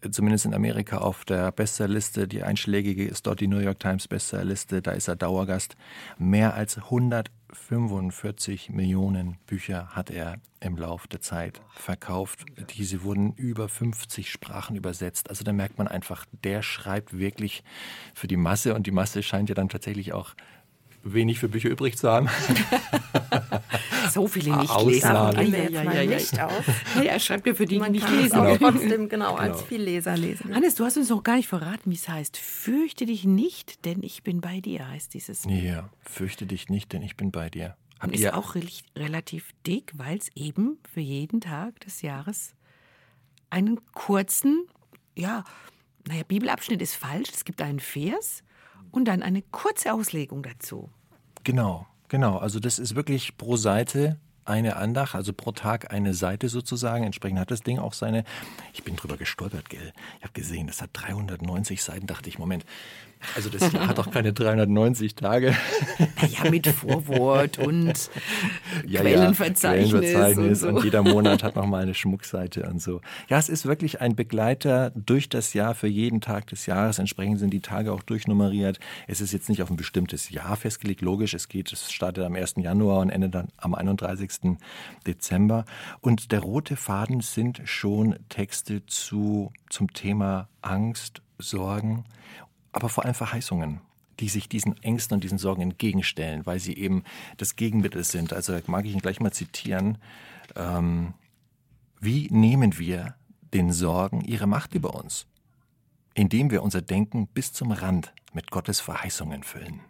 äh, 0.01 0.11
zumindest 0.11 0.47
in 0.47 0.55
Amerika, 0.55 0.99
auf 0.99 1.25
der 1.25 1.53
Bestsellerliste. 1.53 2.29
Die 2.29 2.43
einschlägige 2.43 3.05
ist 3.07 3.27
dort 3.27 3.41
die 3.41 3.49
New 3.49 3.59
York 3.59 3.79
Times 3.81 4.09
Bestsellerliste, 4.09 4.83
da 4.83 4.93
ist 4.93 5.09
er 5.09 5.17
Dauergast. 5.17 5.77
Mehr 6.19 6.55
als 6.55 6.77
145 6.77 8.71
Millionen 8.71 9.39
Bücher 9.47 9.89
hat 9.89 10.11
er 10.11 10.37
im 10.61 10.77
Lauf 10.77 11.07
der 11.07 11.21
Zeit 11.21 11.61
verkauft. 11.71 12.45
Diese 12.77 13.03
wurden 13.03 13.33
über 13.35 13.69
50 13.69 14.31
Sprachen 14.31 14.77
übersetzt. 14.77 15.31
Also 15.31 15.45
da 15.45 15.53
merkt 15.53 15.79
man 15.79 15.89
einfach, 15.89 16.27
der 16.45 16.63
schreibt 16.63 17.19
wirklich 17.19 17.63
für 18.15 18.27
die 18.27 18.37
Masse 18.37 18.75
und 18.75 18.87
die 18.87 18.93
Masse 18.93 19.23
scheint 19.23 19.49
ja 19.49 19.55
dann 19.55 19.69
tatsächlich 19.69 20.13
auch 20.13 20.35
wenig 21.13 21.39
für 21.39 21.49
Bücher 21.49 21.69
übrig 21.69 21.97
zu 21.97 22.09
haben. 22.09 22.29
so 24.11 24.27
viele 24.27 24.57
Nichtleser. 24.57 25.31
Ausnahmen. 25.31 25.53
Wir 25.53 25.63
jetzt 25.65 25.73
ja, 25.73 25.83
ja, 25.83 26.03
ja, 26.03 26.17
nicht 26.17 26.41
auf. 26.41 26.65
Ja, 26.97 27.03
er 27.03 27.21
schreibt 27.21 27.47
ja 27.47 27.55
für 27.55 27.67
die, 27.67 27.79
Man 27.79 27.93
nicht 27.93 28.09
lesen. 28.09 28.39
auch 28.39 28.57
trotzdem 28.59 29.09
genau, 29.09 29.35
genau, 29.35 29.35
als 29.37 29.63
Vielleser 29.63 30.17
lesen. 30.17 30.55
Hannes, 30.55 30.75
du 30.75 30.85
hast 30.85 30.97
uns 30.97 31.09
noch 31.09 31.23
gar 31.23 31.37
nicht 31.37 31.49
verraten, 31.49 31.91
wie 31.91 31.95
es 31.95 32.09
heißt. 32.09 32.37
Fürchte 32.37 33.07
dich 33.07 33.25
nicht, 33.25 33.85
denn 33.85 34.03
ich 34.03 34.23
bin 34.23 34.41
bei 34.41 34.61
dir, 34.61 34.89
heißt 34.89 35.15
dieses. 35.15 35.45
Ja, 35.49 35.91
fürchte 36.01 36.47
dich 36.47 36.69
nicht, 36.69 36.93
denn 36.93 37.03
ich 37.03 37.17
bin 37.17 37.31
bei 37.31 37.51
dir. 37.51 37.77
Habt 37.99 38.13
Und 38.13 38.21
ist 38.21 38.33
auch 38.33 38.55
re 38.55 38.63
relativ 38.97 39.51
dick, 39.67 39.93
weil 39.97 40.19
es 40.19 40.29
eben 40.35 40.79
für 40.93 41.01
jeden 41.01 41.41
Tag 41.41 41.81
des 41.81 42.03
Jahres 42.03 42.55
einen 43.49 43.81
kurzen, 43.93 44.67
ja, 45.17 45.45
naja, 46.07 46.23
Bibelabschnitt 46.27 46.83
ist 46.83 46.95
falsch. 46.95 47.31
Es 47.33 47.45
gibt 47.45 47.63
einen 47.63 47.81
Vers 47.81 48.43
und 48.91 49.07
dann 49.07 49.23
eine 49.23 49.43
kurze 49.43 49.93
Auslegung 49.93 50.43
dazu. 50.43 50.91
Genau, 51.47 51.87
genau. 52.09 52.39
Also 52.39 52.59
das 52.59 52.81
ist 52.81 52.97
wirklich 52.97 53.37
pro 53.37 53.57
Seite 53.57 54.19
eine 54.49 54.77
Andacht, 54.77 55.15
also 55.15 55.33
pro 55.33 55.53
Tag 55.53 55.93
eine 55.93 56.15
Seite 56.15 56.49
sozusagen. 56.49 57.05
Entsprechend 57.05 57.39
hat 57.39 57.51
das 57.51 57.63
Ding 57.63 57.79
auch 57.79 57.93
seine. 57.93 58.25
Ich 58.73 58.85
bin 58.85 58.97
drüber 58.97 59.17
gestolpert, 59.17 59.69
gell. 59.69 59.93
Ich 60.19 60.25
habe 60.25 60.33
gesehen, 60.33 60.67
das 60.67 60.83
hat 60.83 60.91
390 60.93 61.83
Seiten. 61.83 62.07
Dachte 62.07 62.29
ich, 62.29 62.39
Moment, 62.39 62.65
also 63.35 63.49
das 63.49 63.73
Jahr 63.73 63.89
hat 63.89 63.99
doch 63.99 64.11
keine 64.11 64.33
390 64.33 65.15
Tage. 65.15 65.55
Ja, 66.29 66.51
mit 66.51 66.67
Vorwort 66.67 67.59
und 67.67 68.11
ja, 68.87 69.01
Quellenverzeichnis. 69.01 69.93
Ja, 69.93 69.99
Quellenverzeichnis 69.99 70.63
und, 70.63 70.71
so. 70.71 70.77
und, 70.77 70.85
jeder 70.85 71.03
Monat 71.03 71.43
hat 71.43 71.57
nochmal 71.57 71.83
eine 71.83 71.95
Schmuckseite 71.95 72.69
und 72.69 72.81
so. 72.81 73.01
Ja, 73.29 73.39
es 73.39 73.49
ist 73.49 73.67
wirklich 73.67 74.01
ein 74.01 74.17
Begleiter 74.17 74.93
durch 74.95 75.29
das 75.29 75.55
Jahr 75.55 75.75
für 75.75 75.89
jeden 75.89 76.21
Tag 76.21 76.47
des 76.49 76.67
Jahres. 76.67 76.99
Entsprechend 76.99 77.39
sind 77.39 77.51
die 77.51 77.61
Tage 77.61 77.93
auch 77.93 78.03
durchnummeriert. 78.03 78.79
Es 79.07 79.21
ist 79.21 79.33
jetzt 79.33 79.49
nicht 79.49 79.63
auf 79.63 79.71
ein 79.71 79.77
bestimmtes 79.77 80.31
Jahr 80.31 80.57
festgelegt. 80.57 81.01
Logisch, 81.01 81.35
es 81.35 81.49
geht, 81.49 81.73
es 81.73 81.93
startet 81.93 82.25
am 82.25 82.35
1. 82.35 82.55
Januar 82.59 83.01
und 83.01 83.11
endet 83.11 83.35
dann 83.35 83.49
am 83.57 83.75
31. 83.75 84.36
Dezember. 85.07 85.65
Und 86.01 86.33
der 86.33 86.41
rote 86.41 86.77
Faden 86.77 87.21
sind 87.21 87.63
schon 87.65 88.19
Texte 88.29 88.85
zu, 88.87 89.53
zum 89.71 89.93
Thema 89.93 90.49
Angst, 90.63 91.23
Sorgen 91.39 92.05
aber 92.77 92.91
vor 92.91 93.05
allem 93.05 93.15
Verheißungen 93.15 93.81
die 94.21 94.29
sich 94.29 94.49
diesen 94.49 94.83
Ängsten 94.83 95.15
und 95.15 95.25
diesen 95.25 95.39
Sorgen 95.39 95.63
entgegenstellen, 95.63 96.47
weil 96.47 96.59
sie 96.59 96.75
eben 96.77 97.05
das 97.37 97.57
Gegenmittel 97.57 98.03
sind. 98.05 98.33
Also 98.33 98.59
mag 98.67 98.87
ich 98.87 98.93
ihn 98.93 99.01
gleich 99.01 99.21
mal 99.21 99.33
zitieren. 99.33 99.99
Ähm, 100.55 101.15
wie 102.01 102.29
nehmen 102.31 102.79
wir 102.79 103.15
den 103.53 103.73
Sorgen 103.73 104.23
ihre 104.23 104.47
Macht 104.47 104.75
über 104.75 104.95
uns? 104.95 105.27
Indem 106.15 106.51
wir 106.51 106.63
unser 106.63 106.81
Denken 106.81 107.27
bis 107.27 107.53
zum 107.53 107.73
Rand 107.73 108.15
mit 108.33 108.51
Gottes 108.51 108.81
Verheißungen 108.81 109.43
füllen. 109.43 109.81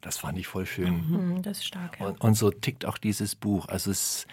Das 0.00 0.16
fand 0.16 0.38
ich 0.38 0.46
voll 0.46 0.64
schön. 0.64 1.34
Mhm, 1.34 1.42
das 1.42 1.58
ist 1.58 1.66
stark. 1.66 2.00
Ja. 2.00 2.06
Und, 2.06 2.20
und, 2.22 2.34
so 2.34 2.50
tickt 2.50 2.86
auch 2.86 2.96
dieses 2.96 3.34
Buch. 3.34 3.68
Also 3.68 3.90
es, 3.90 4.26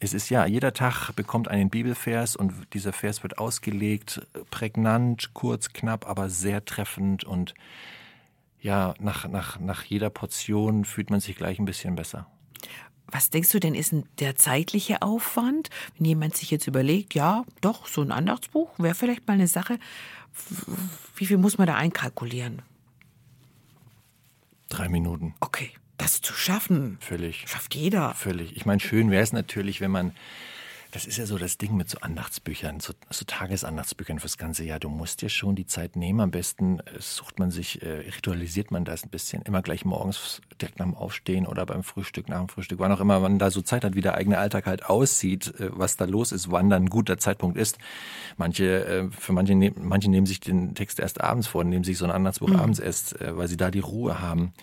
es 0.00 0.12
ist 0.12 0.28
ja, 0.28 0.44
jeder 0.44 0.72
Tag 0.72 1.12
bekommt 1.12 1.48
einen 1.48 1.70
Bibelvers 1.70 2.34
und 2.34 2.52
dieser 2.72 2.92
Vers 2.92 3.22
wird 3.22 3.38
ausgelegt, 3.38 4.26
prägnant, 4.50 5.34
kurz, 5.34 5.72
knapp, 5.72 6.08
aber 6.08 6.30
sehr 6.30 6.64
treffend 6.64 7.24
und 7.24 7.54
ja, 8.60 8.94
nach, 8.98 9.28
nach, 9.28 9.60
nach 9.60 9.84
jeder 9.84 10.10
Portion 10.10 10.84
fühlt 10.84 11.10
man 11.10 11.20
sich 11.20 11.36
gleich 11.36 11.60
ein 11.60 11.64
bisschen 11.64 11.94
besser. 11.94 12.26
Was 13.06 13.30
denkst 13.30 13.50
du 13.50 13.60
denn, 13.60 13.74
ist 13.74 13.94
der 14.18 14.36
zeitliche 14.36 15.00
Aufwand, 15.00 15.70
wenn 15.96 16.06
jemand 16.06 16.36
sich 16.36 16.50
jetzt 16.50 16.66
überlegt, 16.66 17.14
ja, 17.14 17.44
doch, 17.60 17.86
so 17.86 18.02
ein 18.02 18.10
Andachtsbuch 18.10 18.70
wäre 18.78 18.94
vielleicht 18.94 19.26
mal 19.26 19.34
eine 19.34 19.46
Sache. 19.46 19.78
Wie 21.16 21.26
viel 21.26 21.38
muss 21.38 21.56
man 21.56 21.68
da 21.68 21.74
einkalkulieren? 21.74 22.62
Drei 24.68 24.88
Minuten. 24.88 25.34
Okay, 25.40 25.70
das 25.96 26.20
zu 26.20 26.32
schaffen. 26.34 26.98
Völlig. 27.00 27.44
Schafft 27.46 27.74
jeder. 27.74 28.14
Völlig. 28.14 28.56
Ich 28.56 28.66
meine, 28.66 28.80
schön 28.80 29.10
wäre 29.10 29.22
es 29.22 29.32
natürlich, 29.32 29.80
wenn 29.80 29.90
man 29.90 30.12
das 30.90 31.06
ist 31.06 31.18
ja 31.18 31.26
so 31.26 31.36
das 31.36 31.58
Ding 31.58 31.76
mit 31.76 31.90
so 31.90 31.98
Andachtsbüchern, 31.98 32.80
so, 32.80 32.94
so 33.10 33.24
Tagesandachtsbüchern 33.26 34.20
fürs 34.20 34.38
ganze 34.38 34.64
Jahr. 34.64 34.80
Du 34.80 34.88
musst 34.88 35.20
dir 35.20 35.28
schon 35.28 35.54
die 35.54 35.66
Zeit 35.66 35.96
nehmen. 35.96 36.20
Am 36.20 36.30
besten 36.30 36.80
äh, 36.80 36.98
sucht 36.98 37.38
man 37.38 37.50
sich, 37.50 37.82
äh, 37.82 38.10
ritualisiert 38.14 38.70
man 38.70 38.86
das 38.86 39.04
ein 39.04 39.10
bisschen. 39.10 39.42
Immer 39.42 39.60
gleich 39.60 39.84
morgens 39.84 40.40
direkt 40.60 40.78
nach 40.78 40.86
dem 40.86 40.94
Aufstehen 40.94 41.46
oder 41.46 41.66
beim 41.66 41.82
Frühstück, 41.82 42.28
nach 42.28 42.38
dem 42.38 42.48
Frühstück. 42.48 42.78
Wann 42.78 42.90
auch 42.90 43.00
immer 43.00 43.20
man 43.20 43.38
da 43.38 43.50
so 43.50 43.60
Zeit 43.60 43.84
hat, 43.84 43.96
wie 43.96 44.00
der 44.00 44.14
eigene 44.14 44.38
Alltag 44.38 44.64
halt 44.64 44.86
aussieht, 44.86 45.54
äh, 45.60 45.68
was 45.72 45.98
da 45.98 46.06
los 46.06 46.32
ist, 46.32 46.50
wann 46.50 46.70
dann 46.70 46.84
ein 46.84 46.90
guter 46.90 47.18
Zeitpunkt 47.18 47.58
ist. 47.58 47.76
Manche, 48.38 48.84
äh, 48.86 49.10
für 49.10 49.32
manche, 49.32 49.54
ne 49.54 49.72
manche 49.76 50.10
nehmen 50.10 50.26
sich 50.26 50.40
den 50.40 50.74
Text 50.74 51.00
erst 51.00 51.20
abends 51.20 51.48
vor, 51.48 51.64
nehmen 51.64 51.84
sich 51.84 51.98
so 51.98 52.06
ein 52.06 52.10
Andachtsbuch 52.10 52.48
mhm. 52.48 52.56
abends 52.56 52.78
erst, 52.78 53.20
äh, 53.20 53.36
weil 53.36 53.48
sie 53.48 53.58
da 53.58 53.70
die 53.70 53.80
Ruhe 53.80 54.22
haben. 54.22 54.54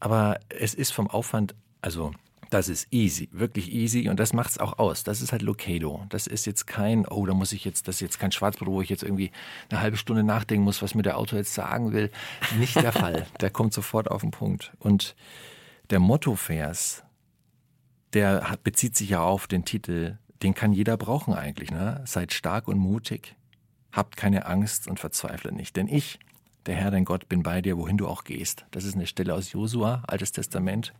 Aber 0.00 0.40
es 0.48 0.74
ist 0.74 0.92
vom 0.92 1.08
Aufwand, 1.08 1.54
also 1.80 2.12
das 2.52 2.68
ist 2.68 2.88
easy, 2.90 3.30
wirklich 3.32 3.72
easy 3.72 4.10
und 4.10 4.20
das 4.20 4.34
macht's 4.34 4.58
auch 4.58 4.78
aus. 4.78 5.04
Das 5.04 5.22
ist 5.22 5.32
halt 5.32 5.40
Locado. 5.40 6.04
Das 6.10 6.26
ist 6.26 6.44
jetzt 6.44 6.66
kein, 6.66 7.06
oh, 7.06 7.24
da 7.24 7.32
muss 7.32 7.52
ich 7.52 7.64
jetzt, 7.64 7.88
das 7.88 7.96
ist 7.96 8.00
jetzt 8.02 8.18
kein 8.18 8.30
Schwarzbrot, 8.30 8.68
wo 8.68 8.82
ich 8.82 8.90
jetzt 8.90 9.02
irgendwie 9.02 9.30
eine 9.70 9.80
halbe 9.80 9.96
Stunde 9.96 10.22
nachdenken 10.22 10.62
muss, 10.62 10.82
was 10.82 10.94
mir 10.94 11.02
der 11.02 11.16
Autor 11.16 11.38
jetzt 11.38 11.54
sagen 11.54 11.94
will. 11.94 12.10
Nicht 12.58 12.76
der 12.76 12.92
Fall. 12.92 13.26
Der 13.40 13.48
kommt 13.48 13.72
sofort 13.72 14.10
auf 14.10 14.20
den 14.20 14.32
Punkt. 14.32 14.72
Und 14.78 15.16
der 15.88 15.98
Mottovers, 15.98 17.02
der 18.12 18.50
hat, 18.50 18.62
bezieht 18.64 18.96
sich 18.96 19.08
ja 19.08 19.22
auf 19.22 19.46
den 19.46 19.64
Titel, 19.64 20.18
den 20.42 20.52
kann 20.52 20.74
jeder 20.74 20.98
brauchen 20.98 21.32
eigentlich. 21.32 21.70
Ne? 21.70 22.02
Seid 22.04 22.34
stark 22.34 22.68
und 22.68 22.76
mutig, 22.76 23.34
habt 23.92 24.18
keine 24.18 24.44
Angst 24.44 24.88
und 24.88 25.00
verzweifle 25.00 25.52
nicht. 25.52 25.74
Denn 25.74 25.88
ich, 25.88 26.18
der 26.66 26.74
Herr, 26.74 26.90
dein 26.90 27.06
Gott, 27.06 27.30
bin 27.30 27.42
bei 27.42 27.62
dir, 27.62 27.78
wohin 27.78 27.96
du 27.96 28.06
auch 28.06 28.24
gehst. 28.24 28.66
Das 28.72 28.84
ist 28.84 28.94
eine 28.94 29.06
Stelle 29.06 29.32
aus 29.32 29.52
Josua, 29.52 30.02
Altes 30.06 30.32
Testament. 30.32 30.92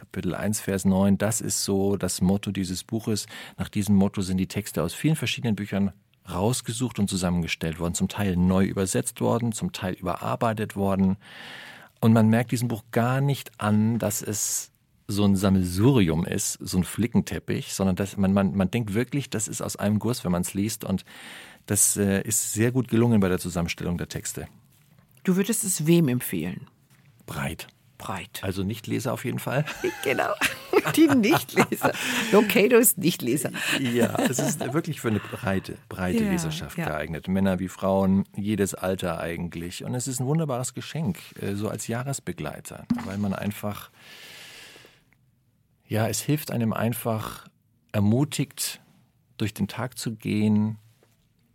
Kapitel 0.00 0.34
1, 0.34 0.60
Vers 0.62 0.86
9, 0.86 1.18
das 1.18 1.42
ist 1.42 1.62
so 1.62 1.98
das 1.98 2.22
Motto 2.22 2.52
dieses 2.52 2.84
Buches. 2.84 3.26
Nach 3.58 3.68
diesem 3.68 3.96
Motto 3.96 4.22
sind 4.22 4.38
die 4.38 4.46
Texte 4.46 4.82
aus 4.82 4.94
vielen 4.94 5.14
verschiedenen 5.14 5.56
Büchern 5.56 5.92
rausgesucht 6.32 6.98
und 6.98 7.08
zusammengestellt 7.08 7.78
worden, 7.78 7.92
zum 7.92 8.08
Teil 8.08 8.34
neu 8.34 8.64
übersetzt 8.64 9.20
worden, 9.20 9.52
zum 9.52 9.72
Teil 9.72 9.92
überarbeitet 9.92 10.74
worden. 10.74 11.18
Und 12.00 12.14
man 12.14 12.30
merkt 12.30 12.50
diesem 12.50 12.68
Buch 12.68 12.82
gar 12.92 13.20
nicht 13.20 13.52
an, 13.60 13.98
dass 13.98 14.22
es 14.22 14.72
so 15.06 15.22
ein 15.26 15.36
Sammelsurium 15.36 16.24
ist, 16.24 16.54
so 16.62 16.78
ein 16.78 16.84
Flickenteppich, 16.84 17.74
sondern 17.74 17.94
dass 17.94 18.16
man, 18.16 18.32
man, 18.32 18.56
man 18.56 18.70
denkt 18.70 18.94
wirklich, 18.94 19.28
das 19.28 19.48
ist 19.48 19.60
aus 19.60 19.76
einem 19.76 19.98
Guss, 19.98 20.24
wenn 20.24 20.32
man 20.32 20.42
es 20.42 20.54
liest. 20.54 20.82
Und 20.82 21.04
das 21.66 21.98
äh, 21.98 22.22
ist 22.22 22.54
sehr 22.54 22.72
gut 22.72 22.88
gelungen 22.88 23.20
bei 23.20 23.28
der 23.28 23.38
Zusammenstellung 23.38 23.98
der 23.98 24.08
Texte. 24.08 24.48
Du 25.24 25.36
würdest 25.36 25.62
es 25.62 25.86
wem 25.86 26.08
empfehlen? 26.08 26.68
Breit 27.26 27.68
breit. 28.00 28.40
Also 28.42 28.64
Nichtleser 28.64 29.12
auf 29.12 29.24
jeden 29.24 29.38
Fall. 29.38 29.64
Genau, 30.02 30.32
die 30.96 31.06
Nichtleser. 31.06 31.92
Locado 32.32 32.78
ist 32.78 32.96
Nichtleser. 32.96 33.50
Ja, 33.78 34.18
es 34.18 34.38
ist 34.38 34.72
wirklich 34.72 35.00
für 35.00 35.08
eine 35.08 35.20
breite, 35.20 35.76
breite 35.88 36.24
ja, 36.24 36.30
Leserschaft 36.30 36.78
ja. 36.78 36.86
geeignet. 36.86 37.28
Männer 37.28 37.58
wie 37.58 37.68
Frauen, 37.68 38.24
jedes 38.34 38.74
Alter 38.74 39.20
eigentlich. 39.20 39.84
Und 39.84 39.94
es 39.94 40.08
ist 40.08 40.20
ein 40.20 40.26
wunderbares 40.26 40.72
Geschenk, 40.74 41.18
äh, 41.40 41.54
so 41.54 41.68
als 41.68 41.86
Jahresbegleiter, 41.86 42.86
weil 43.04 43.18
man 43.18 43.34
einfach, 43.34 43.90
ja, 45.86 46.08
es 46.08 46.20
hilft 46.20 46.50
einem 46.50 46.72
einfach 46.72 47.46
ermutigt, 47.92 48.80
durch 49.36 49.52
den 49.54 49.68
Tag 49.68 49.98
zu 49.98 50.16
gehen 50.16 50.78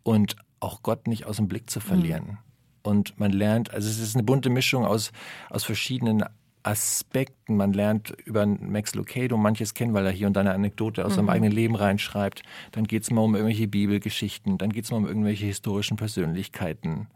und 0.03 0.35
auch 0.59 0.83
Gott 0.83 1.07
nicht 1.07 1.25
aus 1.25 1.37
dem 1.37 1.47
Blick 1.47 1.69
zu 1.69 1.79
verlieren. 1.79 2.25
Mhm. 2.25 2.37
Und 2.85 3.19
man 3.19 3.31
lernt, 3.31 3.73
also 3.73 3.89
es 3.89 3.99
ist 3.99 4.15
eine 4.15 4.23
bunte 4.23 4.51
Mischung 4.51 4.85
aus, 4.85 5.11
aus 5.49 5.63
verschiedenen 5.63 6.23
Aspekten. 6.61 7.57
Man 7.57 7.73
lernt 7.73 8.11
über 8.25 8.45
Max 8.45 8.93
Lucado 8.93 9.37
manches 9.37 9.73
kennen, 9.73 9.95
weil 9.95 10.05
er 10.05 10.11
hier 10.11 10.27
und 10.27 10.33
da 10.33 10.41
eine 10.41 10.53
Anekdote 10.53 11.03
aus 11.03 11.13
mhm. 11.13 11.15
seinem 11.15 11.29
eigenen 11.29 11.51
Leben 11.51 11.75
reinschreibt. 11.75 12.43
Dann 12.73 12.85
geht 12.85 13.01
es 13.01 13.09
mal 13.09 13.21
um 13.21 13.33
irgendwelche 13.33 13.67
Bibelgeschichten, 13.67 14.59
dann 14.59 14.71
geht 14.71 14.85
es 14.85 14.91
mal 14.91 14.97
um 14.97 15.07
irgendwelche 15.07 15.47
historischen 15.47 15.97
Persönlichkeiten. 15.97 17.07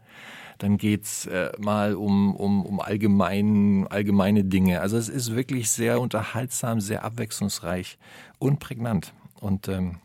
Dann 0.58 0.76
geht 0.76 1.04
es 1.04 1.26
äh, 1.26 1.52
mal 1.58 1.94
um, 1.94 2.34
um, 2.34 2.66
um 2.66 2.80
allgemein, 2.80 3.86
allgemeine 3.88 4.44
Dinge. 4.44 4.80
Also 4.80 4.96
es 4.96 5.08
ist 5.08 5.36
wirklich 5.36 5.70
sehr 5.70 6.00
unterhaltsam, 6.00 6.80
sehr 6.80 7.04
abwechslungsreich 7.04 7.96
und 8.40 8.58
prägnant. 8.58 9.14
Und 9.40 9.68
ähm, 9.68 10.00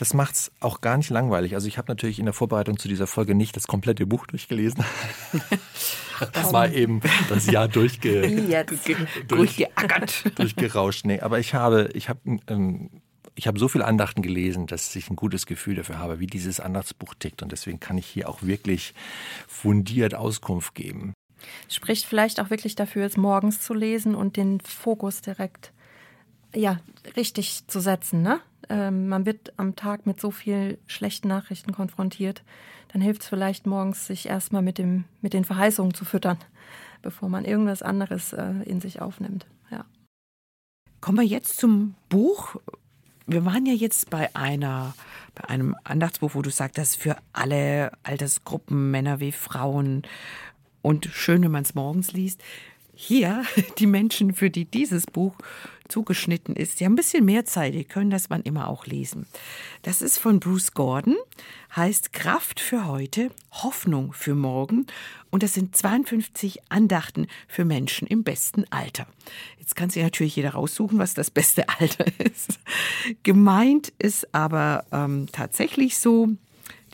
das 0.00 0.14
es 0.14 0.50
auch 0.60 0.80
gar 0.80 0.96
nicht 0.96 1.10
langweilig. 1.10 1.54
Also 1.54 1.68
ich 1.68 1.76
habe 1.76 1.92
natürlich 1.92 2.18
in 2.18 2.24
der 2.24 2.32
Vorbereitung 2.32 2.78
zu 2.78 2.88
dieser 2.88 3.06
Folge 3.06 3.34
nicht 3.34 3.54
das 3.54 3.66
komplette 3.66 4.06
Buch 4.06 4.26
durchgelesen. 4.26 4.84
Das 6.34 6.52
war 6.52 6.70
eben 6.70 7.00
das 7.30 7.46
Jahr 7.46 7.66
durchge 7.66 8.28
durchgeackert. 9.26 10.38
durchgerauscht. 10.38 11.06
Nee, 11.06 11.20
aber 11.20 11.38
ich 11.38 11.54
habe, 11.54 11.88
ich 11.94 12.10
habe, 12.10 12.20
ähm, 12.46 12.90
ich 13.34 13.46
habe 13.46 13.58
so 13.58 13.68
viele 13.68 13.86
Andachten 13.86 14.20
gelesen, 14.20 14.66
dass 14.66 14.94
ich 14.96 15.08
ein 15.08 15.16
gutes 15.16 15.46
Gefühl 15.46 15.76
dafür 15.76 15.98
habe, 15.98 16.20
wie 16.20 16.26
dieses 16.26 16.60
Andachtsbuch 16.60 17.14
tickt. 17.14 17.42
Und 17.42 17.52
deswegen 17.52 17.80
kann 17.80 17.96
ich 17.96 18.04
hier 18.04 18.28
auch 18.28 18.42
wirklich 18.42 18.92
fundiert 19.48 20.14
Auskunft 20.14 20.74
geben. 20.74 21.14
Spricht 21.70 22.04
vielleicht 22.04 22.38
auch 22.38 22.50
wirklich 22.50 22.74
dafür, 22.74 23.06
es 23.06 23.16
morgens 23.16 23.62
zu 23.62 23.72
lesen 23.72 24.14
und 24.14 24.36
den 24.36 24.60
Fokus 24.60 25.22
direkt 25.22 25.72
ja, 26.54 26.80
richtig 27.16 27.66
zu 27.66 27.80
setzen. 27.80 28.22
Ne? 28.22 28.40
Ähm, 28.68 29.08
man 29.08 29.26
wird 29.26 29.52
am 29.56 29.76
Tag 29.76 30.06
mit 30.06 30.20
so 30.20 30.30
vielen 30.30 30.78
schlechten 30.86 31.28
Nachrichten 31.28 31.72
konfrontiert. 31.72 32.42
Dann 32.92 33.02
hilft 33.02 33.22
es 33.22 33.28
vielleicht 33.28 33.66
morgens, 33.66 34.06
sich 34.06 34.26
erstmal 34.26 34.62
mit, 34.62 34.80
mit 35.20 35.32
den 35.32 35.44
Verheißungen 35.44 35.94
zu 35.94 36.04
füttern, 36.04 36.38
bevor 37.02 37.28
man 37.28 37.44
irgendwas 37.44 37.82
anderes 37.82 38.32
äh, 38.32 38.52
in 38.64 38.80
sich 38.80 39.00
aufnimmt. 39.00 39.46
Ja. 39.70 39.84
Kommen 41.00 41.18
wir 41.18 41.26
jetzt 41.26 41.58
zum 41.58 41.94
Buch. 42.08 42.56
Wir 43.26 43.44
waren 43.44 43.64
ja 43.64 43.74
jetzt 43.74 44.10
bei 44.10 44.34
einer, 44.34 44.94
bei 45.34 45.48
einem 45.48 45.76
Andachtsbuch, 45.84 46.34
wo 46.34 46.42
du 46.42 46.50
sagst, 46.50 46.78
das 46.78 46.96
für 46.96 47.16
alle 47.32 47.92
Altersgruppen, 48.02 48.90
Männer 48.90 49.20
wie 49.20 49.32
Frauen 49.32 50.02
und 50.82 51.06
schön, 51.06 51.42
wenn 51.42 51.52
man 51.52 51.62
es 51.62 51.74
morgens 51.74 52.12
liest. 52.12 52.42
Hier, 52.94 53.44
die 53.78 53.86
Menschen, 53.86 54.34
für 54.34 54.50
die 54.50 54.64
dieses 54.64 55.06
Buch 55.06 55.34
zugeschnitten 55.90 56.56
ist. 56.56 56.78
Sie 56.78 56.84
haben 56.84 56.92
ein 56.92 56.96
bisschen 56.96 57.24
mehr 57.24 57.44
Zeit, 57.44 57.74
die 57.74 57.84
können 57.84 58.10
das 58.10 58.30
wann 58.30 58.42
immer 58.42 58.68
auch 58.68 58.86
lesen. 58.86 59.26
Das 59.82 60.02
ist 60.02 60.18
von 60.18 60.40
Bruce 60.40 60.72
Gordon, 60.72 61.16
heißt 61.74 62.12
Kraft 62.12 62.60
für 62.60 62.86
heute, 62.86 63.30
Hoffnung 63.50 64.12
für 64.12 64.34
morgen 64.34 64.86
und 65.30 65.42
das 65.42 65.54
sind 65.54 65.76
52 65.76 66.60
Andachten 66.70 67.26
für 67.48 67.64
Menschen 67.64 68.06
im 68.06 68.24
besten 68.24 68.64
Alter. 68.70 69.06
Jetzt 69.58 69.76
kann 69.76 69.90
sich 69.90 70.02
natürlich 70.02 70.36
jeder 70.36 70.50
raussuchen, 70.50 70.98
was 70.98 71.14
das 71.14 71.30
beste 71.30 71.68
Alter 71.80 72.06
ist. 72.18 72.60
Gemeint 73.22 73.92
ist 73.98 74.34
aber 74.34 74.84
ähm, 74.92 75.28
tatsächlich 75.32 75.98
so, 75.98 76.28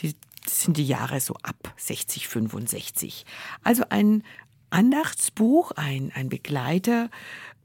die 0.00 0.14
sind 0.46 0.76
die 0.76 0.86
Jahre 0.86 1.20
so 1.20 1.34
ab 1.42 1.72
60, 1.76 2.28
65. 2.28 3.24
Also 3.62 3.84
ein 3.88 4.22
Andachtsbuch, 4.70 5.72
ein, 5.72 6.12
ein 6.14 6.28
Begleiter 6.28 7.10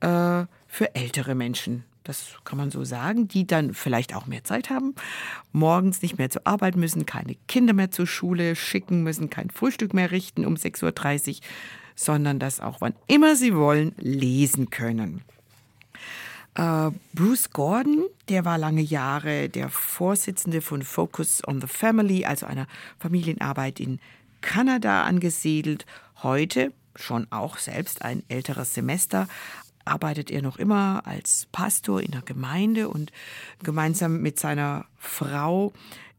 äh, 0.02 0.46
für 0.72 0.96
ältere 0.96 1.36
Menschen. 1.36 1.84
Das 2.04 2.38
kann 2.46 2.58
man 2.58 2.72
so 2.72 2.84
sagen, 2.86 3.28
die 3.28 3.46
dann 3.46 3.74
vielleicht 3.74 4.16
auch 4.16 4.26
mehr 4.26 4.44
Zeit 4.44 4.70
haben, 4.70 4.96
morgens 5.52 6.02
nicht 6.02 6.18
mehr 6.18 6.30
zur 6.30 6.48
Arbeit 6.48 6.78
müssen, 6.78 7.06
keine 7.06 7.36
Kinder 7.48 7.74
mehr 7.74 7.92
zur 7.92 8.08
Schule 8.08 8.56
schicken 8.56 9.04
müssen, 9.04 9.30
kein 9.30 9.52
Frühstück 9.52 9.94
mehr 9.94 10.12
richten 10.12 10.46
um 10.46 10.56
6.30 10.56 11.30
Uhr, 11.30 11.36
sondern 11.96 12.40
das 12.40 12.62
auch 12.62 12.80
wann 12.80 12.94
immer 13.08 13.36
sie 13.36 13.54
wollen 13.54 13.94
lesen 13.98 14.70
können. 14.72 15.22
Uh, 16.58 16.92
Bruce 17.14 17.52
Gordon, 17.52 18.06
der 18.30 18.46
war 18.46 18.58
lange 18.58 18.82
Jahre 18.82 19.50
der 19.50 19.70
Vorsitzende 19.70 20.62
von 20.62 20.84
Focus 20.84 21.42
on 21.48 21.62
the 21.62 21.68
Family, 21.68 22.26
also 22.26 22.46
einer 22.46 22.68
Familienarbeit 22.98 23.80
in 23.80 24.00
Kanada 24.42 25.04
angesiedelt. 25.04 25.86
Heute 26.24 26.74
schon 26.96 27.28
auch 27.30 27.58
selbst 27.58 28.02
ein 28.02 28.24
älteres 28.28 28.74
Semester, 28.74 29.28
arbeitet 29.86 30.32
er 30.32 30.42
noch 30.42 30.58
immer 30.58 31.06
als 31.06 31.48
Pastor 31.52 32.02
in 32.02 32.12
der 32.12 32.22
Gemeinde 32.22 32.90
und 32.90 33.12
gemeinsam 33.64 34.22
mit 34.22 34.40
seiner 34.40 34.86
Frau 34.98 35.74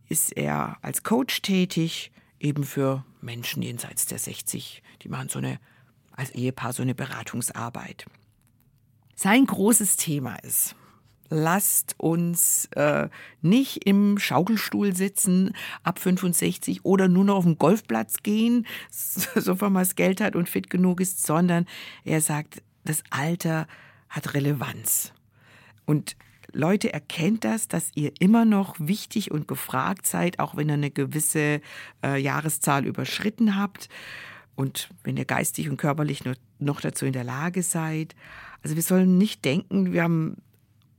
ist 0.08 0.36
er 0.36 0.76
als 0.82 1.02
Coach 1.02 1.42
tätig, 1.42 2.12
eben 2.38 2.64
für 2.64 3.04
Menschen 3.20 3.62
jenseits 3.62 4.06
der 4.06 4.18
60. 4.18 4.82
Die 5.02 5.08
machen 5.08 5.28
so 5.28 5.38
eine, 5.38 5.58
als 6.12 6.30
Ehepaar 6.30 6.72
so 6.72 6.82
eine 6.82 6.94
Beratungsarbeit. 6.94 8.06
Sein 9.14 9.46
großes 9.46 9.96
Thema 9.96 10.36
ist, 10.36 10.74
lasst 11.32 11.94
uns 11.98 12.66
äh, 12.72 13.08
nicht 13.40 13.86
im 13.86 14.18
Schaukelstuhl 14.18 14.94
sitzen 14.94 15.54
ab 15.82 15.98
65 15.98 16.84
oder 16.84 17.08
nur 17.08 17.24
noch 17.24 17.36
auf 17.36 17.44
den 17.44 17.58
Golfplatz 17.58 18.22
gehen, 18.22 18.66
sofern 18.90 19.72
man 19.72 19.82
das 19.82 19.94
Geld 19.94 20.20
hat 20.20 20.36
und 20.36 20.48
fit 20.48 20.68
genug 20.68 21.00
ist, 21.00 21.26
sondern 21.26 21.66
er 22.04 22.20
sagt, 22.20 22.62
das 22.84 23.02
Alter 23.10 23.66
hat 24.08 24.34
Relevanz. 24.34 25.12
Und 25.86 26.16
Leute, 26.52 26.92
erkennt 26.92 27.44
das, 27.44 27.66
dass 27.68 27.90
ihr 27.94 28.12
immer 28.20 28.44
noch 28.44 28.76
wichtig 28.78 29.30
und 29.30 29.48
gefragt 29.48 30.06
seid, 30.06 30.38
auch 30.38 30.54
wenn 30.56 30.68
ihr 30.68 30.74
eine 30.74 30.90
gewisse 30.90 31.60
äh, 32.04 32.20
Jahreszahl 32.20 32.84
überschritten 32.84 33.56
habt 33.56 33.88
und 34.54 34.90
wenn 35.02 35.16
ihr 35.16 35.24
geistig 35.24 35.70
und 35.70 35.78
körperlich 35.78 36.24
noch, 36.24 36.34
noch 36.58 36.80
dazu 36.80 37.06
in 37.06 37.14
der 37.14 37.24
Lage 37.24 37.62
seid. 37.62 38.14
Also 38.62 38.76
wir 38.76 38.82
sollen 38.82 39.16
nicht 39.16 39.44
denken, 39.44 39.92
wir 39.92 40.02
haben 40.02 40.36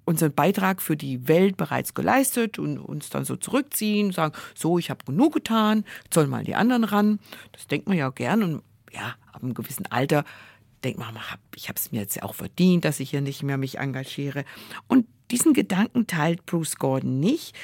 unseren 0.05 0.33
Beitrag 0.33 0.81
für 0.81 0.97
die 0.97 1.27
Welt 1.27 1.55
bereits 1.55 1.93
geleistet 1.93 2.59
und 2.59 2.77
uns 2.77 3.09
dann 3.09 3.23
so 3.23 3.35
zurückziehen, 3.35 4.11
sagen, 4.11 4.35
so, 4.55 4.77
ich 4.77 4.89
habe 4.89 5.05
genug 5.05 5.33
getan, 5.33 5.85
jetzt 6.03 6.15
sollen 6.15 6.29
mal 6.29 6.43
die 6.43 6.55
anderen 6.55 6.83
ran. 6.83 7.19
Das 7.51 7.67
denkt 7.67 7.87
man 7.87 7.97
ja 7.97 8.09
gern 8.09 8.43
und 8.43 8.63
ja, 8.91 9.15
ab 9.31 9.43
einem 9.43 9.53
gewissen 9.53 9.85
Alter 9.87 10.25
denkt 10.83 10.99
man, 10.99 11.17
ich 11.55 11.69
habe 11.69 11.79
es 11.79 11.91
mir 11.91 12.01
jetzt 12.01 12.21
auch 12.23 12.35
verdient, 12.35 12.85
dass 12.85 12.99
ich 12.99 13.09
hier 13.09 13.21
nicht 13.21 13.43
mehr 13.43 13.57
mich 13.57 13.79
engagiere. 13.79 14.45
Und 14.87 15.07
diesen 15.31 15.53
Gedanken 15.53 16.07
teilt 16.07 16.45
Bruce 16.45 16.75
Gordon 16.75 17.19
nicht. 17.19 17.55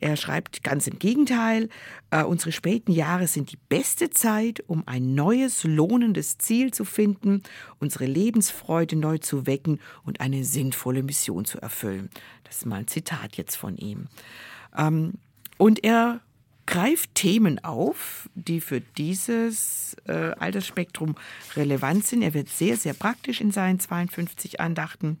Er 0.00 0.16
schreibt 0.16 0.62
ganz 0.62 0.86
im 0.86 0.98
Gegenteil, 0.98 1.70
äh, 2.10 2.24
unsere 2.24 2.52
späten 2.52 2.92
Jahre 2.92 3.26
sind 3.26 3.52
die 3.52 3.58
beste 3.68 4.10
Zeit, 4.10 4.62
um 4.66 4.82
ein 4.86 5.14
neues, 5.14 5.64
lohnendes 5.64 6.36
Ziel 6.36 6.74
zu 6.74 6.84
finden, 6.84 7.42
unsere 7.78 8.04
Lebensfreude 8.04 8.96
neu 8.96 9.18
zu 9.18 9.46
wecken 9.46 9.80
und 10.04 10.20
eine 10.20 10.44
sinnvolle 10.44 11.02
Mission 11.02 11.46
zu 11.46 11.58
erfüllen. 11.58 12.10
Das 12.42 12.56
ist 12.56 12.66
mal 12.66 12.80
ein 12.80 12.88
Zitat 12.88 13.36
jetzt 13.36 13.56
von 13.56 13.78
ihm. 13.78 14.08
Ähm, 14.76 15.14
und 15.56 15.82
er 15.84 16.20
greift 16.66 17.14
Themen 17.14 17.62
auf, 17.62 18.28
die 18.34 18.60
für 18.60 18.80
dieses 18.80 19.96
äh, 20.06 20.32
Altersspektrum 20.38 21.14
relevant 21.56 22.06
sind. 22.06 22.22
Er 22.22 22.34
wird 22.34 22.48
sehr, 22.48 22.76
sehr 22.76 22.94
praktisch 22.94 23.40
in 23.40 23.50
seinen 23.50 23.80
52 23.80 24.60
Andachten. 24.60 25.18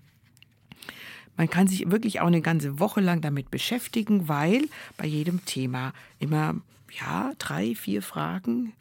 Man 1.36 1.50
kann 1.50 1.66
sich 1.66 1.90
wirklich 1.90 2.20
auch 2.20 2.28
eine 2.28 2.42
ganze 2.42 2.78
Woche 2.78 3.00
lang 3.00 3.20
damit 3.20 3.50
beschäftigen, 3.50 4.28
weil 4.28 4.68
bei 4.96 5.06
jedem 5.06 5.44
Thema 5.44 5.92
immer 6.18 6.54
ja 6.98 7.32
drei, 7.38 7.74
vier 7.74 8.02
Fragen, 8.02 8.72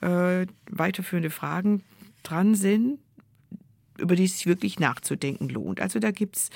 äh, 0.00 0.46
weiterführende 0.70 1.30
Fragen 1.30 1.82
dran 2.22 2.54
sind, 2.54 2.98
über 3.98 4.14
die 4.14 4.24
es 4.24 4.34
sich 4.36 4.46
wirklich 4.46 4.78
nachzudenken 4.78 5.48
lohnt. 5.48 5.80
Also 5.80 5.98
da 5.98 6.12
gibt 6.12 6.36
es 6.36 6.50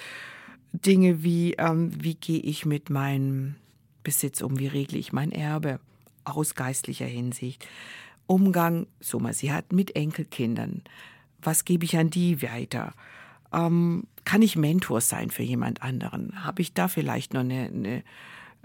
Dinge 0.73 1.23
wie, 1.23 1.55
ähm, 1.55 1.93
wie 2.03 2.15
gehe 2.15 2.41
ich 2.41 2.65
mit 2.65 2.89
meinem 2.89 3.57
Besitz 4.03 4.41
um, 4.41 4.59
wie 4.59 4.67
regle 4.67 4.99
ich 4.99 5.13
mein 5.13 5.33
Erbe 5.33 5.81
aus 6.25 6.55
geistlicher 6.55 7.07
Hinsicht, 7.07 7.67
Umgang, 8.27 8.87
so 9.01 9.19
mal 9.19 9.35
sie 9.35 9.53
hat, 9.53 9.73
mit 9.73 9.97
Enkelkindern, 9.97 10.83
was 11.41 11.65
gebe 11.65 11.85
ich 11.85 11.97
an 11.97 12.11
die 12.11 12.41
weiter, 12.43 12.95
ähm, 13.53 14.07
kann 14.25 14.43
ich 14.43 14.57
Mentor 14.57 15.01
sein 15.01 15.31
für 15.31 15.43
jemand 15.43 15.83
anderen, 15.83 16.45
habe 16.45 16.63
ich 16.63 16.73
da 16.73 16.89
vielleicht 16.89 17.35
noch 17.35 17.41
eine, 17.41 17.67
eine, 17.67 18.05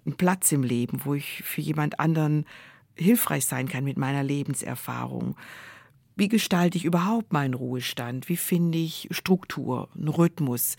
einen 0.05 0.15
Platz 0.15 0.51
im 0.51 0.63
Leben, 0.63 1.01
wo 1.03 1.15
ich 1.15 1.43
für 1.43 1.61
jemand 1.61 1.99
anderen 1.99 2.45
hilfreich 2.95 3.45
sein 3.45 3.67
kann 3.67 3.83
mit 3.83 3.97
meiner 3.97 4.23
Lebenserfahrung. 4.23 5.35
Wie 6.15 6.29
gestalte 6.29 6.77
ich 6.77 6.85
überhaupt 6.85 7.31
meinen 7.31 7.53
Ruhestand? 7.53 8.27
Wie 8.29 8.37
finde 8.37 8.77
ich 8.77 9.07
Struktur, 9.11 9.89
einen 9.95 10.07
Rhythmus? 10.07 10.77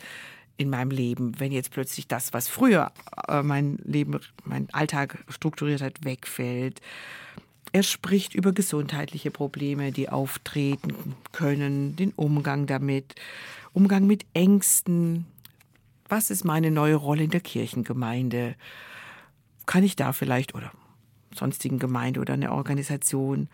In 0.59 0.69
meinem 0.69 0.91
Leben, 0.91 1.39
wenn 1.41 1.53
jetzt 1.53 1.71
plötzlich 1.71 2.09
das, 2.09 2.35
was 2.35 2.49
früher 2.49 2.93
äh, 3.29 3.43
mein 3.43 3.79
Leben, 3.85 4.21
mein 4.45 4.69
Alltag 4.73 5.25
strukturiert 5.29 5.81
hat, 5.81 6.05
wegfällt. 6.05 6.83
Er 7.73 7.83
spricht 7.83 8.35
über 8.35 8.53
gesundheitliche 8.53 9.31
Probleme, 9.31 9.93
die 9.93 10.09
auftreten 10.09 11.15
können, 11.33 11.97
den 11.97 12.13
Umgang 12.13 12.67
damit, 12.67 13.15
Umgang 13.73 14.07
mit 14.07 14.27
Ängsten. 14.35 15.27
Was 16.09 16.31
ist 16.31 16.45
meine 16.45 16.71
neue 16.71 16.97
Rolle 16.97 17.25
in 17.25 17.31
der 17.31 17.41
Kirchengemeinde? 17.41 18.57
Kann 19.67 19.85
ich 19.85 19.97
da 19.97 20.13
vielleicht 20.13 20.55
oder 20.55 20.73
sonstigen 21.35 21.79
Gemeinde 21.79 22.21
oder 22.21 22.35
einer 22.35 22.53
Organisation. 22.53 23.49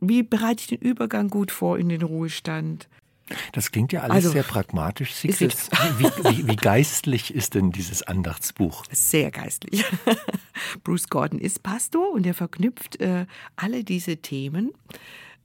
Wie 0.00 0.22
bereite 0.22 0.60
ich 0.60 0.66
den 0.68 0.78
Übergang 0.78 1.28
gut 1.28 1.50
vor 1.50 1.78
in 1.78 1.88
den 1.88 2.02
Ruhestand? 2.02 2.88
Das 3.52 3.70
klingt 3.70 3.92
ja 3.92 4.00
alles 4.02 4.16
also, 4.16 4.30
sehr 4.30 4.42
pragmatisch, 4.42 5.14
Sigrid. 5.14 5.54
Wie, 5.98 6.04
wie, 6.04 6.48
wie, 6.48 6.56
geistlich 6.56 7.34
ist 7.34 7.54
denn 7.54 7.72
dieses 7.72 8.02
Andachtsbuch? 8.02 8.84
Sehr 8.90 9.30
geistlich. 9.30 9.84
Bruce 10.84 11.08
Gordon 11.08 11.38
ist 11.38 11.62
Pastor 11.62 12.12
und 12.12 12.26
er 12.26 12.34
verknüpft 12.34 13.00
äh, 13.00 13.26
alle 13.56 13.84
diese 13.84 14.18
Themen 14.18 14.72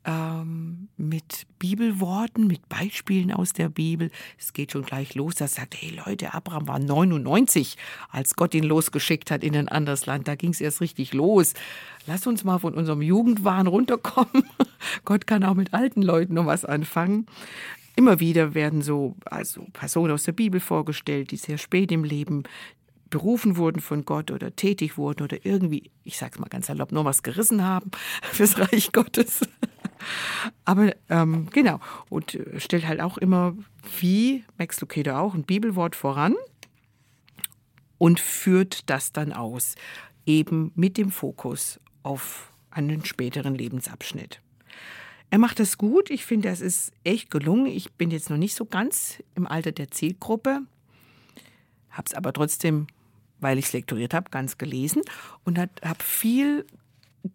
ähm, 0.05 0.89
mit 0.97 1.45
Bibelworten, 1.59 2.47
mit 2.47 2.67
Beispielen 2.67 3.31
aus 3.31 3.53
der 3.53 3.69
Bibel. 3.69 4.11
Es 4.37 4.53
geht 4.53 4.71
schon 4.71 4.83
gleich 4.83 5.15
los. 5.15 5.35
Da 5.35 5.47
sagt, 5.47 5.75
hey 5.79 5.99
Leute, 6.05 6.33
Abraham 6.33 6.67
war 6.67 6.79
99, 6.79 7.77
als 8.09 8.35
Gott 8.35 8.53
ihn 8.53 8.63
losgeschickt 8.63 9.31
hat 9.31 9.43
in 9.43 9.55
ein 9.55 9.69
anderes 9.69 10.05
Land. 10.05 10.27
Da 10.27 10.35
ging 10.35 10.51
es 10.51 10.61
erst 10.61 10.81
richtig 10.81 11.13
los. 11.13 11.53
Lass 12.05 12.27
uns 12.27 12.43
mal 12.43 12.59
von 12.59 12.73
unserem 12.73 13.01
Jugendwahn 13.01 13.67
runterkommen. 13.67 14.43
Gott 15.05 15.27
kann 15.27 15.43
auch 15.43 15.55
mit 15.55 15.73
alten 15.73 16.01
Leuten 16.01 16.33
noch 16.33 16.45
was 16.45 16.65
anfangen. 16.65 17.25
Immer 17.95 18.19
wieder 18.19 18.55
werden 18.55 18.81
so 18.81 19.15
also 19.25 19.67
Personen 19.71 20.13
aus 20.13 20.23
der 20.23 20.31
Bibel 20.31 20.59
vorgestellt, 20.59 21.31
die 21.31 21.37
sehr 21.37 21.57
spät 21.57 21.91
im 21.91 22.03
Leben 22.03 22.43
berufen 23.13 23.57
wurden 23.57 23.79
von 23.79 24.05
Gott 24.05 24.31
oder 24.31 24.55
tätig 24.55 24.97
wurden 24.97 25.21
oder 25.21 25.45
irgendwie, 25.45 25.91
ich 26.03 26.17
sag's 26.17 26.39
mal 26.39 26.49
ganz 26.49 26.65
salopp, 26.65 26.91
nur 26.91 27.05
was 27.05 27.21
gerissen 27.21 27.63
haben 27.63 27.91
fürs 28.23 28.57
Reich 28.57 28.91
Gottes. 28.91 29.41
Aber 30.65 30.93
ähm, 31.09 31.49
genau, 31.51 31.79
und 32.09 32.35
äh, 32.35 32.59
stellt 32.59 32.87
halt 32.87 33.01
auch 33.01 33.17
immer, 33.17 33.55
wie 33.99 34.43
Max 34.57 34.79
Lucado 34.81 35.15
auch, 35.15 35.33
ein 35.33 35.43
Bibelwort 35.43 35.95
voran 35.95 36.35
und 37.97 38.19
führt 38.19 38.89
das 38.89 39.11
dann 39.13 39.33
aus, 39.33 39.75
eben 40.25 40.71
mit 40.75 40.97
dem 40.97 41.11
Fokus 41.11 41.79
auf 42.03 42.51
einen 42.69 43.05
späteren 43.05 43.55
Lebensabschnitt. 43.55 44.41
Er 45.29 45.39
macht 45.39 45.59
das 45.59 45.77
gut. 45.77 46.11
Ich 46.11 46.25
finde, 46.25 46.49
es 46.49 46.61
ist 46.61 46.91
echt 47.03 47.31
gelungen. 47.31 47.65
Ich 47.65 47.93
bin 47.93 48.11
jetzt 48.11 48.29
noch 48.29 48.37
nicht 48.37 48.53
so 48.53 48.65
ganz 48.65 49.23
im 49.35 49.47
Alter 49.47 49.71
der 49.71 49.89
Zielgruppe, 49.89 50.61
habe 51.89 52.05
es 52.05 52.13
aber 52.13 52.33
trotzdem, 52.33 52.87
weil 53.39 53.57
ich 53.57 53.65
es 53.65 53.73
lektoriert 53.73 54.13
habe, 54.13 54.29
ganz 54.29 54.57
gelesen 54.57 55.01
und 55.43 55.57
habe 55.57 56.03
viel 56.03 56.65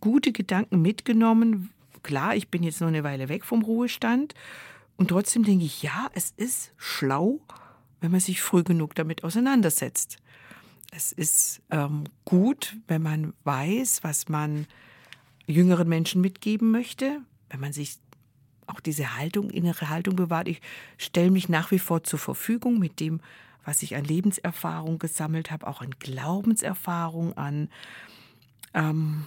gute 0.00 0.32
Gedanken 0.32 0.80
mitgenommen, 0.80 1.70
klar, 2.08 2.34
ich 2.34 2.48
bin 2.48 2.62
jetzt 2.62 2.80
noch 2.80 2.88
eine 2.88 3.04
Weile 3.04 3.28
weg 3.28 3.44
vom 3.44 3.60
Ruhestand 3.60 4.34
und 4.96 5.08
trotzdem 5.08 5.44
denke 5.44 5.66
ich, 5.66 5.82
ja, 5.82 6.08
es 6.14 6.32
ist 6.36 6.72
schlau, 6.78 7.38
wenn 8.00 8.10
man 8.10 8.20
sich 8.20 8.40
früh 8.40 8.64
genug 8.64 8.94
damit 8.94 9.24
auseinandersetzt. 9.24 10.16
Es 10.90 11.12
ist 11.12 11.60
ähm, 11.70 12.04
gut, 12.24 12.78
wenn 12.86 13.02
man 13.02 13.34
weiß, 13.44 14.02
was 14.04 14.30
man 14.30 14.66
jüngeren 15.46 15.86
Menschen 15.86 16.22
mitgeben 16.22 16.70
möchte, 16.70 17.20
wenn 17.50 17.60
man 17.60 17.74
sich 17.74 17.98
auch 18.66 18.80
diese 18.80 19.16
Haltung, 19.16 19.50
innere 19.50 19.90
Haltung 19.90 20.16
bewahrt. 20.16 20.48
Ich 20.48 20.62
stelle 20.96 21.30
mich 21.30 21.50
nach 21.50 21.70
wie 21.72 21.78
vor 21.78 22.04
zur 22.04 22.18
Verfügung 22.18 22.78
mit 22.78 23.00
dem, 23.00 23.20
was 23.66 23.82
ich 23.82 23.96
an 23.96 24.04
Lebenserfahrung 24.04 24.98
gesammelt 24.98 25.50
habe, 25.50 25.66
auch 25.66 25.82
an 25.82 25.90
Glaubenserfahrung, 25.98 27.36
an 27.36 27.68
ähm, 28.72 29.26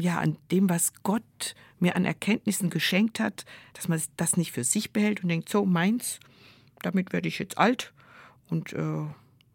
ja, 0.00 0.18
an 0.18 0.36
dem, 0.50 0.68
was 0.68 0.92
Gott 1.02 1.54
mir 1.78 1.96
an 1.96 2.04
Erkenntnissen 2.04 2.70
geschenkt 2.70 3.20
hat, 3.20 3.44
dass 3.72 3.88
man 3.88 4.00
das 4.16 4.36
nicht 4.36 4.52
für 4.52 4.64
sich 4.64 4.92
behält 4.92 5.22
und 5.22 5.28
denkt, 5.28 5.48
so 5.48 5.64
meins, 5.64 6.20
damit 6.82 7.12
werde 7.12 7.28
ich 7.28 7.38
jetzt 7.38 7.58
alt 7.58 7.92
und 8.48 8.72
äh, 8.72 9.06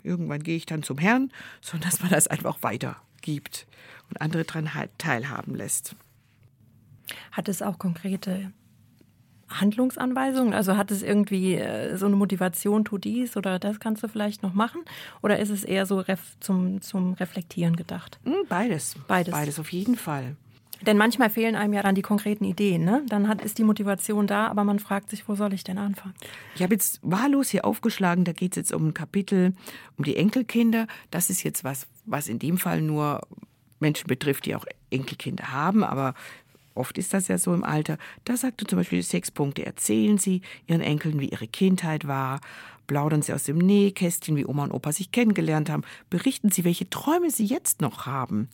irgendwann 0.03 0.43
gehe 0.43 0.57
ich 0.57 0.65
dann 0.65 0.83
zum 0.83 0.97
Herrn, 0.97 1.31
sondern 1.61 1.89
dass 1.89 2.01
man 2.01 2.09
das 2.09 2.27
einfach 2.27 2.61
weitergibt 2.61 3.67
und 4.09 4.21
andere 4.21 4.43
daran 4.43 4.73
halt 4.73 4.91
teilhaben 4.97 5.55
lässt. 5.55 5.95
Hat 7.31 7.49
es 7.49 7.61
auch 7.61 7.77
konkrete 7.77 8.51
Handlungsanweisungen? 9.49 10.53
Also 10.53 10.77
hat 10.77 10.91
es 10.91 11.03
irgendwie 11.03 11.55
äh, 11.55 11.97
so 11.97 12.05
eine 12.05 12.15
Motivation, 12.15 12.85
tu 12.85 12.97
dies 12.97 13.37
oder 13.37 13.59
das 13.59 13.79
kannst 13.79 14.03
du 14.03 14.07
vielleicht 14.07 14.43
noch 14.43 14.53
machen? 14.53 14.81
Oder 15.21 15.39
ist 15.39 15.49
es 15.49 15.63
eher 15.63 15.85
so 15.85 16.03
zum, 16.39 16.81
zum 16.81 17.13
Reflektieren 17.13 17.75
gedacht? 17.75 18.19
Hm, 18.23 18.45
beides. 18.49 18.95
Beides. 19.07 19.33
Beides 19.33 19.59
auf 19.59 19.71
jeden 19.71 19.95
Fall. 19.95 20.35
Denn 20.81 20.97
manchmal 20.97 21.29
fehlen 21.29 21.55
einem 21.55 21.73
ja 21.73 21.81
dann 21.81 21.95
die 21.95 22.01
konkreten 22.01 22.43
Ideen. 22.43 22.83
Ne? 22.83 23.03
Dann 23.07 23.27
hat, 23.27 23.41
ist 23.41 23.57
die 23.57 23.63
Motivation 23.63 24.27
da, 24.27 24.47
aber 24.47 24.63
man 24.63 24.79
fragt 24.79 25.09
sich, 25.09 25.27
wo 25.27 25.35
soll 25.35 25.53
ich 25.53 25.63
denn 25.63 25.77
anfangen? 25.77 26.13
Ich 26.55 26.63
habe 26.63 26.73
jetzt 26.73 26.99
wahllos 27.01 27.49
hier 27.49 27.65
aufgeschlagen, 27.65 28.25
da 28.25 28.33
geht 28.33 28.53
es 28.53 28.57
jetzt 28.57 28.73
um 28.73 28.89
ein 28.89 28.93
Kapitel 28.93 29.53
um 29.97 30.03
die 30.03 30.17
Enkelkinder. 30.17 30.87
Das 31.11 31.29
ist 31.29 31.43
jetzt 31.43 31.63
was, 31.63 31.87
was 32.05 32.27
in 32.27 32.39
dem 32.39 32.57
Fall 32.57 32.81
nur 32.81 33.21
Menschen 33.79 34.07
betrifft, 34.07 34.45
die 34.45 34.55
auch 34.55 34.65
Enkelkinder 34.89 35.51
haben, 35.51 35.83
aber 35.83 36.13
Oft 36.75 36.97
ist 36.97 37.13
das 37.13 37.29
ja 37.29 37.37
so 37.37 37.53
im 37.53 37.63
Alter. 37.63 37.97
Da 38.25 38.37
sagt 38.37 38.61
er 38.61 38.67
zum 38.67 38.77
Beispiel 38.77 39.01
sechs 39.01 39.31
Punkte. 39.31 39.65
Erzählen 39.65 40.17
Sie 40.17 40.41
Ihren 40.67 40.81
Enkeln, 40.81 41.19
wie 41.19 41.29
Ihre 41.29 41.47
Kindheit 41.47 42.07
war. 42.07 42.41
Plaudern 42.85 43.21
Sie 43.21 43.33
aus 43.33 43.45
dem 43.45 43.57
Nähkästchen, 43.57 44.35
wie 44.35 44.45
Oma 44.45 44.65
und 44.65 44.71
Opa 44.71 44.91
sich 44.91 45.11
kennengelernt 45.11 45.69
haben. 45.69 45.83
Berichten 46.09 46.51
Sie, 46.51 46.65
welche 46.65 46.89
Träume 46.89 47.31
Sie 47.31 47.45
jetzt 47.45 47.81
noch 47.81 48.05
haben. 48.05 48.49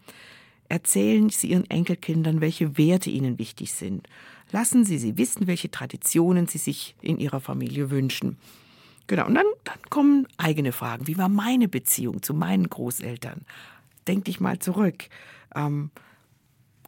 Erzählen 0.70 1.30
Sie 1.30 1.50
Ihren 1.50 1.70
Enkelkindern, 1.70 2.40
welche 2.40 2.78
Werte 2.78 3.10
Ihnen 3.10 3.40
wichtig 3.40 3.74
sind. 3.74 4.08
Lassen 4.52 4.86
Sie 4.86 5.00
sie 5.00 5.18
wissen, 5.18 5.48
welche 5.48 5.72
Traditionen 5.72 6.48
Sie 6.48 6.58
sich 6.58 6.96
in 7.02 7.20
Ihrer 7.20 7.40
Familie 7.40 7.90
wünschen. 7.90 8.38
Genau, 9.08 9.26
und 9.26 9.36
dann, 9.36 9.46
dann 9.64 9.82
kommen 9.90 10.28
eigene 10.38 10.72
Fragen. 10.72 11.08
Wie 11.08 11.18
war 11.18 11.28
meine 11.28 11.68
Beziehung 11.68 12.22
zu 12.22 12.34
meinen 12.34 12.70
Großeltern? 12.70 13.42
Denk 14.08 14.26
dich 14.26 14.40
mal 14.40 14.60
zurück. 14.60 15.10
Ähm, 15.56 15.92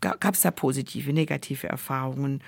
Gab 0.03 0.33
es 0.33 0.41
da 0.41 0.51
positive, 0.51 1.13
negative 1.13 1.67
Erfahrungen? 1.67 2.43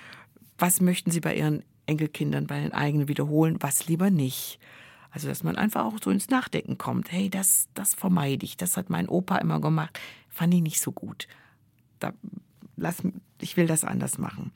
Was 0.57 0.81
möchten 0.81 1.09
Sie 1.09 1.21
bei 1.21 1.35
Ihren 1.35 1.63
Enkelkindern, 1.85 2.47
bei 2.47 2.59
den 2.59 2.73
eigenen 2.73 3.07
wiederholen, 3.07 3.57
was 3.61 3.87
lieber 3.87 4.09
nicht? 4.09 4.59
Also, 5.11 5.29
dass 5.29 5.43
man 5.43 5.55
einfach 5.55 5.85
auch 5.85 5.97
so 6.03 6.09
ins 6.09 6.29
Nachdenken 6.29 6.77
kommt. 6.77 7.09
Hey, 7.11 7.29
das, 7.29 7.69
das 7.73 7.95
vermeide 7.95 8.43
ich. 8.43 8.57
Das 8.57 8.75
hat 8.75 8.89
mein 8.89 9.07
Opa 9.07 9.37
immer 9.37 9.61
gemacht. 9.61 9.97
Fand 10.27 10.53
ich 10.53 10.61
nicht 10.61 10.81
so 10.81 10.91
gut. 10.91 11.29
Da, 11.99 12.11
lass, 12.75 13.01
ich 13.39 13.55
will 13.55 13.67
das 13.67 13.85
anders 13.85 14.17
machen. 14.17 14.51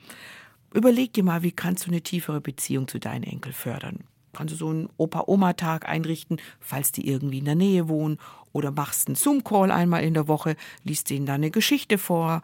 Überleg 0.73 1.13
dir 1.13 1.23
mal, 1.23 1.43
wie 1.43 1.53
kannst 1.53 1.85
du 1.85 1.91
eine 1.91 2.01
tiefere 2.01 2.41
Beziehung 2.41 2.89
zu 2.89 2.99
deinen 2.99 3.23
Enkel 3.23 3.53
fördern? 3.53 3.99
Kannst 4.33 4.53
du 4.53 4.57
so 4.57 4.69
einen 4.69 4.89
Opa-Oma-Tag 4.97 5.87
einrichten, 5.87 6.41
falls 6.59 6.91
die 6.91 7.07
irgendwie 7.07 7.39
in 7.39 7.45
der 7.45 7.55
Nähe 7.55 7.87
wohnen? 7.87 8.19
Oder 8.51 8.71
machst 8.71 9.07
einen 9.07 9.15
Zoom-Call 9.15 9.71
einmal 9.71 10.03
in 10.03 10.13
der 10.13 10.27
Woche, 10.27 10.57
liest 10.83 11.09
denen 11.09 11.25
da 11.25 11.35
eine 11.35 11.51
Geschichte 11.51 11.97
vor 11.97 12.41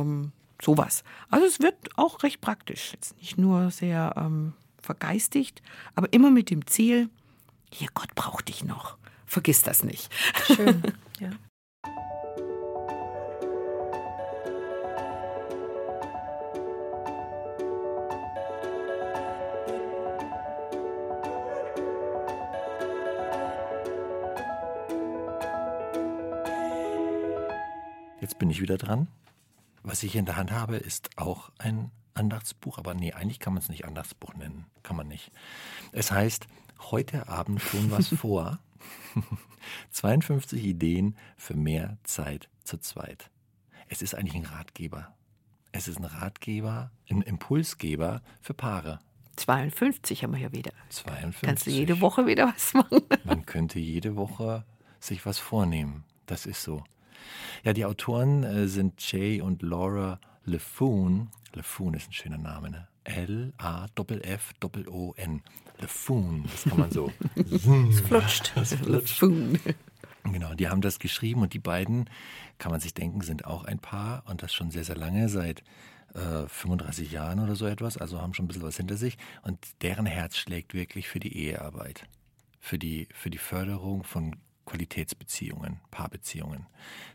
ähm, 0.00 0.32
sowas. 0.60 1.04
Also 1.30 1.46
es 1.46 1.60
wird 1.60 1.76
auch 1.96 2.22
recht 2.22 2.40
praktisch. 2.40 2.92
Jetzt 2.92 3.16
nicht 3.18 3.38
nur 3.38 3.70
sehr 3.70 4.14
ähm, 4.16 4.54
vergeistigt, 4.80 5.62
aber 5.94 6.12
immer 6.12 6.30
mit 6.30 6.50
dem 6.50 6.66
Ziel, 6.66 7.08
hier 7.72 7.88
Gott 7.94 8.14
braucht 8.14 8.48
dich 8.48 8.64
noch. 8.64 8.96
Vergiss 9.26 9.62
das 9.62 9.84
nicht. 9.84 10.10
Schön, 10.46 10.82
ja. 11.20 11.30
Jetzt 28.20 28.38
bin 28.38 28.50
ich 28.50 28.60
wieder 28.60 28.76
dran. 28.76 29.08
Was 29.88 30.02
ich 30.02 30.16
in 30.16 30.26
der 30.26 30.36
Hand 30.36 30.50
habe, 30.50 30.76
ist 30.76 31.08
auch 31.16 31.50
ein 31.56 31.90
Andachtsbuch, 32.12 32.76
aber 32.76 32.92
nee, 32.92 33.14
eigentlich 33.14 33.38
kann 33.38 33.54
man 33.54 33.62
es 33.62 33.70
nicht 33.70 33.86
Andachtsbuch 33.86 34.34
nennen. 34.34 34.66
Kann 34.82 34.96
man 34.96 35.08
nicht. 35.08 35.32
Es 35.92 36.12
heißt, 36.12 36.46
heute 36.90 37.26
Abend 37.26 37.62
tun 37.70 37.90
was 37.90 38.08
vor. 38.20 38.58
52 39.92 40.62
Ideen 40.62 41.16
für 41.38 41.54
mehr 41.54 41.96
Zeit 42.02 42.50
zu 42.64 42.76
zweit. 42.76 43.30
Es 43.88 44.02
ist 44.02 44.14
eigentlich 44.14 44.34
ein 44.34 44.44
Ratgeber. 44.44 45.16
Es 45.72 45.88
ist 45.88 45.96
ein 45.96 46.04
Ratgeber, 46.04 46.90
ein 47.08 47.22
Impulsgeber 47.22 48.20
für 48.42 48.52
Paare. 48.52 48.98
52 49.36 50.22
haben 50.22 50.34
wir 50.34 50.40
ja 50.40 50.52
wieder. 50.52 50.72
52. 50.90 51.48
Kannst 51.48 51.66
du 51.66 51.70
jede 51.70 52.02
Woche 52.02 52.26
wieder 52.26 52.52
was 52.54 52.74
machen? 52.74 53.04
Man 53.24 53.46
könnte 53.46 53.78
jede 53.78 54.16
Woche 54.16 54.66
sich 55.00 55.24
was 55.24 55.38
vornehmen. 55.38 56.04
Das 56.26 56.44
ist 56.44 56.62
so. 56.62 56.84
Ja, 57.64 57.72
die 57.72 57.84
Autoren 57.84 58.44
äh, 58.44 58.68
sind 58.68 59.00
Jay 59.10 59.40
und 59.40 59.62
Laura 59.62 60.20
LeFoon. 60.44 61.30
LeFoon 61.54 61.94
ist 61.94 62.10
ein 62.10 62.12
schöner 62.12 62.38
Name, 62.38 62.70
ne? 62.70 62.88
L-A-F-F-O-N. 63.04 63.52
LeFoon, 65.80 66.44
das 66.44 66.64
kann 66.64 66.78
man 66.78 66.90
so. 66.90 67.12
es 67.36 68.00
flutscht. 68.00 68.52
Es 68.56 68.74
flutscht. 68.74 69.22
Genau, 70.24 70.54
die 70.54 70.68
haben 70.68 70.80
das 70.80 70.98
geschrieben 70.98 71.42
und 71.42 71.54
die 71.54 71.58
beiden, 71.58 72.10
kann 72.58 72.70
man 72.70 72.80
sich 72.80 72.92
denken, 72.94 73.20
sind 73.22 73.44
auch 73.46 73.64
ein 73.64 73.78
Paar 73.78 74.24
und 74.26 74.42
das 74.42 74.52
schon 74.52 74.70
sehr, 74.70 74.84
sehr 74.84 74.96
lange, 74.96 75.28
seit 75.28 75.62
äh, 76.14 76.46
35 76.46 77.10
Jahren 77.12 77.40
oder 77.40 77.54
so 77.56 77.66
etwas, 77.66 77.96
also 77.96 78.20
haben 78.20 78.34
schon 78.34 78.44
ein 78.44 78.48
bisschen 78.48 78.62
was 78.62 78.76
hinter 78.76 78.96
sich 78.96 79.16
und 79.42 79.58
deren 79.82 80.06
Herz 80.06 80.36
schlägt 80.36 80.74
wirklich 80.74 81.08
für 81.08 81.20
die 81.20 81.36
Ehearbeit, 81.36 82.06
für 82.60 82.78
die, 82.78 83.08
für 83.12 83.30
die 83.30 83.38
Förderung 83.38 84.04
von 84.04 84.36
Qualitätsbeziehungen, 84.68 85.80
Paarbeziehungen. 85.90 86.66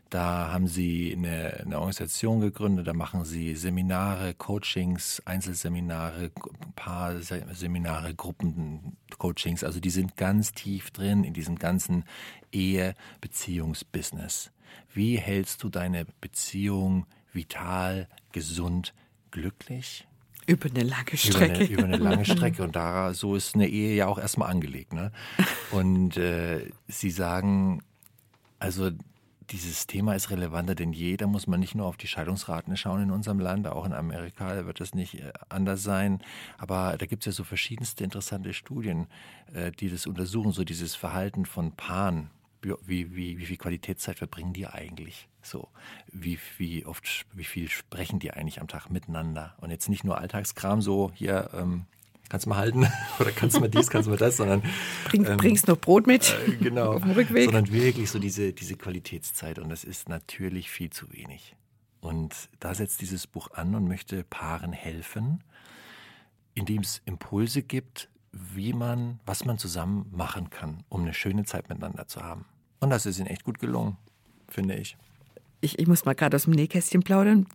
Da 0.10 0.52
haben 0.52 0.68
sie 0.68 1.14
eine, 1.16 1.62
eine 1.62 1.78
Organisation 1.78 2.40
gegründet, 2.40 2.88
da 2.88 2.94
machen 2.94 3.26
sie 3.26 3.56
Seminare, 3.56 4.34
Coachings, 4.34 5.22
Einzelseminare, 5.26 6.32
Paarseminare, 6.76 8.16
Gruppencoachings. 8.16 9.64
Also 9.64 9.80
die 9.80 9.92
sind 9.92 10.18
ganz 10.18 10.52
tief 10.52 10.92
drin 10.92 11.24
in 11.24 11.34
diesem 11.34 11.58
ganzen 11.58 12.06
Ehe-Beziehungsbusiness. 12.52 14.52
Wie 14.94 15.18
hältst 15.18 15.64
du 15.64 15.70
deine 15.70 16.06
Beziehung 16.22 17.06
vital, 17.32 18.08
gesund, 18.32 18.94
glücklich? 19.32 20.08
Über 20.46 20.70
eine 20.70 20.84
lange 20.84 21.16
Strecke. 21.16 21.64
Über 21.66 21.84
eine, 21.84 21.96
über 21.96 21.96
eine 21.96 21.98
lange 21.98 22.26
Strecke. 22.34 22.64
Und 22.64 22.76
da, 22.76 23.14
so 23.14 23.36
ist 23.36 23.56
eine 23.56 23.68
Ehe 23.68 23.96
ja 23.96 24.08
auch 24.08 24.18
erstmal 24.18 24.50
angelegt. 24.50 24.94
Ne? 24.94 25.12
Und 25.72 26.18
äh, 26.18 26.70
Sie 26.88 27.12
sagen, 27.12 27.82
also 28.60 28.92
dieses 29.50 29.88
Thema 29.88 30.16
ist 30.16 30.30
relevanter 30.30 30.76
denn 30.76 30.94
je. 30.94 31.18
Da 31.18 31.28
muss 31.28 31.48
man 31.48 31.60
nicht 31.60 31.76
nur 31.76 31.86
auf 31.86 31.98
die 31.98 32.08
Scheidungsraten 32.08 32.76
schauen 32.78 33.04
in 33.04 33.12
unserem 33.12 33.40
Land, 33.40 33.68
auch 33.68 33.86
in 33.86 33.94
Amerika 33.94 34.66
wird 34.66 34.80
das 34.80 34.94
nicht 34.94 35.20
äh, 35.20 35.32
anders 35.50 35.84
sein. 35.84 36.20
Aber 36.58 36.96
da 36.98 37.06
gibt 37.06 37.24
es 37.24 37.26
ja 37.28 37.32
so 37.32 37.44
verschiedenste 37.44 38.04
interessante 38.04 38.54
Studien, 38.54 39.08
äh, 39.54 39.72
die 39.72 39.90
das 39.90 40.08
untersuchen, 40.08 40.52
so 40.52 40.64
dieses 40.64 40.96
Verhalten 40.96 41.46
von 41.46 41.72
Paaren 41.74 42.30
wie, 42.64 43.16
wie, 43.16 43.38
wie 43.38 43.46
viel 43.46 43.58
Qualitätszeit 43.58 44.18
verbringen 44.18 44.54
die 44.54 44.68
eigentlich? 44.68 45.28
So, 45.42 45.70
wie, 46.12 46.40
wie 46.58 46.86
oft, 46.86 47.26
wie 47.34 47.44
viel 47.44 47.70
sprechen 47.70 48.20
die 48.20 48.32
eigentlich 48.32 48.62
am 48.62 48.68
Tag 48.68 48.90
miteinander? 48.90 49.56
Und 49.60 49.72
jetzt 49.72 49.90
nicht 49.90 50.04
nur 50.04 50.18
Alltagskram, 50.18 50.82
so 50.82 51.12
hier, 51.14 51.50
ähm, 51.54 51.86
kannst 52.30 52.46
du 52.46 52.50
mal 52.50 52.58
halten 52.58 52.88
oder 53.20 53.32
kannst 53.32 53.58
du 53.58 53.60
mal 53.60 53.70
dies, 53.70 53.90
kannst 53.90 54.08
du 54.08 54.12
mal 54.12 54.18
das, 54.18 54.38
sondern 54.38 54.64
Bring, 55.06 55.26
ähm, 55.26 55.38
bringst 55.38 55.68
noch 55.68 55.78
Brot 55.78 56.08
mit 56.08 56.36
äh, 56.48 56.56
genau, 56.56 56.94
auf 56.96 57.02
dem 57.02 57.12
Rückweg. 57.12 57.46
Sondern 57.46 57.72
wirklich 57.72 58.10
so 58.10 58.20
diese, 58.20 58.54
diese 58.54 58.76
Qualitätszeit 58.76 59.60
und 59.60 59.70
das 59.70 59.84
ist 59.84 60.10
natürlich 60.10 60.70
viel 60.70 60.90
zu 60.90 61.12
wenig. 61.12 61.56
Und 62.00 62.50
da 62.60 62.74
setzt 62.74 63.02
dieses 63.02 63.28
Buch 63.28 63.52
an 63.52 63.76
und 63.76 63.88
möchte 63.88 64.24
Paaren 64.24 64.74
helfen, 64.74 65.44
indem 66.54 66.82
es 66.82 67.02
Impulse 67.06 67.64
gibt, 67.64 68.10
wie 68.34 68.74
man, 68.74 69.20
was 69.26 69.46
man 69.46 69.58
zusammen 69.58 70.08
machen 70.12 70.50
kann, 70.50 70.84
um 70.90 71.02
eine 71.02 71.14
schöne 71.14 71.46
Zeit 71.46 71.70
miteinander 71.70 72.08
zu 72.08 72.24
haben. 72.24 72.46
Und 72.84 72.90
das 72.90 73.06
ist 73.06 73.18
ihnen 73.18 73.28
echt 73.28 73.46
gut 73.46 73.60
gelungen, 73.60 73.96
finde 74.50 74.76
ich. 74.76 74.98
Ich, 75.62 75.80
ich 75.80 75.88
muss 75.88 76.04
mal 76.04 76.16
gerade 76.16 76.36
aus 76.36 76.44
dem 76.44 76.52
Nähkästchen 76.52 77.02
plaudern. 77.02 77.48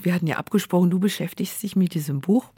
Wir 0.00 0.14
hatten 0.14 0.26
ja 0.26 0.38
abgesprochen, 0.38 0.88
du 0.88 0.98
beschäftigst 0.98 1.62
dich 1.62 1.76
mit 1.76 1.92
diesem 1.92 2.22
Buch. 2.22 2.50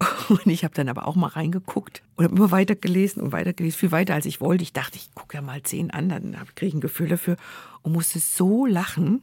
Und 0.30 0.46
ich 0.46 0.64
habe 0.64 0.72
dann 0.72 0.88
aber 0.88 1.06
auch 1.06 1.14
mal 1.14 1.28
reingeguckt 1.28 2.02
und 2.16 2.24
habe 2.24 2.34
immer 2.34 2.50
weiter 2.50 2.74
gelesen 2.74 3.22
und 3.22 3.32
weiter 3.32 3.54
gelesen, 3.54 3.78
viel 3.78 3.92
weiter 3.92 4.12
als 4.12 4.26
ich 4.26 4.42
wollte. 4.42 4.62
Ich 4.62 4.74
dachte, 4.74 4.96
ich 4.96 5.14
gucke 5.14 5.36
ja 5.36 5.42
mal 5.42 5.62
zehn 5.62 5.90
anderen, 5.90 6.36
kriege 6.54 6.76
ein 6.76 6.82
Gefühl 6.82 7.08
dafür 7.08 7.36
und 7.80 7.92
musste 7.92 8.18
so 8.18 8.66
lachen, 8.66 9.22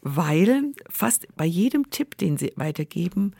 weil 0.00 0.72
fast 0.88 1.26
bei 1.36 1.44
jedem 1.44 1.90
Tipp, 1.90 2.16
den 2.16 2.38
sie 2.38 2.54
weitergeben, 2.56 3.34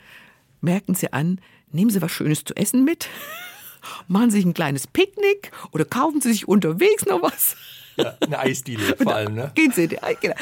merken 0.61 0.93
sie 0.93 1.13
an, 1.13 1.41
nehmen 1.71 1.89
Sie 1.89 2.01
was 2.01 2.11
Schönes 2.11 2.43
zu 2.43 2.55
essen 2.55 2.83
mit 2.83 3.09
machen 4.07 4.31
sich 4.31 4.45
ein 4.45 4.53
kleines 4.53 4.87
Picknick 4.87 5.51
oder 5.71 5.85
kaufen 5.85 6.21
sie 6.21 6.31
sich 6.31 6.47
unterwegs 6.47 7.05
noch 7.05 7.21
was. 7.21 7.55
Ja, 7.99 8.15
eine 8.21 8.39
Eisdiele 8.39 8.95
vor 9.01 9.13
allem, 9.13 9.35
ne? 9.35 9.51
Gehen 9.55 9.71
Sie, 9.73 9.87
genau. 9.87 10.35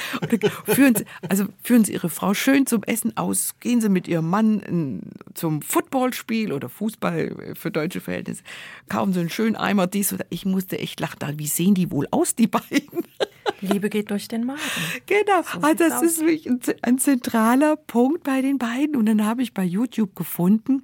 führen 0.65 0.95
sie, 0.95 1.05
also 1.27 1.45
führen 1.63 1.85
Sie 1.85 1.93
Ihre 1.93 2.09
Frau 2.09 2.33
schön 2.33 2.67
zum 2.67 2.83
Essen 2.83 3.17
aus, 3.17 3.55
gehen 3.59 3.81
Sie 3.81 3.89
mit 3.89 4.07
Ihrem 4.07 4.29
Mann 4.29 5.01
zum 5.33 5.61
Footballspiel 5.61 6.51
oder 6.51 6.69
Fußball 6.69 7.55
für 7.55 7.71
deutsche 7.71 7.99
Verhältnisse, 7.99 8.43
kaufen 8.89 9.13
Sie 9.13 9.21
einen 9.21 9.29
schönen 9.29 9.55
Eimer 9.55 9.87
dies 9.87 10.13
oder 10.13 10.25
ich 10.29 10.45
musste 10.45 10.77
echt 10.77 10.99
lachen, 10.99 11.17
wie 11.39 11.47
sehen 11.47 11.73
die 11.73 11.91
wohl 11.91 12.07
aus, 12.11 12.35
die 12.35 12.47
beiden? 12.47 13.05
Liebe 13.61 13.89
geht 13.89 14.11
durch 14.11 14.27
den 14.27 14.45
Magen. 14.45 14.59
Genau, 15.07 15.41
so 15.41 15.59
also 15.61 15.83
das 15.83 15.93
aus. 15.93 16.03
ist 16.03 16.19
wirklich 16.19 16.47
ein, 16.47 16.59
ein 16.83 16.99
zentraler 16.99 17.75
Punkt 17.75 18.23
bei 18.23 18.41
den 18.41 18.59
beiden 18.59 18.95
und 18.95 19.07
dann 19.07 19.25
habe 19.25 19.41
ich 19.41 19.53
bei 19.53 19.63
YouTube 19.63 20.15
gefunden, 20.15 20.83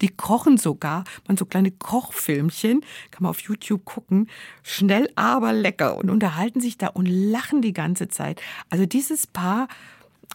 die 0.00 0.08
kochen 0.08 0.58
sogar, 0.58 1.04
man 1.26 1.36
so 1.36 1.46
kleine 1.46 1.70
Kochfilmchen, 1.70 2.80
kann 3.10 3.22
man 3.22 3.30
auf 3.30 3.40
YouTube 3.40 3.84
gucken, 3.84 4.28
schnell 4.62 5.08
aber 5.16 5.52
lecker 5.52 5.96
und 5.96 6.10
unterhalten 6.10 6.60
sich 6.60 6.78
da 6.78 6.88
und 6.88 7.06
lachen 7.06 7.62
die 7.62 7.72
ganze 7.72 8.08
Zeit. 8.08 8.40
Also 8.70 8.86
dieses 8.86 9.26
Paar 9.26 9.68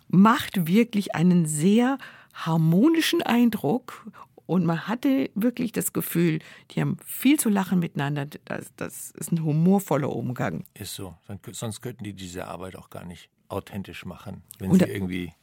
macht 0.09 0.68
wirklich 0.68 1.16
einen 1.16 1.45
sehr 1.45 1.97
harmonischen 2.34 3.22
Eindruck 3.22 4.05
und 4.45 4.66
man 4.66 4.88
hatte 4.88 5.30
wirklich 5.34 5.72
das 5.72 5.93
Gefühl, 5.93 6.39
die 6.72 6.82
haben 6.82 6.97
viel 7.05 7.39
zu 7.39 7.49
lachen 7.49 7.80
miteinander. 7.80 8.26
Das, 8.45 8.74
das 8.76 9.12
ist 9.12 9.32
ein 9.32 9.43
humorvoller 9.43 10.14
Umgang. 10.14 10.66
Ist 10.74 10.95
so. 10.95 11.16
Sonst 11.51 11.82
könnten 11.82 12.03
die 12.03 12.14
diese 12.14 12.47
Arbeit 12.47 12.76
auch 12.76 12.89
gar 12.89 13.05
nicht 13.05 13.30
authentisch 13.47 14.05
machen, 14.05 14.43
wenn 14.59 14.72
und 14.72 14.80
sie 14.80 14.89
irgendwie 14.89 15.34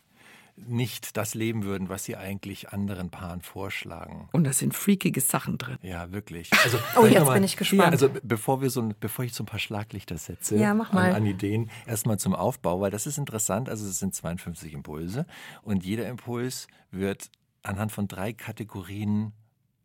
nicht 0.67 1.17
das 1.17 1.35
leben 1.35 1.65
würden, 1.65 1.89
was 1.89 2.05
sie 2.05 2.17
eigentlich 2.17 2.71
anderen 2.71 3.11
Paaren 3.11 3.43
vorschlagen. 3.43 4.29
Und 4.33 4.45
da 4.45 4.53
sind 4.53 4.75
freakige 4.75 5.21
Sachen 5.21 5.59
drin. 5.59 5.79
Ja, 5.83 6.13
wirklich. 6.13 6.51
Also, 6.65 6.79
oh, 7.01 7.07
jetzt 7.07 7.25
mal, 7.25 7.35
bin 7.35 7.45
ich 7.45 7.57
gespannt. 7.57 7.81
Ja, 7.83 7.89
also 7.89 8.11
bevor 8.23 8.61
wir 8.61 8.69
so, 8.69 8.91
bevor 9.01 9.25
ich 9.25 9.33
so 9.33 9.43
ein 9.43 9.47
paar 9.47 9.61
Schlaglichter 9.61 10.19
setze 10.19 10.57
ja, 10.57 10.73
an, 10.73 10.81
an, 10.81 11.25
Ideen, 11.25 11.71
erstmal 11.87 12.19
zum 12.19 12.35
Aufbau, 12.35 12.81
weil 12.81 12.91
das 12.91 13.07
ist 13.07 13.17
interessant. 13.17 13.71
Also 13.71 13.87
es 13.87 13.99
sind 13.99 14.15
52 14.15 14.75
Impulse 14.75 15.25
und 15.63 15.85
jeder 15.85 16.07
Impuls 16.09 16.67
wird 16.91 17.31
anhand 17.63 17.93
von 17.93 18.07
drei 18.07 18.35
Kategorien 18.35 19.33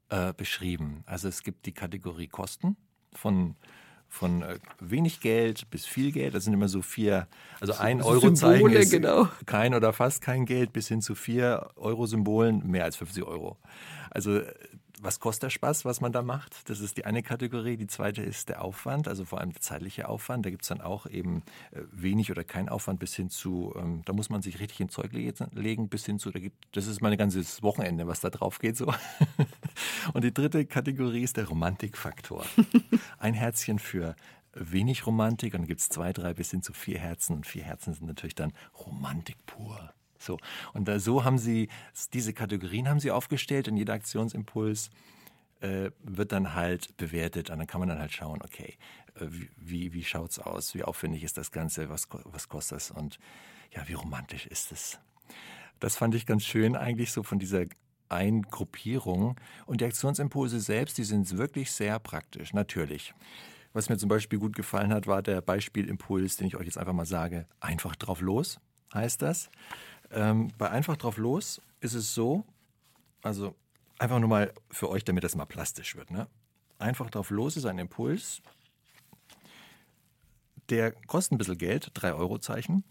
äh, 0.10 0.34
beschrieben. 0.34 1.04
Also 1.06 1.28
es 1.28 1.44
gibt 1.44 1.66
die 1.66 1.74
Kategorie 1.74 2.28
Kosten 2.28 2.76
von 3.14 3.56
von 4.14 4.44
äh, 4.44 4.60
wenig 4.80 5.22
Geld 5.22 5.72
bis 5.72 5.88
viel 5.88 6.12
Geld. 6.12 6.36
Das 6.36 6.44
sind 6.44 6.54
immer 6.54 6.68
so 6.68 6.84
vier, 6.84 7.28
also 7.60 7.74
ein 7.74 8.00
Euro-Zeichen 8.04 8.70
ist 8.70 8.92
genau. 8.92 9.28
kein 9.48 9.74
oder 9.74 9.92
fast 9.92 10.22
kein 10.22 10.46
Geld, 10.46 10.72
bis 10.72 10.88
hin 10.88 11.02
zu 11.02 11.16
vier 11.16 11.72
Euro-Symbolen 11.78 12.62
mehr 12.70 12.84
als 12.84 12.96
50 12.96 13.24
Euro. 13.24 13.58
Also 14.12 14.42
was 15.02 15.20
kostet 15.20 15.44
der 15.44 15.50
Spaß, 15.50 15.86
was 15.86 16.02
man 16.02 16.12
da 16.12 16.22
macht? 16.22 16.70
Das 16.70 16.80
ist 16.80 16.98
die 16.98 17.06
eine 17.06 17.24
Kategorie. 17.24 17.78
Die 17.78 17.88
zweite 17.88 18.22
ist 18.22 18.50
der 18.50 18.64
Aufwand, 18.64 19.08
also 19.08 19.26
vor 19.26 19.40
allem 19.40 19.52
der 19.52 19.62
zeitliche 19.62 20.08
Aufwand. 20.08 20.46
Da 20.46 20.50
gibt 20.50 20.64
es 20.64 20.70
dann 20.70 20.82
auch 20.82 21.06
eben 21.06 21.44
äh, 21.72 21.82
wenig 21.92 22.32
oder 22.32 22.44
kein 22.44 22.70
Aufwand 22.70 23.00
bis 23.00 23.16
hin 23.16 23.30
zu, 23.30 23.74
ähm, 23.78 24.02
da 24.06 24.14
muss 24.14 24.30
man 24.30 24.42
sich 24.42 24.60
richtig 24.60 24.80
ins 24.80 24.94
Zeug 24.94 25.12
legen, 25.12 25.90
bis 25.90 26.06
hin 26.06 26.20
zu, 26.20 26.32
da 26.32 26.40
gibt, 26.40 26.68
das 26.76 26.88
ist 26.88 27.02
mein 27.02 27.18
ganzes 27.18 27.64
Wochenende, 27.64 28.08
was 28.08 28.22
da 28.22 28.30
drauf 28.30 28.60
geht. 28.60 28.78
So. 28.78 28.94
Und 30.14 30.24
die 30.24 30.34
dritte 30.34 30.66
Kategorie 30.66 31.24
ist 31.24 31.38
der 31.38 31.48
Romantikfaktor. 31.48 32.46
Ein 33.18 33.34
Herzchen 33.34 33.80
für 33.80 34.16
wenig 34.54 35.08
Romantik 35.08 35.54
und 35.54 35.62
dann 35.62 35.68
gibt 35.68 35.82
es 35.82 35.90
zwei, 35.90 36.14
drei 36.14 36.34
bis 36.34 36.52
hin 36.52 36.62
zu 36.62 36.74
vier 36.74 37.00
Herzen 37.00 37.36
und 37.36 37.48
vier 37.48 37.64
Herzen 37.64 37.94
sind 37.94 38.06
natürlich 38.06 38.36
dann 38.36 38.54
Romantik 38.86 39.38
pur. 39.46 39.94
So. 40.24 40.38
Und 40.74 40.88
da, 40.88 41.00
so 41.00 41.24
haben 41.24 41.38
sie, 41.38 41.70
diese 42.14 42.34
Kategorien 42.34 42.90
haben 42.90 43.00
sie 43.00 43.12
aufgestellt 43.12 43.68
und 43.68 43.78
jeder 43.78 43.94
Aktionsimpuls 43.94 44.90
äh, 45.62 45.92
wird 46.04 46.32
dann 46.32 46.56
halt 46.56 46.96
bewertet 46.98 47.50
und 47.50 47.58
dann 47.58 47.68
kann 47.68 47.80
man 47.80 47.90
dann 47.90 48.00
halt 48.00 48.12
schauen, 48.12 48.42
okay, 48.42 48.78
äh, 49.16 49.28
wie, 49.58 49.94
wie 49.94 50.04
schaut 50.04 50.32
es 50.32 50.40
aus, 50.40 50.74
wie 50.76 50.84
aufwendig 50.84 51.24
ist 51.24 51.38
das 51.38 51.52
Ganze, 51.52 51.90
was, 51.90 52.08
was 52.26 52.50
kostet 52.50 52.80
es 52.80 52.92
und 52.92 53.20
ja, 53.72 53.88
wie 53.88 53.94
romantisch 53.94 54.46
ist 54.46 54.72
es. 54.72 55.00
Das 55.80 55.96
fand 55.96 56.16
ich 56.16 56.26
ganz 56.26 56.44
schön 56.44 56.76
eigentlich 56.76 57.12
so 57.12 57.24
von 57.24 57.40
dieser 57.40 57.66
Eingruppierung. 58.10 59.40
Und 59.66 59.82
die 59.82 59.86
Aktionsimpulse 59.86 60.60
selbst, 60.60 60.98
die 60.98 61.04
sind 61.04 61.38
wirklich 61.38 61.72
sehr 61.72 62.00
praktisch, 62.00 62.54
natürlich. 62.54 63.14
Was 63.74 63.90
mir 63.90 63.98
zum 63.98 64.08
Beispiel 64.08 64.38
gut 64.38 64.56
gefallen 64.56 64.94
hat, 64.94 65.08
war 65.08 65.24
der 65.24 65.42
Beispielimpuls, 65.42 66.38
den 66.38 66.48
ich 66.48 66.56
euch 66.56 66.66
jetzt 66.66 66.78
einfach 66.78 66.94
mal 66.94 67.08
sage. 67.08 67.48
Einfach 67.60 67.96
drauf 67.96 68.22
los 68.22 68.60
heißt 68.94 69.22
das. 69.24 69.50
Ähm, 70.14 70.50
bei 70.58 70.70
Einfach 70.70 70.98
drauf 70.98 71.18
los 71.18 71.62
ist 71.82 71.94
es 71.94 72.14
so, 72.14 72.44
also 73.22 73.56
einfach 74.00 74.20
nur 74.20 74.30
mal 74.30 74.54
für 74.70 74.90
euch, 74.90 75.04
damit 75.04 75.24
das 75.24 75.36
mal 75.36 75.46
plastisch 75.46 75.96
wird. 75.96 76.12
Ne? 76.12 76.28
Einfach 76.78 77.10
drauf 77.10 77.30
los 77.30 77.58
ist 77.58 77.66
ein 77.66 77.80
Impuls, 77.80 78.42
der 80.70 80.92
kostet 80.92 81.34
ein 81.34 81.38
bisschen 81.38 81.58
Geld, 81.58 81.92
3-Euro-Zeichen, 81.96 82.84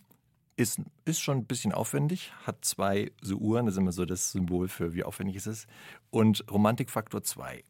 ist, 0.57 0.81
ist 1.05 1.21
schon 1.21 1.39
ein 1.39 1.47
bisschen 1.47 1.73
aufwendig, 1.73 2.33
hat 2.45 2.65
zwei 2.65 3.13
so 3.21 3.37
Uhren, 3.37 3.67
das 3.67 3.75
ist 3.75 3.79
immer 3.79 3.93
so 3.93 4.05
das 4.05 4.33
Symbol 4.33 4.69
für 4.69 4.95
wie 4.95 5.05
aufwendig 5.05 5.37
es 5.37 5.47
ist, 5.47 5.67
und 6.11 6.45
Romantikfaktor 6.51 7.23
2. 7.23 7.65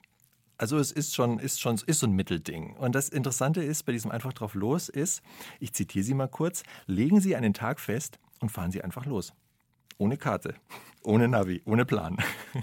Also 0.58 0.78
es 0.78 0.92
ist 0.92 1.14
schon, 1.14 1.38
ist 1.38 1.60
schon 1.60 1.80
ist 1.86 2.00
so 2.00 2.06
ein 2.06 2.12
Mittelding. 2.12 2.76
Und 2.76 2.94
das 2.94 3.08
Interessante 3.08 3.62
ist 3.62 3.84
bei 3.84 3.92
diesem 3.92 4.10
einfach 4.10 4.32
drauf 4.32 4.54
los 4.54 4.88
ist, 4.88 5.22
ich 5.58 5.72
zitiere 5.72 6.04
Sie 6.04 6.14
mal 6.14 6.28
kurz, 6.28 6.62
legen 6.86 7.20
Sie 7.20 7.34
einen 7.34 7.54
Tag 7.54 7.80
fest 7.80 8.18
und 8.40 8.50
fahren 8.50 8.70
Sie 8.70 8.82
einfach 8.82 9.06
los. 9.06 9.32
Ohne 10.02 10.16
Karte, 10.16 10.56
ohne 11.04 11.28
Navi, 11.28 11.62
ohne 11.64 11.84
Plan. 11.84 12.16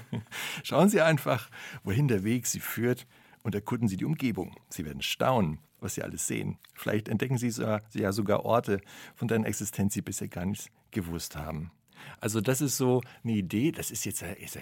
Schauen 0.64 0.90
Sie 0.90 1.00
einfach, 1.00 1.50
wohin 1.86 2.10
der 2.10 2.26
Weg 2.26 2.46
Sie 2.48 2.60
führt 2.60 3.08
und 3.44 3.56
erkunden 3.56 3.88
Sie 3.88 3.96
die 3.96 4.04
Umgebung. 4.04 4.58
Sie 4.68 4.84
werden 4.84 5.02
staunen, 5.02 5.60
was 5.80 5.94
Sie 5.94 6.04
alles 6.04 6.28
sehen. 6.28 6.58
Vielleicht 6.74 7.08
entdecken 7.08 7.38
Sie 7.38 7.50
ja 7.94 8.12
sogar 8.12 8.44
Orte, 8.44 8.82
von 9.16 9.30
deren 9.30 9.46
Existenz 9.46 9.94
Sie 9.94 10.02
bisher 10.02 10.28
gar 10.28 10.44
nichts 10.44 10.70
gewusst 10.92 11.38
haben. 11.38 11.72
Also 12.20 12.42
das 12.42 12.60
ist 12.60 12.76
so 12.76 13.02
eine 13.24 13.32
Idee, 13.32 13.72
das 13.72 13.90
ist 13.90 14.04
jetzt, 14.04 14.22
ist, 14.22 14.58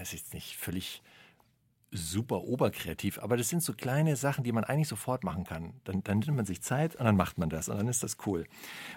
ist 0.00 0.12
jetzt 0.12 0.32
nicht 0.32 0.56
völlig 0.56 1.02
super 1.92 2.42
oberkreativ, 2.42 3.18
aber 3.18 3.36
das 3.36 3.48
sind 3.48 3.62
so 3.62 3.72
kleine 3.72 4.16
Sachen, 4.16 4.44
die 4.44 4.52
man 4.52 4.64
eigentlich 4.64 4.88
sofort 4.88 5.24
machen 5.24 5.44
kann. 5.44 5.74
Dann, 5.84 6.02
dann 6.04 6.20
nimmt 6.20 6.36
man 6.36 6.46
sich 6.46 6.62
Zeit 6.62 6.94
und 6.96 7.04
dann 7.04 7.16
macht 7.16 7.38
man 7.38 7.50
das 7.50 7.68
und 7.68 7.76
dann 7.76 7.88
ist 7.88 8.02
das 8.02 8.16
cool. 8.26 8.46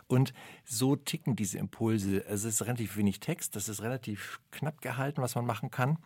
Und 0.07 0.33
so 0.63 0.95
ticken 0.95 1.35
diese 1.35 1.57
Impulse. 1.57 2.25
Es 2.25 2.43
ist 2.43 2.61
relativ 2.61 2.95
wenig 2.97 3.19
Text, 3.19 3.55
das 3.55 3.67
ist 3.67 3.81
relativ 3.81 4.39
knapp 4.51 4.81
gehalten, 4.81 5.21
was 5.21 5.35
man 5.35 5.45
machen 5.45 5.71
kann. 5.71 5.97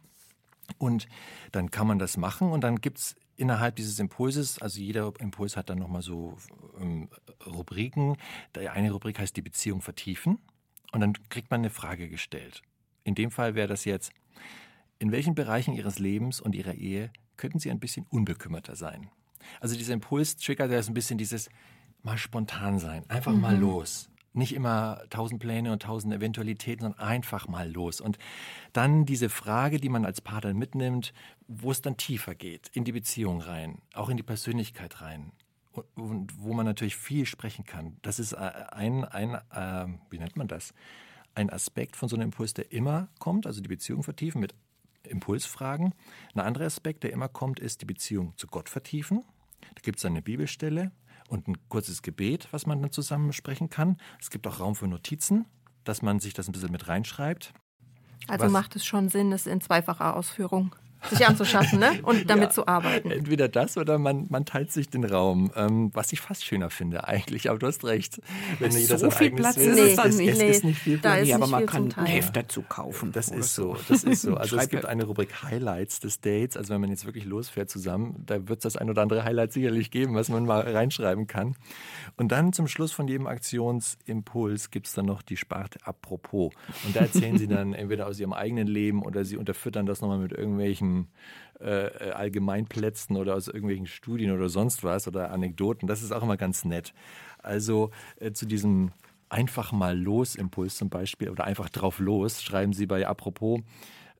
Und 0.77 1.07
dann 1.51 1.71
kann 1.71 1.87
man 1.87 1.99
das 1.99 2.17
machen 2.17 2.51
und 2.51 2.61
dann 2.61 2.81
gibt 2.81 2.99
es 2.99 3.15
innerhalb 3.37 3.75
dieses 3.75 3.99
Impulses, 3.99 4.59
also 4.59 4.81
jeder 4.81 5.13
Impuls 5.19 5.55
hat 5.55 5.69
dann 5.69 5.79
nochmal 5.79 6.01
so 6.01 6.35
ähm, 6.79 7.09
Rubriken. 7.45 8.17
Die 8.55 8.67
eine 8.67 8.91
Rubrik 8.91 9.19
heißt 9.19 9.35
die 9.37 9.41
Beziehung 9.41 9.81
vertiefen 9.81 10.39
und 10.91 11.01
dann 11.01 11.13
kriegt 11.29 11.51
man 11.51 11.61
eine 11.61 11.69
Frage 11.69 12.09
gestellt. 12.09 12.63
In 13.03 13.15
dem 13.15 13.31
Fall 13.31 13.55
wäre 13.55 13.67
das 13.67 13.85
jetzt, 13.85 14.11
in 14.99 15.11
welchen 15.11 15.35
Bereichen 15.35 15.73
Ihres 15.73 15.99
Lebens 15.99 16.41
und 16.41 16.55
Ihrer 16.55 16.73
Ehe 16.73 17.11
könnten 17.37 17.59
Sie 17.59 17.71
ein 17.71 17.79
bisschen 17.79 18.05
unbekümmerter 18.09 18.75
sein? 18.75 19.09
Also 19.59 19.75
dieser 19.75 19.93
Impuls 19.93 20.37
triggert 20.37 20.71
ja 20.71 20.81
so 20.81 20.91
ein 20.91 20.93
bisschen 20.93 21.17
dieses 21.17 21.49
mal 22.03 22.17
spontan 22.17 22.79
sein, 22.79 23.03
einfach 23.09 23.33
mhm. 23.33 23.41
mal 23.41 23.57
los. 23.57 24.09
Nicht 24.33 24.53
immer 24.53 25.01
tausend 25.09 25.41
Pläne 25.41 25.71
und 25.71 25.81
tausend 25.81 26.13
Eventualitäten, 26.13 26.83
sondern 26.83 26.99
einfach 26.99 27.47
mal 27.47 27.71
los. 27.71 27.99
Und 27.99 28.19
dann 28.71 29.05
diese 29.05 29.29
Frage, 29.29 29.79
die 29.79 29.89
man 29.89 30.05
als 30.05 30.21
Partner 30.21 30.53
mitnimmt, 30.53 31.11
wo 31.47 31.71
es 31.71 31.81
dann 31.81 31.97
tiefer 31.97 32.35
geht, 32.35 32.69
in 32.73 32.83
die 32.83 32.91
Beziehung 32.91 33.41
rein, 33.41 33.79
auch 33.93 34.09
in 34.09 34.17
die 34.17 34.23
Persönlichkeit 34.23 35.01
rein. 35.01 35.31
Und 35.95 36.39
wo 36.39 36.53
man 36.53 36.65
natürlich 36.65 36.95
viel 36.95 37.25
sprechen 37.25 37.65
kann. 37.65 37.97
Das 38.01 38.19
ist 38.19 38.33
äh, 38.33 38.37
ein, 38.37 39.05
ein 39.05 39.35
äh, 39.51 39.87
wie 40.09 40.17
nennt 40.17 40.35
man 40.35 40.47
das? 40.47 40.73
Ein 41.35 41.51
Aspekt 41.51 41.95
von 41.95 42.09
so 42.09 42.15
einem 42.15 42.25
Impuls, 42.25 42.53
der 42.53 42.71
immer 42.71 43.09
kommt, 43.19 43.45
also 43.45 43.61
die 43.61 43.67
Beziehung 43.67 44.01
vertiefen 44.01 44.41
mit 44.41 44.55
Impulsfragen. 45.03 45.93
Ein 46.33 46.41
anderer 46.41 46.65
Aspekt, 46.65 47.03
der 47.03 47.13
immer 47.13 47.29
kommt, 47.29 47.59
ist 47.59 47.81
die 47.81 47.85
Beziehung 47.85 48.33
zu 48.37 48.47
Gott 48.47 48.69
vertiefen. 48.69 49.23
Da 49.61 49.81
gibt 49.81 49.99
es 49.99 50.05
eine 50.05 50.21
Bibelstelle 50.21 50.91
und 51.29 51.47
ein 51.47 51.57
kurzes 51.69 52.01
Gebet, 52.01 52.47
was 52.51 52.65
man 52.65 52.81
dann 52.81 52.91
zusammen 52.91 53.33
sprechen 53.33 53.69
kann. 53.69 53.97
Es 54.19 54.29
gibt 54.29 54.47
auch 54.47 54.59
Raum 54.59 54.75
für 54.75 54.87
Notizen, 54.87 55.45
dass 55.83 56.01
man 56.01 56.19
sich 56.19 56.33
das 56.33 56.47
ein 56.47 56.51
bisschen 56.51 56.71
mit 56.71 56.87
reinschreibt. 56.87 57.53
Also 58.27 58.45
was 58.45 58.51
macht 58.51 58.75
es 58.75 58.85
schon 58.85 59.09
Sinn, 59.09 59.31
es 59.31 59.47
in 59.47 59.61
zweifacher 59.61 60.15
Ausführung 60.15 60.75
sich 61.09 61.25
anzuschaffen 61.25 61.79
ne? 61.79 61.99
und 62.03 62.29
damit 62.29 62.45
ja, 62.45 62.49
zu 62.49 62.67
arbeiten. 62.67 63.11
Entweder 63.11 63.47
das 63.47 63.77
oder 63.77 63.97
man, 63.97 64.25
man 64.29 64.45
teilt 64.45 64.71
sich 64.71 64.89
den 64.89 65.03
Raum, 65.03 65.51
ähm, 65.55 65.91
was 65.93 66.11
ich 66.11 66.21
fast 66.21 66.43
schöner 66.43 66.69
finde 66.69 67.07
eigentlich, 67.07 67.49
aber 67.49 67.59
du 67.59 67.67
hast 67.67 67.85
recht. 67.85 68.19
Wenn 68.59 68.71
so 68.71 68.77
jeder 68.77 69.11
viel 69.11 69.31
Platz 69.31 69.57
ist 69.57 69.79
es 69.79 69.95
dann 69.95 70.15
nicht. 70.15 70.29
Es, 70.29 70.39
es 70.41 70.57
ist 70.57 70.63
nicht 70.63 70.79
viel 70.79 70.97
Platz. 70.97 71.23
Nee, 71.23 71.33
aber 71.33 71.47
man 71.47 71.65
kann 71.65 71.93
ein 71.95 72.05
Heft 72.05 72.35
dazu 72.35 72.61
kaufen. 72.61 73.11
Das 73.11 73.29
ist 73.29 73.55
so, 73.55 73.77
das 73.87 74.03
ist 74.03 74.21
so. 74.21 74.37
Also 74.47 74.55
es 74.57 74.69
gibt 74.69 74.85
eine 74.85 75.03
Rubrik 75.03 75.43
Highlights 75.43 75.99
des 75.99 76.21
Dates, 76.21 76.57
also 76.57 76.73
wenn 76.73 76.79
man 76.79 76.89
jetzt 76.89 77.05
wirklich 77.05 77.25
losfährt 77.25 77.69
zusammen, 77.69 78.23
da 78.25 78.47
wird 78.47 78.59
es 78.59 78.63
das 78.63 78.77
ein 78.77 78.89
oder 78.89 79.01
andere 79.01 79.23
Highlight 79.23 79.51
sicherlich 79.51 79.91
geben, 79.91 80.15
was 80.15 80.29
man 80.29 80.45
mal 80.45 80.61
reinschreiben 80.61 81.27
kann. 81.27 81.55
Und 82.17 82.31
dann 82.31 82.53
zum 82.53 82.67
Schluss 82.67 82.91
von 82.91 83.07
jedem 83.07 83.27
Aktionsimpuls 83.27 84.71
gibt 84.71 84.87
es 84.87 84.93
dann 84.93 85.05
noch 85.05 85.21
die 85.21 85.37
Sparte 85.37 85.79
Apropos. 85.83 86.53
Und 86.85 86.95
da 86.95 87.01
erzählen 87.01 87.37
sie 87.37 87.47
dann 87.47 87.73
entweder 87.73 88.07
aus 88.07 88.19
ihrem 88.19 88.33
eigenen 88.33 88.67
Leben 88.67 89.03
oder 89.03 89.25
sie 89.25 89.37
unterfüttern 89.37 89.85
das 89.85 90.01
nochmal 90.01 90.19
mit 90.19 90.31
irgendwelchen 90.31 90.86
irgendwelchen 90.87 91.07
äh, 91.59 92.11
Allgemeinplätzen 92.11 93.17
oder 93.17 93.35
aus 93.35 93.47
irgendwelchen 93.47 93.87
Studien 93.87 94.31
oder 94.31 94.49
sonst 94.49 94.83
was 94.83 95.07
oder 95.07 95.31
Anekdoten. 95.31 95.87
Das 95.87 96.03
ist 96.03 96.11
auch 96.11 96.23
immer 96.23 96.37
ganz 96.37 96.65
nett. 96.65 96.93
Also 97.39 97.91
äh, 98.19 98.31
zu 98.31 98.45
diesem 98.45 98.91
einfach 99.29 99.71
mal 99.71 99.97
los 99.97 100.35
Impuls 100.35 100.77
zum 100.77 100.89
Beispiel 100.89 101.29
oder 101.29 101.43
einfach 101.43 101.69
drauf 101.69 101.99
los, 101.99 102.41
schreiben 102.41 102.73
Sie 102.73 102.85
bei 102.85 103.07
Apropos, 103.07 103.59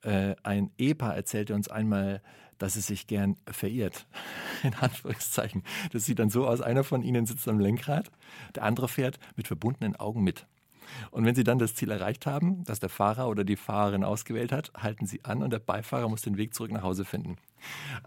äh, 0.04 0.36
ein 0.44 0.72
Ehepaar 0.78 1.16
erzählte 1.16 1.54
uns 1.56 1.70
einmal, 1.70 2.22
dass 2.58 2.76
es 2.76 2.88
sich 2.88 3.08
gern 3.08 3.38
verirrt. 3.50 4.08
In 4.64 4.74
Anführungszeichen. 4.74 5.64
Das 5.92 6.06
sieht 6.06 6.20
dann 6.20 6.30
so 6.30 6.48
aus, 6.48 6.62
einer 6.62 6.84
von 6.84 7.04
ihnen 7.04 7.26
sitzt 7.26 7.48
am 7.48 7.60
Lenkrad, 7.60 8.12
der 8.56 8.64
andere 8.64 8.88
fährt 8.88 9.20
mit 9.36 9.48
verbundenen 9.48 9.96
Augen 9.96 10.24
mit. 10.24 10.48
Und 11.12 11.26
wenn 11.26 11.36
Sie 11.36 11.44
dann 11.44 11.60
das 11.60 11.76
Ziel 11.76 11.92
erreicht 11.92 12.26
haben, 12.26 12.64
das 12.64 12.80
der 12.80 12.90
Fahrer 12.90 13.28
oder 13.28 13.44
die 13.44 13.56
Fahrerin 13.56 14.04
ausgewählt 14.04 14.52
hat, 14.52 14.72
halten 14.76 15.06
Sie 15.06 15.24
an 15.24 15.44
und 15.44 15.52
der 15.52 15.60
Beifahrer 15.60 16.10
muss 16.10 16.22
den 16.22 16.38
Weg 16.38 16.54
zurück 16.54 16.72
nach 16.72 16.84
Hause 16.84 17.06
finden. 17.06 17.38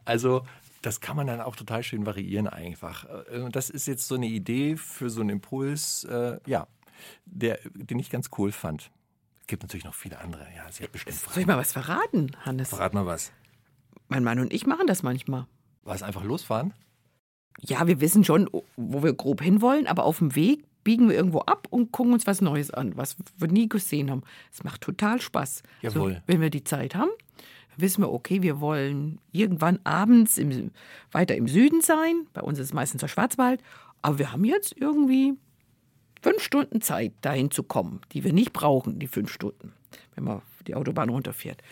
Also 0.05 0.45
das 0.83 1.01
kann 1.01 1.17
man 1.17 1.27
dann 1.27 1.41
auch 1.41 1.57
total 1.57 1.83
schön 1.83 2.07
variieren 2.07 2.49
einfach. 2.49 3.07
Äh, 3.31 3.41
und 3.41 3.57
das 3.57 3.71
ist 3.71 3.87
jetzt 3.87 4.09
so 4.09 4.15
eine 4.15 4.27
Idee 4.27 4.77
für 4.77 5.11
so 5.11 5.21
einen 5.21 5.31
Impuls, 5.31 6.05
äh, 6.05 6.39
ja, 6.47 6.67
der, 7.27 7.59
den 7.75 7.99
ich 7.99 8.11
ganz 8.11 8.31
cool 8.39 8.53
fand. 8.53 8.91
Es 9.41 9.47
gibt 9.47 9.63
natürlich 9.63 9.85
noch 9.85 9.95
viele 9.95 10.19
andere. 10.19 10.47
Ja, 10.57 10.71
Sie 10.71 10.83
hat 10.83 10.93
bestimmt 10.93 11.17
Fragen. 11.17 11.35
Soll 11.35 11.41
ich 11.43 11.47
mal 11.47 11.59
was 11.59 11.73
verraten, 11.73 12.37
Hannes? 12.45 12.69
Verrat 12.69 12.95
mal 12.95 13.07
was. 13.07 13.33
Mein 14.09 14.25
Mann 14.25 14.39
und 14.39 14.53
ich 14.53 14.67
machen 14.67 14.87
das 14.87 15.03
manchmal. 15.03 15.47
Was, 15.83 16.03
einfach 16.03 16.25
losfahren? 16.25 16.73
Ja, 17.61 17.87
wir 17.87 18.01
wissen 18.01 18.25
schon, 18.25 18.49
wo 18.77 19.03
wir 19.03 19.13
grob 19.13 19.43
hinwollen, 19.43 19.87
aber 19.87 20.05
auf 20.05 20.19
dem 20.19 20.35
Weg 20.35 20.65
biegen 20.85 21.09
wir 21.09 21.17
irgendwo 21.17 21.41
ab 21.41 21.67
und 21.71 21.93
gucken 21.93 22.13
uns 22.13 22.27
was 22.27 22.41
Neues 22.41 22.71
an, 22.71 22.97
was 22.97 23.17
wir 23.39 23.49
nie 23.49 23.69
gesehen 23.69 24.11
haben. 24.11 24.23
Es 24.53 24.65
macht 24.65 24.81
total 24.81 25.21
Spaß. 25.21 25.63
Jawohl. 25.83 26.15
So, 26.15 26.21
wenn 26.27 26.41
wir 26.41 26.51
die 26.51 26.65
Zeit 26.65 26.95
haben, 26.95 27.11
wissen 27.77 28.03
wir, 28.03 28.13
okay, 28.13 28.43
wir 28.43 28.61
wollen 28.61 29.19
irgendwann 29.33 29.79
abends 29.85 30.39
im, 30.39 30.71
weiter 31.13 31.37
im 31.37 31.49
Süden 31.49 31.81
sein. 31.81 32.27
Bei 32.33 32.43
uns 32.43 32.59
ist 32.59 32.67
es 32.67 32.73
meistens 32.73 33.01
der 33.01 33.09
Schwarzwald. 33.09 33.63
Aber 34.03 34.19
wir 34.19 34.33
haben 34.33 34.45
jetzt 34.45 34.75
irgendwie 34.77 35.35
fünf 36.23 36.43
Stunden 36.43 36.81
Zeit, 36.81 37.13
dahin 37.21 37.51
zu 37.51 37.63
kommen, 37.63 38.01
die 38.13 38.25
wir 38.25 38.33
nicht 38.33 38.53
brauchen, 38.53 38.99
die 38.99 39.07
fünf 39.07 39.33
Stunden, 39.33 39.73
wenn 40.15 40.25
man 40.25 40.43
die 40.67 40.75
Autobahn 40.75 41.09
runterfährt. 41.09 41.63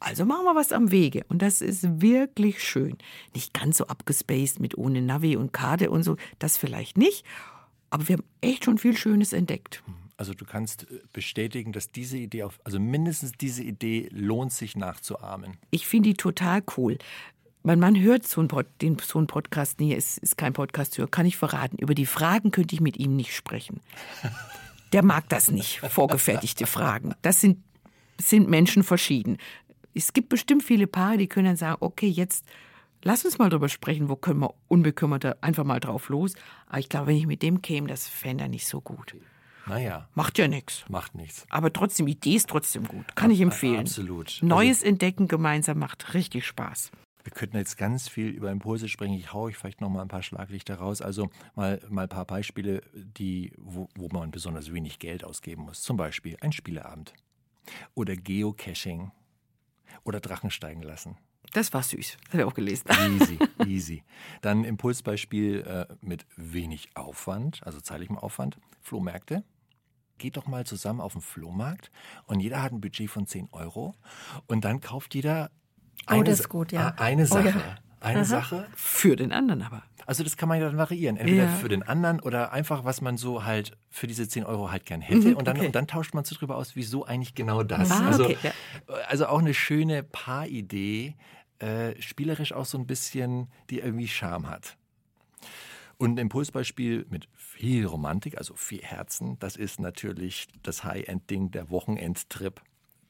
Also 0.00 0.26
machen 0.26 0.44
wir 0.44 0.54
was 0.54 0.72
am 0.72 0.90
Wege. 0.90 1.24
Und 1.28 1.40
das 1.40 1.62
ist 1.62 2.02
wirklich 2.02 2.62
schön. 2.62 2.98
Nicht 3.34 3.54
ganz 3.54 3.78
so 3.78 3.86
abgespaced 3.86 4.60
mit 4.60 4.76
ohne 4.76 5.00
Navi 5.00 5.36
und 5.36 5.52
Karte 5.52 5.90
und 5.90 6.02
so, 6.02 6.16
das 6.38 6.58
vielleicht 6.58 6.98
nicht. 6.98 7.24
Aber 7.94 8.08
wir 8.08 8.16
haben 8.16 8.24
echt 8.40 8.64
schon 8.64 8.76
viel 8.76 8.96
Schönes 8.96 9.32
entdeckt. 9.32 9.84
Also 10.16 10.34
du 10.34 10.44
kannst 10.44 10.90
äh, 10.90 10.98
bestätigen, 11.12 11.70
dass 11.70 11.92
diese 11.92 12.18
Idee, 12.18 12.42
auf, 12.42 12.58
also 12.64 12.80
mindestens 12.80 13.30
diese 13.30 13.62
Idee 13.62 14.08
lohnt 14.10 14.52
sich 14.52 14.76
nachzuahmen. 14.76 15.58
Ich 15.70 15.86
finde 15.86 16.08
die 16.08 16.16
total 16.16 16.64
cool. 16.76 16.98
Mein 17.62 17.78
Mann 17.78 17.96
hört 18.00 18.26
so 18.26 18.40
einen, 18.40 18.48
Pod, 18.48 18.66
den, 18.82 18.98
so 18.98 19.18
einen 19.18 19.28
Podcast 19.28 19.78
nie, 19.78 19.94
es 19.94 20.18
ist 20.18 20.36
kein 20.36 20.54
Podcast 20.54 21.00
kann 21.12 21.24
ich 21.24 21.36
verraten. 21.36 21.78
Über 21.78 21.94
die 21.94 22.04
Fragen 22.04 22.50
könnte 22.50 22.74
ich 22.74 22.80
mit 22.80 22.96
ihm 22.96 23.14
nicht 23.14 23.32
sprechen. 23.32 23.80
Der 24.92 25.04
mag 25.04 25.28
das 25.28 25.52
nicht, 25.52 25.78
vorgefertigte 25.78 26.66
Fragen. 26.66 27.14
Das 27.22 27.40
sind, 27.40 27.62
sind 28.20 28.50
Menschen 28.50 28.82
verschieden. 28.82 29.38
Es 29.94 30.12
gibt 30.12 30.30
bestimmt 30.30 30.64
viele 30.64 30.88
Paare, 30.88 31.16
die 31.16 31.28
können 31.28 31.46
dann 31.46 31.56
sagen, 31.56 31.76
okay, 31.78 32.08
jetzt 32.08 32.44
Lass 33.06 33.22
uns 33.22 33.36
mal 33.36 33.50
drüber 33.50 33.68
sprechen, 33.68 34.08
wo 34.08 34.16
können 34.16 34.40
wir 34.40 34.54
unbekümmerter 34.66 35.36
einfach 35.42 35.64
mal 35.64 35.78
drauf 35.78 36.08
los. 36.08 36.32
Aber 36.66 36.78
ich 36.78 36.88
glaube, 36.88 37.08
wenn 37.08 37.16
ich 37.16 37.26
mit 37.26 37.42
dem 37.42 37.60
käme, 37.60 37.86
das 37.86 38.08
fände 38.08 38.44
er 38.44 38.48
nicht 38.48 38.66
so 38.66 38.80
gut. 38.80 39.14
Naja. 39.66 40.08
Macht 40.14 40.38
ja 40.38 40.48
nichts. 40.48 40.86
Macht 40.88 41.14
nichts. 41.14 41.46
Aber 41.50 41.70
trotzdem, 41.70 42.06
Idee 42.08 42.36
ist 42.36 42.48
trotzdem 42.48 42.88
gut. 42.88 43.14
Kann 43.14 43.30
ich 43.30 43.42
empfehlen. 43.42 43.80
Absolut. 43.80 44.38
Neues 44.40 44.78
also, 44.78 44.88
Entdecken 44.88 45.28
gemeinsam 45.28 45.78
macht 45.78 46.14
richtig 46.14 46.46
Spaß. 46.46 46.92
Wir 47.24 47.32
könnten 47.32 47.58
jetzt 47.58 47.76
ganz 47.76 48.08
viel 48.08 48.28
über 48.28 48.50
Impulse 48.50 48.88
sprechen. 48.88 49.12
Ich 49.14 49.34
haue 49.34 49.48
euch 49.48 49.58
vielleicht 49.58 49.82
noch 49.82 49.90
mal 49.90 50.00
ein 50.00 50.08
paar 50.08 50.22
Schlaglichter 50.22 50.76
raus. 50.76 51.02
Also 51.02 51.28
mal, 51.54 51.82
mal 51.90 52.04
ein 52.04 52.08
paar 52.08 52.24
Beispiele, 52.24 52.80
die, 52.94 53.52
wo, 53.58 53.86
wo 53.96 54.08
man 54.08 54.30
besonders 54.30 54.72
wenig 54.72 54.98
Geld 54.98 55.24
ausgeben 55.24 55.64
muss. 55.64 55.82
Zum 55.82 55.98
Beispiel 55.98 56.38
ein 56.40 56.52
Spieleabend. 56.52 57.12
Oder 57.94 58.16
Geocaching. 58.16 59.12
Oder 60.04 60.20
Drachen 60.20 60.50
steigen 60.50 60.82
lassen. 60.82 61.18
Das 61.52 61.72
war 61.72 61.82
süß. 61.82 62.16
Habe 62.28 62.38
ich 62.38 62.44
auch 62.44 62.54
gelesen. 62.54 62.88
Easy, 62.90 63.38
easy. 63.66 64.02
Dann 64.42 64.64
Impulsbeispiel 64.64 65.60
äh, 65.60 65.94
mit 66.00 66.26
wenig 66.36 66.90
Aufwand, 66.94 67.60
also 67.64 67.80
zeitlichem 67.80 68.18
Aufwand. 68.18 68.58
Flohmärkte. 68.80 69.44
Geht 70.18 70.36
doch 70.36 70.46
mal 70.46 70.64
zusammen 70.64 71.00
auf 71.00 71.12
den 71.12 71.22
Flohmarkt 71.22 71.90
und 72.26 72.40
jeder 72.40 72.62
hat 72.62 72.72
ein 72.72 72.80
Budget 72.80 73.10
von 73.10 73.26
10 73.26 73.48
Euro 73.50 73.94
und 74.46 74.64
dann 74.64 74.80
kauft 74.80 75.14
jeder 75.14 75.50
eine, 76.06 76.20
oh, 76.20 76.22
das 76.22 76.40
ist 76.40 76.48
gut, 76.48 76.72
ja. 76.72 76.94
eine 76.98 77.26
Sache. 77.26 77.54
Oh, 77.54 77.58
ja. 77.58 77.76
Eine 78.04 78.20
Aha. 78.20 78.24
Sache. 78.24 78.66
Für 78.74 79.16
den 79.16 79.32
anderen 79.32 79.62
aber. 79.62 79.82
Also 80.06 80.22
das 80.22 80.36
kann 80.36 80.48
man 80.48 80.60
ja 80.60 80.66
dann 80.66 80.76
variieren. 80.76 81.16
Entweder 81.16 81.44
ja. 81.44 81.50
für 81.50 81.68
den 81.68 81.82
anderen 81.82 82.20
oder 82.20 82.52
einfach, 82.52 82.84
was 82.84 83.00
man 83.00 83.16
so 83.16 83.44
halt 83.44 83.72
für 83.90 84.06
diese 84.06 84.28
10 84.28 84.44
Euro 84.44 84.70
halt 84.70 84.84
gern 84.84 85.00
hätte. 85.00 85.28
Mhm, 85.28 85.36
und, 85.36 85.48
dann, 85.48 85.56
okay. 85.56 85.66
und 85.66 85.74
dann 85.74 85.86
tauscht 85.86 86.14
man 86.14 86.24
sich 86.24 86.36
darüber 86.38 86.56
aus, 86.56 86.76
wieso 86.76 87.04
eigentlich 87.04 87.34
genau 87.34 87.62
das. 87.62 87.90
Ah, 87.90 88.06
also, 88.06 88.24
okay, 88.24 88.36
ja. 88.42 88.52
also 89.08 89.26
auch 89.26 89.38
eine 89.38 89.54
schöne 89.54 90.02
Paaridee, 90.02 91.16
äh, 91.58 92.00
spielerisch 92.00 92.52
auch 92.52 92.66
so 92.66 92.76
ein 92.78 92.86
bisschen, 92.86 93.48
die 93.70 93.78
irgendwie 93.78 94.08
Charme 94.08 94.50
hat. 94.50 94.76
Und 95.96 96.14
ein 96.14 96.18
Impulsbeispiel 96.18 97.06
mit 97.08 97.28
viel 97.34 97.86
Romantik, 97.86 98.36
also 98.36 98.54
viel 98.56 98.82
Herzen, 98.82 99.38
das 99.38 99.56
ist 99.56 99.80
natürlich 99.80 100.48
das 100.62 100.84
High-End-Ding, 100.84 101.52
der 101.52 101.70
Wochenendtrip. 101.70 102.60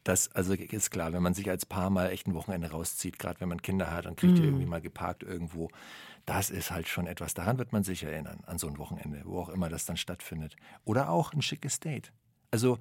Das 0.04 0.30
also 0.32 0.52
ist 0.52 0.90
klar, 0.90 1.12
wenn 1.14 1.22
man 1.22 1.34
sich 1.34 1.48
als 1.48 1.64
Paar 1.64 1.90
mal 1.90 2.10
echt 2.10 2.26
ein 2.26 2.34
Wochenende 2.34 2.70
rauszieht, 2.70 3.18
gerade 3.18 3.40
wenn 3.40 3.48
man 3.48 3.62
Kinder 3.62 3.90
hat 3.90 4.06
und 4.06 4.16
kriegt 4.16 4.38
mhm. 4.38 4.44
irgendwie 4.44 4.66
mal 4.66 4.82
geparkt 4.82 5.22
irgendwo, 5.22 5.70
das 6.26 6.50
ist 6.50 6.70
halt 6.70 6.88
schon 6.88 7.06
etwas. 7.06 7.34
Daran 7.34 7.58
wird 7.58 7.72
man 7.72 7.84
sich 7.84 8.04
erinnern, 8.04 8.40
an 8.46 8.58
so 8.58 8.66
ein 8.66 8.78
Wochenende, 8.78 9.22
wo 9.24 9.40
auch 9.40 9.48
immer 9.48 9.68
das 9.68 9.86
dann 9.86 9.96
stattfindet. 9.96 10.56
Oder 10.84 11.08
auch 11.08 11.32
ein 11.32 11.42
schickes 11.42 11.80
Date. 11.80 12.12
Also 12.50 12.78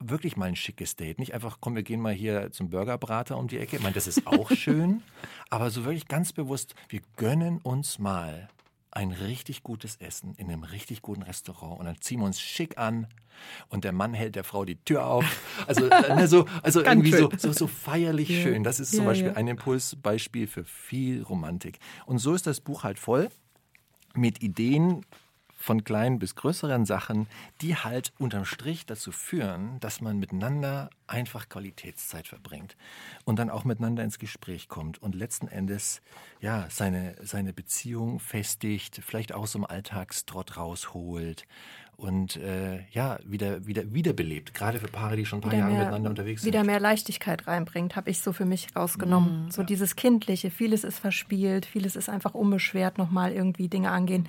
wirklich 0.00 0.36
mal 0.36 0.46
ein 0.46 0.56
schickes 0.56 0.96
Date. 0.96 1.18
Nicht 1.18 1.34
einfach, 1.34 1.58
komm, 1.60 1.74
wir 1.74 1.82
gehen 1.82 2.00
mal 2.00 2.14
hier 2.14 2.50
zum 2.52 2.70
Burgerbrater 2.70 3.36
um 3.36 3.48
die 3.48 3.58
Ecke. 3.58 3.76
Ich 3.76 3.82
meine, 3.82 3.94
das 3.94 4.06
ist 4.06 4.26
auch 4.26 4.50
schön. 4.56 5.02
aber 5.50 5.70
so 5.70 5.84
wirklich 5.84 6.08
ganz 6.08 6.32
bewusst, 6.32 6.74
wir 6.88 7.00
gönnen 7.16 7.58
uns 7.58 7.98
mal 7.98 8.48
ein 8.92 9.10
richtig 9.10 9.62
gutes 9.62 9.96
Essen 9.96 10.34
in 10.36 10.48
einem 10.48 10.64
richtig 10.64 11.00
guten 11.00 11.22
Restaurant 11.22 11.80
und 11.80 11.86
dann 11.86 12.00
ziehen 12.00 12.20
wir 12.20 12.26
uns 12.26 12.40
schick 12.40 12.76
an 12.76 13.08
und 13.68 13.84
der 13.84 13.92
Mann 13.92 14.12
hält 14.12 14.36
der 14.36 14.44
Frau 14.44 14.66
die 14.66 14.76
Tür 14.76 15.06
auf. 15.06 15.24
Also, 15.66 15.86
ne, 15.86 16.28
so, 16.28 16.46
also 16.62 16.82
irgendwie 16.82 17.12
so, 17.12 17.30
so, 17.36 17.52
so 17.52 17.66
feierlich 17.66 18.28
ja. 18.28 18.42
schön. 18.42 18.64
Das 18.64 18.80
ist 18.80 18.90
zum 18.90 19.00
ja, 19.00 19.06
Beispiel 19.06 19.28
ja. 19.28 19.36
ein 19.36 19.48
Impulsbeispiel 19.48 20.46
für 20.46 20.64
viel 20.64 21.22
Romantik. 21.22 21.78
Und 22.04 22.18
so 22.18 22.34
ist 22.34 22.46
das 22.46 22.60
Buch 22.60 22.84
halt 22.84 22.98
voll 22.98 23.30
mit 24.14 24.42
Ideen 24.42 25.06
von 25.62 25.84
kleinen 25.84 26.18
bis 26.18 26.34
größeren 26.34 26.84
Sachen, 26.84 27.28
die 27.60 27.76
halt 27.76 28.12
unterm 28.18 28.44
Strich 28.44 28.84
dazu 28.84 29.12
führen, 29.12 29.78
dass 29.80 30.00
man 30.00 30.18
miteinander 30.18 30.90
einfach 31.06 31.48
Qualitätszeit 31.48 32.26
verbringt 32.26 32.76
und 33.24 33.38
dann 33.38 33.48
auch 33.48 33.64
miteinander 33.64 34.02
ins 34.02 34.18
Gespräch 34.18 34.68
kommt 34.68 35.00
und 35.00 35.14
letzten 35.14 35.46
Endes 35.46 36.02
ja 36.40 36.66
seine, 36.68 37.14
seine 37.22 37.52
Beziehung 37.52 38.18
festigt, 38.18 39.00
vielleicht 39.04 39.32
aus 39.32 39.52
so 39.52 39.58
einem 39.58 39.66
Alltagstrott 39.66 40.56
rausholt 40.56 41.46
und 41.96 42.36
äh, 42.36 42.80
ja, 42.90 43.20
wieder, 43.24 43.64
wieder, 43.64 43.94
wiederbelebt, 43.94 44.54
gerade 44.54 44.80
für 44.80 44.88
Paare, 44.88 45.14
die 45.14 45.24
schon 45.24 45.38
ein 45.38 45.42
paar 45.42 45.54
Jahre 45.54 45.72
miteinander 45.72 46.10
unterwegs 46.10 46.42
sind. 46.42 46.52
Wieder 46.52 46.64
mehr 46.64 46.80
Leichtigkeit 46.80 47.46
reinbringt, 47.46 47.94
habe 47.94 48.10
ich 48.10 48.18
so 48.18 48.32
für 48.32 48.46
mich 48.46 48.74
rausgenommen. 48.74 49.44
Mhm, 49.44 49.50
so 49.52 49.62
ja. 49.62 49.66
dieses 49.66 49.94
Kindliche, 49.94 50.50
vieles 50.50 50.82
ist 50.82 50.98
verspielt, 50.98 51.66
vieles 51.66 51.94
ist 51.94 52.08
einfach 52.08 52.34
unbeschwert 52.34 52.98
nochmal 52.98 53.30
irgendwie 53.30 53.68
Dinge 53.68 53.92
angehen 53.92 54.28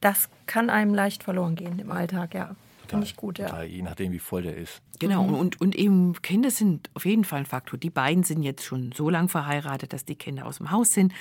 das 0.00 0.28
kann 0.46 0.70
einem 0.70 0.94
leicht 0.94 1.22
verloren 1.22 1.56
gehen 1.56 1.78
im 1.78 1.90
Alltag, 1.90 2.34
ja. 2.34 2.56
Finde 2.90 3.06
ich 3.06 3.14
gut, 3.14 3.38
ja. 3.38 3.62
je 3.62 3.82
nachdem, 3.82 4.10
wie 4.10 4.18
voll 4.18 4.42
der 4.42 4.56
ist. 4.56 4.82
Genau, 4.98 5.22
mhm. 5.22 5.34
und, 5.34 5.60
und 5.60 5.76
eben 5.76 6.20
Kinder 6.22 6.50
sind 6.50 6.90
auf 6.94 7.04
jeden 7.04 7.22
Fall 7.22 7.40
ein 7.40 7.46
Faktor. 7.46 7.78
Die 7.78 7.88
beiden 7.88 8.24
sind 8.24 8.42
jetzt 8.42 8.64
schon 8.64 8.90
so 8.90 9.08
lange 9.08 9.28
verheiratet, 9.28 9.92
dass 9.92 10.04
die 10.04 10.16
Kinder 10.16 10.44
aus 10.44 10.56
dem 10.56 10.72
Haus 10.72 10.92
sind. 10.92 11.12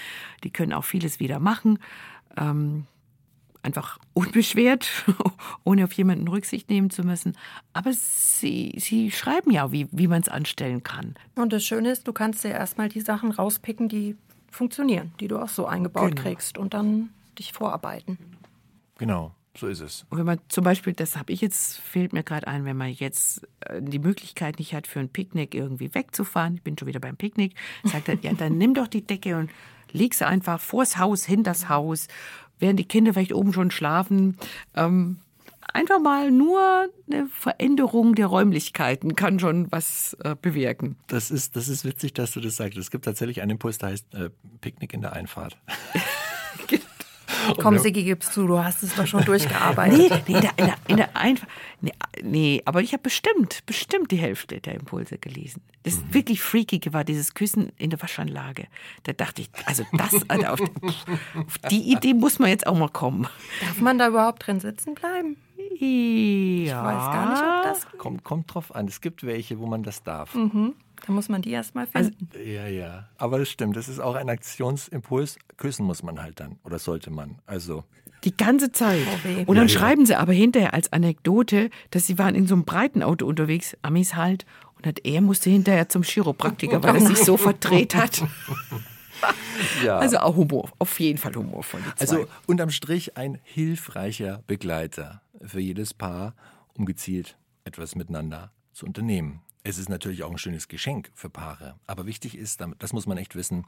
Die 0.44 0.50
können 0.50 0.74
auch 0.74 0.84
vieles 0.84 1.20
wieder 1.20 1.38
machen. 1.38 1.78
Ähm, 2.38 2.88
einfach 3.62 4.00
unbeschwert, 4.14 4.90
ohne 5.64 5.84
auf 5.84 5.94
jemanden 5.94 6.28
Rücksicht 6.28 6.70
nehmen 6.70 6.90
zu 6.90 7.04
müssen. 7.04 7.38
Aber 7.74 7.92
sie, 7.94 8.74
sie 8.78 9.12
schreiben 9.12 9.52
ja, 9.52 9.72
wie, 9.72 9.88
wie 9.92 10.08
man 10.08 10.22
es 10.22 10.30
anstellen 10.30 10.82
kann. 10.82 11.14
Und 11.36 11.54
das 11.54 11.64
Schöne 11.64 11.92
ist, 11.92 12.08
du 12.08 12.14
kannst 12.14 12.44
dir 12.44 12.52
erstmal 12.52 12.90
die 12.90 13.02
Sachen 13.02 13.32
rauspicken, 13.32 13.90
die 13.90 14.16
funktionieren, 14.50 15.12
die 15.20 15.28
du 15.28 15.38
auch 15.38 15.50
so 15.50 15.68
eingebaut 15.68 16.16
genau. 16.16 16.22
kriegst 16.24 16.58
und 16.58 16.74
dann 16.74 17.10
dich 17.38 17.54
vorarbeiten. 17.54 18.18
Genau. 19.00 19.34
So 19.58 19.68
ist 19.68 19.82
es. 19.82 20.06
Und 20.10 20.20
wenn 20.20 20.26
man 20.26 20.40
zum 20.48 20.64
Beispiel, 20.64 20.94
das 20.94 21.18
habe 21.18 21.34
ich 21.34 21.42
jetzt, 21.42 21.80
fehlt 21.80 22.14
mir 22.14 22.24
gerade 22.24 22.48
ein, 22.48 22.66
wenn 22.66 22.78
man 22.78 22.92
jetzt 22.92 23.48
äh, 23.62 23.82
die 23.82 24.00
Möglichkeit 24.00 24.60
nicht 24.60 24.74
hat, 24.74 24.86
für 24.86 25.00
ein 25.00 25.10
Picknick 25.10 25.56
irgendwie 25.56 25.94
wegzufahren, 25.94 26.56
ich 26.56 26.62
bin 26.62 26.78
schon 26.78 26.88
wieder 26.88 27.00
beim 27.00 27.18
Picknick, 27.18 27.56
sagt 27.84 28.08
er, 28.10 28.16
ja, 28.22 28.32
dann 28.34 28.58
nimm 28.58 28.74
doch 28.74 28.88
die 28.88 29.06
Decke 29.06 29.38
und 29.38 29.50
leg 29.92 30.14
sie 30.14 30.26
einfach 30.26 30.62
vors 30.62 30.98
Haus, 30.98 31.26
hinters 31.26 31.68
Haus, 31.68 32.08
während 32.60 32.80
die 32.80 32.88
Kinder 32.88 33.14
vielleicht 33.14 33.34
oben 33.34 33.52
schon 33.52 33.72
schlafen. 33.72 34.38
Ähm, 34.76 35.18
einfach 35.74 36.00
mal 36.00 36.32
nur 36.32 36.90
eine 37.12 37.28
Veränderung 37.28 38.16
der 38.16 38.28
Räumlichkeiten 38.28 39.16
kann 39.16 39.40
schon 39.40 39.72
was 39.72 40.16
äh, 40.24 40.36
bewirken. 40.40 40.96
Das 41.08 41.32
ist, 41.32 41.56
das 41.56 41.68
ist 41.68 41.86
witzig, 41.86 42.14
dass 42.14 42.32
du 42.32 42.40
das 42.40 42.56
sagst. 42.56 42.78
Es 42.78 42.92
gibt 42.92 43.06
tatsächlich 43.06 43.42
einen 43.42 43.52
Impuls, 43.52 43.78
der 43.80 43.90
heißt 43.90 44.14
äh, 44.14 44.30
Picknick 44.62 44.94
in 44.94 45.02
der 45.02 45.14
Einfahrt. 45.14 45.58
Komm, 47.62 47.78
Sigi, 47.78 48.04
gibst 48.04 48.34
zu, 48.34 48.48
du 48.48 48.60
hast 48.60 48.84
es 48.84 48.96
doch 48.96 49.08
schon 49.08 49.24
durchgearbeitet. 49.26 49.98
nee, 49.98 50.10
nee, 50.28 50.36
in 50.36 50.42
der, 50.42 50.52
in 50.58 50.66
der, 50.66 50.76
in 50.88 50.98
der 50.98 51.18
Einf 51.18 51.46
nee, 51.82 51.92
nee, 52.22 52.62
aber 52.66 52.82
ich 52.82 52.94
habe 52.94 53.04
bestimmt, 53.04 53.66
bestimmt 53.66 54.12
die 54.12 54.18
Hälfte 54.18 54.60
der 54.60 54.76
Impulse 54.76 55.18
gelesen. 55.18 55.62
Das 55.84 55.96
mhm. 55.96 56.14
wirklich 56.14 56.42
Freakige 56.42 56.94
war 56.94 57.04
dieses 57.04 57.34
Küssen 57.34 57.72
in 57.78 57.90
der 57.90 58.02
Waschanlage. 58.02 58.68
Da 59.04 59.14
dachte 59.14 59.42
ich, 59.42 59.50
also 59.66 59.84
das, 59.94 60.30
also 60.30 60.46
auf, 60.48 60.60
auf 60.62 61.58
die 61.70 61.92
Idee 61.92 62.14
muss 62.14 62.40
man 62.40 62.50
jetzt 62.50 62.68
auch 62.68 62.78
mal 62.78 62.90
kommen. 62.90 63.28
Darf 63.62 63.82
man 63.82 63.98
da 63.98 64.08
überhaupt 64.08 64.46
drin 64.46 64.60
sitzen 64.60 64.96
bleiben? 64.96 65.38
Ja. 65.80 65.80
Ich 65.80 66.74
weiß 66.74 67.06
gar 67.06 67.30
nicht, 67.30 67.42
ob 67.42 67.64
das. 67.64 67.98
Kommt, 67.98 68.24
kommt 68.24 68.54
drauf 68.54 68.76
an. 68.76 68.88
Es 68.88 69.02
gibt 69.02 69.26
welche, 69.26 69.60
wo 69.60 69.66
man 69.66 69.84
das 69.84 70.04
darf. 70.04 70.34
Mhm. 70.36 70.76
Da 71.06 71.14
muss 71.14 71.30
man 71.30 71.42
die 71.42 71.52
erstmal 71.52 71.88
also, 71.94 72.10
finden. 72.10 72.30
Also, 72.34 72.46
ja, 72.46 72.68
ja. 72.68 73.10
Aber 73.18 73.40
das 73.40 73.50
stimmt. 73.50 73.76
Das 73.76 73.88
ist 73.88 74.00
auch 74.00 74.16
ein 74.16 74.30
Aktionsimpuls. 74.30 75.38
Küssen 75.58 75.86
muss 75.86 76.04
man 76.04 76.22
halt 76.22 76.40
dann. 76.40 76.60
Oder 76.64 76.80
sollte 76.80 77.12
man. 77.12 77.40
Also. 77.46 77.84
Die 78.24 78.36
ganze 78.36 78.72
Zeit. 78.72 79.06
Oh, 79.26 79.52
und 79.52 79.56
dann 79.56 79.68
ja, 79.68 79.80
schreiben 79.80 80.06
sie 80.06 80.16
aber 80.16 80.34
hinterher 80.34 80.74
als 80.74 80.92
Anekdote, 80.92 81.70
dass 81.92 82.06
sie 82.06 82.18
waren 82.18 82.36
in 82.36 82.48
so 82.48 82.56
einem 82.56 82.66
breiten 82.66 83.02
Auto 83.02 83.26
unterwegs, 83.26 83.78
Amis 83.82 84.16
halt. 84.16 84.46
Und 84.76 84.88
hat, 84.88 85.00
er 85.06 85.22
musste 85.22 85.50
hinterher 85.50 85.90
zum 85.90 86.04
Chiropraktiker, 86.04 86.82
weil 86.84 86.96
er 86.96 87.02
sich 87.02 87.18
so 87.18 87.38
verdreht 87.38 87.96
hat. 87.96 88.24
ja. 89.86 89.98
Also 89.98 90.18
auch 90.18 90.36
Humor, 90.36 90.72
auf 90.80 91.00
jeden 91.00 91.18
Fall 91.18 91.36
Humor 91.36 91.64
von 91.64 91.82
die 91.82 91.96
zwei. 91.96 92.02
Also 92.02 92.28
unterm 92.48 92.70
Strich 92.70 93.18
ein 93.18 93.40
hilfreicher 93.44 94.44
Begleiter 94.48 95.22
für 95.46 95.60
jedes 95.60 95.94
Paar, 95.94 96.34
um 96.74 96.86
gezielt 96.86 97.38
etwas 97.66 97.96
miteinander 97.96 98.52
zu 98.74 98.86
unternehmen. 98.86 99.42
Es 99.64 99.78
ist 99.78 99.90
natürlich 99.90 100.24
auch 100.24 100.32
ein 100.32 100.38
schönes 100.38 100.70
Geschenk 100.70 101.12
für 101.14 101.30
Paare. 101.30 101.76
Aber 101.86 102.06
wichtig 102.06 102.38
ist, 102.38 102.62
das 102.80 102.94
muss 102.94 103.08
man 103.08 103.18
echt 103.18 103.36
wissen, 103.36 103.66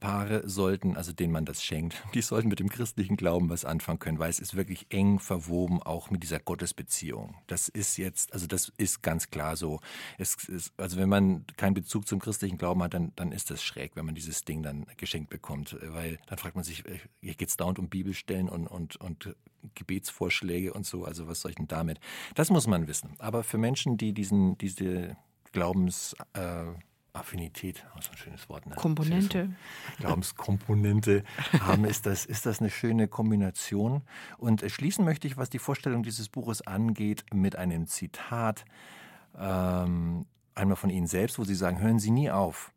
Paare 0.00 0.48
sollten, 0.48 0.96
also 0.96 1.12
denen 1.12 1.32
man 1.32 1.44
das 1.44 1.62
schenkt, 1.62 2.02
die 2.14 2.22
sollten 2.22 2.48
mit 2.48 2.58
dem 2.58 2.68
christlichen 2.68 3.16
Glauben 3.16 3.50
was 3.50 3.64
anfangen 3.64 3.98
können, 3.98 4.18
weil 4.18 4.30
es 4.30 4.40
ist 4.40 4.56
wirklich 4.56 4.86
eng 4.90 5.18
verwoben 5.18 5.82
auch 5.82 6.10
mit 6.10 6.22
dieser 6.22 6.38
Gottesbeziehung. 6.38 7.34
Das 7.46 7.68
ist 7.68 7.96
jetzt, 7.98 8.32
also 8.32 8.46
das 8.46 8.72
ist 8.78 9.02
ganz 9.02 9.30
klar 9.30 9.56
so. 9.56 9.80
Ist, 10.18 10.50
also 10.76 10.96
wenn 10.96 11.08
man 11.08 11.46
keinen 11.56 11.74
Bezug 11.74 12.06
zum 12.06 12.18
christlichen 12.18 12.56
Glauben 12.56 12.82
hat, 12.82 12.94
dann, 12.94 13.12
dann 13.16 13.32
ist 13.32 13.50
das 13.50 13.62
schräg, 13.62 13.94
wenn 13.94 14.06
man 14.06 14.14
dieses 14.14 14.42
Ding 14.44 14.62
dann 14.62 14.86
geschenkt 14.96 15.28
bekommt, 15.28 15.76
weil 15.82 16.18
dann 16.26 16.38
fragt 16.38 16.56
man 16.56 16.64
sich, 16.64 16.86
äh, 16.86 16.98
hier 17.20 17.34
geht 17.34 17.48
es 17.48 17.56
dauernd 17.56 17.78
um 17.78 17.88
Bibelstellen 17.88 18.48
und, 18.48 18.66
und, 18.66 18.96
und 18.96 19.34
Gebetsvorschläge 19.74 20.72
und 20.72 20.86
so, 20.86 21.04
also 21.04 21.26
was 21.28 21.40
soll 21.40 21.50
ich 21.50 21.56
denn 21.56 21.68
damit? 21.68 21.98
Das 22.34 22.50
muss 22.50 22.66
man 22.66 22.86
wissen. 22.86 23.16
Aber 23.18 23.42
für 23.42 23.58
Menschen, 23.58 23.96
die 23.96 24.12
diesen, 24.12 24.56
diese 24.58 25.16
Glaubensaffinität, 25.52 27.78
äh, 27.78 28.00
so 28.00 28.10
ein 28.10 28.16
schönes 28.16 28.48
Wort, 28.48 28.66
ne? 28.66 28.74
Komponente. 28.74 29.50
Glaubenskomponente 29.98 31.24
haben, 31.60 31.84
ist 31.84 32.06
das, 32.06 32.26
ist 32.26 32.46
das 32.46 32.60
eine 32.60 32.70
schöne 32.70 33.08
Kombination. 33.08 34.02
Und 34.38 34.68
schließen 34.70 35.04
möchte 35.04 35.26
ich, 35.26 35.36
was 35.36 35.50
die 35.50 35.58
Vorstellung 35.58 36.02
dieses 36.02 36.28
Buches 36.28 36.66
angeht, 36.66 37.24
mit 37.32 37.56
einem 37.56 37.86
Zitat, 37.86 38.64
ähm, 39.38 40.26
einmal 40.54 40.76
von 40.76 40.90
Ihnen 40.90 41.06
selbst, 41.06 41.38
wo 41.38 41.44
Sie 41.44 41.54
sagen, 41.54 41.80
hören 41.80 41.98
Sie 41.98 42.10
nie 42.10 42.30
auf, 42.30 42.72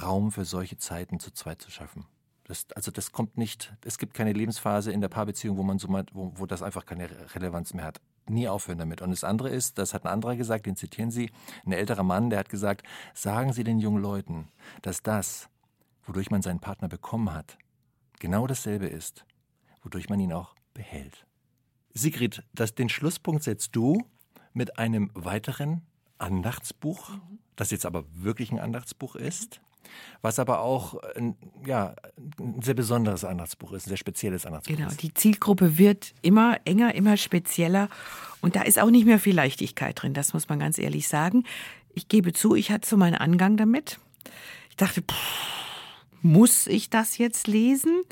Raum 0.00 0.30
für 0.30 0.44
solche 0.44 0.76
Zeiten 0.76 1.20
zu 1.20 1.32
zweit 1.32 1.62
zu 1.62 1.70
schaffen. 1.70 2.04
Das, 2.44 2.66
also 2.76 2.90
das 2.90 3.10
kommt 3.10 3.38
nicht, 3.38 3.74
es 3.84 3.98
gibt 3.98 4.14
keine 4.14 4.32
Lebensphase 4.32 4.92
in 4.92 5.00
der 5.00 5.08
Paarbeziehung, 5.08 5.56
wo 5.56 5.64
man 5.64 5.78
so 5.78 5.88
mal, 5.88 6.04
wo, 6.12 6.32
wo 6.36 6.46
das 6.46 6.62
einfach 6.62 6.86
keine 6.86 7.08
Relevanz 7.34 7.74
mehr 7.74 7.84
hat. 7.84 8.00
Nie 8.28 8.48
aufhören 8.48 8.78
damit. 8.78 9.02
Und 9.02 9.10
das 9.10 9.24
andere 9.24 9.50
ist, 9.50 9.78
das 9.78 9.94
hat 9.94 10.04
ein 10.04 10.12
anderer 10.12 10.36
gesagt, 10.36 10.66
den 10.66 10.76
zitieren 10.76 11.10
Sie, 11.10 11.30
ein 11.64 11.72
älterer 11.72 12.02
Mann, 12.02 12.30
der 12.30 12.40
hat 12.40 12.48
gesagt, 12.48 12.86
sagen 13.14 13.52
Sie 13.52 13.64
den 13.64 13.78
jungen 13.78 14.02
Leuten, 14.02 14.48
dass 14.82 15.02
das, 15.02 15.48
wodurch 16.04 16.30
man 16.30 16.42
seinen 16.42 16.60
Partner 16.60 16.88
bekommen 16.88 17.32
hat, 17.32 17.56
genau 18.18 18.46
dasselbe 18.46 18.86
ist, 18.86 19.24
wodurch 19.82 20.08
man 20.08 20.20
ihn 20.20 20.32
auch 20.32 20.54
behält. 20.74 21.26
Sigrid, 21.94 22.42
das, 22.52 22.74
den 22.74 22.88
Schlusspunkt 22.88 23.42
setzt 23.42 23.74
du 23.76 24.04
mit 24.52 24.78
einem 24.78 25.10
weiteren 25.14 25.82
Andachtsbuch, 26.18 27.10
das 27.56 27.70
jetzt 27.70 27.86
aber 27.86 28.04
wirklich 28.12 28.50
ein 28.50 28.58
Andachtsbuch 28.58 29.16
ist 29.16 29.60
was 30.22 30.38
aber 30.38 30.60
auch 30.60 30.96
ein, 31.16 31.36
ja, 31.64 31.94
ein 32.38 32.62
sehr 32.62 32.74
besonderes 32.74 33.24
Andachtsbuch 33.24 33.72
ist, 33.72 33.86
ein 33.86 33.90
sehr 33.90 33.96
spezielles 33.96 34.46
Andachtsbuch. 34.46 34.76
Genau, 34.76 34.90
die 34.90 35.14
Zielgruppe 35.14 35.78
wird 35.78 36.14
immer 36.22 36.58
enger, 36.64 36.94
immer 36.94 37.16
spezieller 37.16 37.88
und 38.40 38.56
da 38.56 38.62
ist 38.62 38.78
auch 38.78 38.90
nicht 38.90 39.06
mehr 39.06 39.18
viel 39.18 39.34
Leichtigkeit 39.34 40.00
drin, 40.00 40.14
das 40.14 40.34
muss 40.34 40.48
man 40.48 40.58
ganz 40.58 40.78
ehrlich 40.78 41.08
sagen. 41.08 41.44
Ich 41.94 42.08
gebe 42.08 42.32
zu, 42.32 42.54
ich 42.54 42.70
hatte 42.70 42.88
so 42.88 42.96
meinen 42.96 43.14
Angang 43.14 43.56
damit. 43.56 43.98
Ich 44.70 44.76
dachte, 44.76 45.02
pff, 45.02 45.16
muss 46.22 46.66
ich 46.66 46.90
das 46.90 47.18
jetzt 47.18 47.46
lesen? 47.46 48.02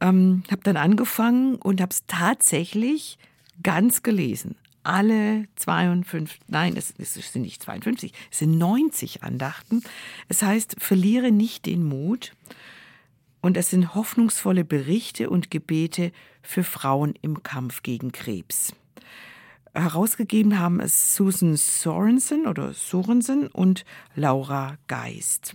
Ähm, 0.00 0.44
habe 0.50 0.62
dann 0.62 0.76
angefangen 0.76 1.56
und 1.56 1.80
habe 1.80 1.90
es 1.90 2.06
tatsächlich 2.06 3.18
ganz 3.62 4.02
gelesen 4.02 4.56
alle 4.82 5.46
52, 5.56 6.40
nein, 6.48 6.76
es, 6.76 6.94
es, 6.98 7.14
sind 7.14 7.42
nicht 7.42 7.62
52, 7.62 8.12
es 8.30 8.38
sind 8.38 8.58
90 8.58 9.22
Andachten. 9.22 9.82
Es 10.28 10.42
heißt, 10.42 10.76
verliere 10.78 11.30
nicht 11.30 11.66
den 11.66 11.84
Mut. 11.84 12.32
Und 13.42 13.56
es 13.56 13.70
sind 13.70 13.94
hoffnungsvolle 13.94 14.64
Berichte 14.64 15.30
und 15.30 15.50
Gebete 15.50 16.12
für 16.42 16.62
Frauen 16.62 17.14
im 17.22 17.42
Kampf 17.42 17.82
gegen 17.82 18.12
Krebs. 18.12 18.74
Herausgegeben 19.72 20.58
haben 20.58 20.80
es 20.80 21.14
Susan 21.14 21.56
Sorensen 21.56 22.46
oder 22.46 22.74
Sorensen 22.74 23.46
und 23.46 23.84
Laura 24.14 24.76
Geist. 24.88 25.54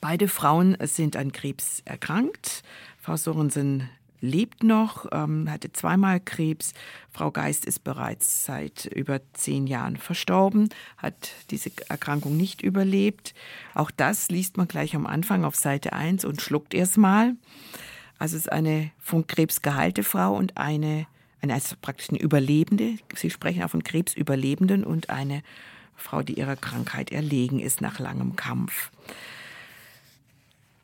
Beide 0.00 0.28
Frauen 0.28 0.76
sind 0.80 1.16
an 1.16 1.32
Krebs 1.32 1.82
erkrankt. 1.84 2.62
Frau 2.98 3.16
Sorensen 3.16 3.90
lebt 4.26 4.62
noch, 4.62 5.06
ähm, 5.12 5.50
hatte 5.50 5.72
zweimal 5.72 6.20
Krebs. 6.20 6.74
Frau 7.10 7.30
Geist 7.30 7.64
ist 7.64 7.84
bereits 7.84 8.44
seit 8.44 8.84
über 8.86 9.20
zehn 9.32 9.66
Jahren 9.66 9.96
verstorben, 9.96 10.68
hat 10.98 11.30
diese 11.50 11.70
Erkrankung 11.88 12.36
nicht 12.36 12.62
überlebt. 12.62 13.34
Auch 13.74 13.90
das 13.90 14.28
liest 14.28 14.56
man 14.56 14.68
gleich 14.68 14.94
am 14.94 15.06
Anfang 15.06 15.44
auf 15.44 15.56
Seite 15.56 15.92
1 15.92 16.24
und 16.24 16.42
schluckt 16.42 16.74
erst 16.74 16.98
mal. 16.98 17.34
Also 18.18 18.36
es 18.36 18.42
ist 18.42 18.52
eine 18.52 18.90
von 18.98 19.26
Krebs 19.26 19.62
geheilte 19.62 20.02
Frau 20.02 20.34
und 20.34 20.56
eine, 20.56 21.06
eine 21.42 21.54
also 21.54 21.76
praktisch 21.80 22.10
eine 22.10 22.20
Überlebende. 22.20 22.96
Sie 23.14 23.30
sprechen 23.30 23.62
auch 23.62 23.70
von 23.70 23.84
Krebsüberlebenden 23.84 24.84
und 24.84 25.10
eine 25.10 25.42
Frau, 25.96 26.22
die 26.22 26.38
ihrer 26.38 26.56
Krankheit 26.56 27.12
erlegen 27.12 27.60
ist 27.60 27.80
nach 27.80 27.98
langem 27.98 28.36
Kampf. 28.36 28.90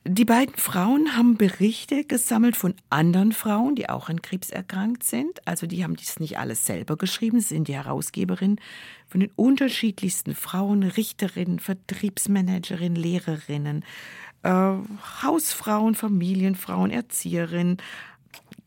Die 0.04 0.24
beiden 0.24 0.56
Frauen 0.56 1.16
haben 1.16 1.36
Berichte 1.36 2.02
gesammelt 2.02 2.56
von 2.56 2.74
anderen 2.90 3.30
Frauen, 3.30 3.76
die 3.76 3.88
auch 3.88 4.08
an 4.08 4.20
Krebs 4.20 4.50
erkrankt 4.50 5.04
sind. 5.04 5.46
Also 5.46 5.68
die 5.68 5.84
haben 5.84 5.94
dies 5.94 6.18
nicht 6.18 6.38
alles 6.38 6.66
selber 6.66 6.96
geschrieben, 6.96 7.40
sie 7.40 7.54
sind 7.54 7.68
die 7.68 7.76
Herausgeberin 7.76 8.58
von 9.06 9.20
den 9.20 9.30
unterschiedlichsten 9.36 10.34
Frauen, 10.34 10.82
Richterinnen, 10.82 11.60
Vertriebsmanagerinnen, 11.60 13.00
Lehrerinnen, 13.00 13.84
äh, 14.42 14.72
Hausfrauen, 15.22 15.94
Familienfrauen, 15.94 16.90
Erzieherinnen, 16.90 17.76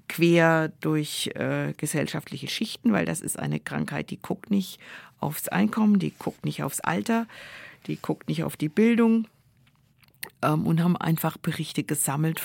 quer 0.08 0.72
durch 0.80 1.32
äh, 1.36 1.74
gesellschaftliche 1.76 2.48
Schichten, 2.48 2.94
weil 2.94 3.06
das 3.06 3.20
ist 3.20 3.38
eine 3.38 3.60
Krankheit, 3.60 4.10
die 4.10 4.22
guckt 4.22 4.52
nicht 4.52 4.80
aufs 5.20 5.50
Einkommen, 5.50 6.00
die 6.00 6.14
guckt 6.18 6.46
nicht 6.46 6.64
aufs 6.64 6.80
Alter, 6.80 7.28
die 7.88 7.98
guckt 7.98 8.30
nicht 8.30 8.46
auf 8.46 8.56
die 8.56 8.70
Bildung 8.70 9.28
ähm, 10.42 10.66
und 10.66 10.84
haben 10.84 10.98
einfach 10.98 11.38
Berichte 11.38 11.84
gesammelt, 11.84 12.42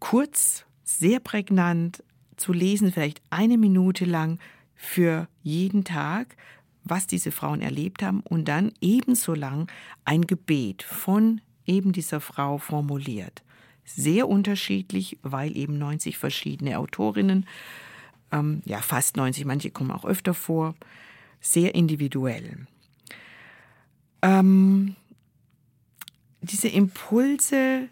kurz, 0.00 0.64
sehr 0.84 1.20
prägnant 1.20 2.02
zu 2.36 2.52
lesen, 2.52 2.92
vielleicht 2.92 3.22
eine 3.30 3.56
Minute 3.58 4.04
lang 4.04 4.38
für 4.74 5.28
jeden 5.42 5.84
Tag, 5.84 6.36
was 6.84 7.06
diese 7.06 7.30
Frauen 7.30 7.60
erlebt 7.60 8.02
haben 8.02 8.20
und 8.20 8.46
dann 8.48 8.72
ebenso 8.80 9.34
lang 9.34 9.70
ein 10.04 10.26
Gebet 10.26 10.82
von 10.82 11.40
eben 11.66 11.92
dieser 11.92 12.20
Frau 12.20 12.58
formuliert. 12.58 13.42
Sehr 13.84 14.28
unterschiedlich, 14.28 15.18
weil 15.22 15.56
eben 15.56 15.78
90 15.78 16.18
verschiedene 16.18 16.78
Autorinnen, 16.78 17.46
ähm, 18.32 18.62
ja 18.64 18.80
fast 18.80 19.16
90, 19.16 19.44
manche 19.44 19.70
kommen 19.70 19.90
auch 19.90 20.04
öfter 20.04 20.34
vor, 20.34 20.74
sehr 21.40 21.74
individuell. 21.74 22.66
Ähm, 24.22 24.96
diese 26.42 26.68
Impulse 26.68 27.88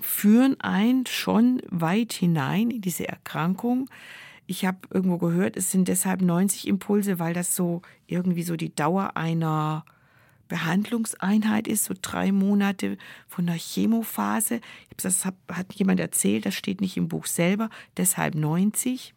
führen 0.00 0.60
ein 0.60 1.06
schon 1.06 1.62
weit 1.70 2.12
hinein 2.12 2.70
in 2.70 2.80
diese 2.80 3.08
Erkrankung. 3.08 3.88
Ich 4.46 4.64
habe 4.64 4.78
irgendwo 4.90 5.18
gehört, 5.18 5.56
es 5.56 5.70
sind 5.70 5.88
deshalb 5.88 6.20
90 6.20 6.66
Impulse, 6.66 7.18
weil 7.18 7.34
das 7.34 7.54
so 7.54 7.82
irgendwie 8.06 8.42
so 8.42 8.56
die 8.56 8.74
Dauer 8.74 9.16
einer 9.16 9.84
Behandlungseinheit 10.48 11.66
ist, 11.66 11.84
so 11.84 11.94
drei 12.00 12.32
Monate 12.32 12.98
von 13.26 13.46
der 13.46 13.56
Chemophase. 13.56 14.60
Das 14.96 15.24
hat 15.24 15.74
jemand 15.74 16.00
erzählt, 16.00 16.44
das 16.44 16.54
steht 16.54 16.80
nicht 16.80 16.96
im 16.96 17.08
Buch 17.08 17.26
selber, 17.26 17.70
deshalb 17.96 18.34
90. 18.34 19.14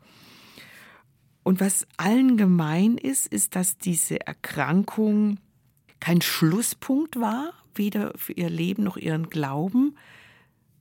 Und 1.44 1.60
was 1.60 1.88
allen 1.98 2.38
gemein 2.38 2.98
ist, 2.98 3.28
ist, 3.28 3.56
dass 3.56 3.78
diese 3.78 4.26
Erkrankung 4.26 5.38
kein 6.00 6.22
Schlusspunkt 6.22 7.20
war, 7.20 7.54
weder 7.78 8.14
für 8.16 8.34
ihr 8.34 8.50
Leben 8.50 8.84
noch 8.84 8.98
ihren 8.98 9.30
Glauben, 9.30 9.96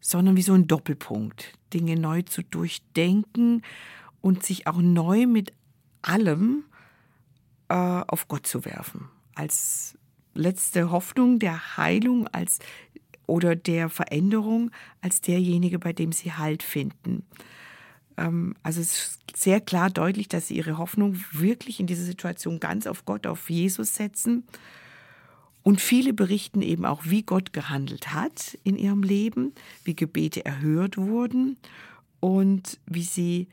sondern 0.01 0.37
wie 0.37 0.43
so 0.43 0.53
ein 0.53 0.69
Doppelpunkt, 0.69 1.53
Dinge 1.73 1.97
neu 1.97 2.23
zu 2.23 2.43
durchdenken 2.43 3.63
und 4.21 4.45
sich 4.45 4.67
auch 4.67 4.79
neu 4.79 5.27
mit 5.27 5.53
allem 6.03 6.65
äh, 7.69 7.75
auf 7.75 8.29
Gott 8.29 8.47
zu 8.47 8.65
werfen, 8.65 9.09
als 9.35 9.99
letzte 10.35 10.91
Hoffnung 10.91 11.39
der 11.39 11.77
Heilung 11.77 12.29
als 12.29 12.59
oder 13.27 13.57
der 13.57 13.89
Veränderung 13.89 14.71
als 15.01 15.21
derjenige, 15.21 15.79
bei 15.79 15.93
dem 15.93 16.13
sie 16.13 16.33
Halt 16.33 16.63
finden. 16.63 17.25
Ähm, 18.17 18.55
also 18.63 18.81
es 18.81 18.93
ist 18.93 19.21
sehr 19.35 19.61
klar 19.61 19.91
deutlich, 19.91 20.29
dass 20.29 20.49
sie 20.49 20.57
ihre 20.57 20.79
Hoffnung 20.79 21.17
wirklich 21.33 21.81
in 21.81 21.87
dieser 21.87 22.05
Situation 22.05 22.61
ganz 22.61 22.87
auf 22.87 23.05
Gott, 23.05 23.27
auf 23.27 23.51
Jesus 23.51 23.95
setzen. 23.95 24.45
Und 25.67 25.81
viele 25.81 26.13
berichten 26.13 26.63
eben 26.63 26.85
auch, 26.87 27.07
wie 27.07 27.25
Gott 27.25 27.53
gehandelt 27.53 28.15
hat 28.15 28.57
in 28.63 28.77
ihrem 28.77 29.03
Leben, 29.03 29.53
wie 29.83 29.97
Gebete 29.97 30.45
erhört 30.45 30.97
wurden 30.97 31.57
und 32.21 32.79
wie 32.87 33.03
sie 33.03 33.49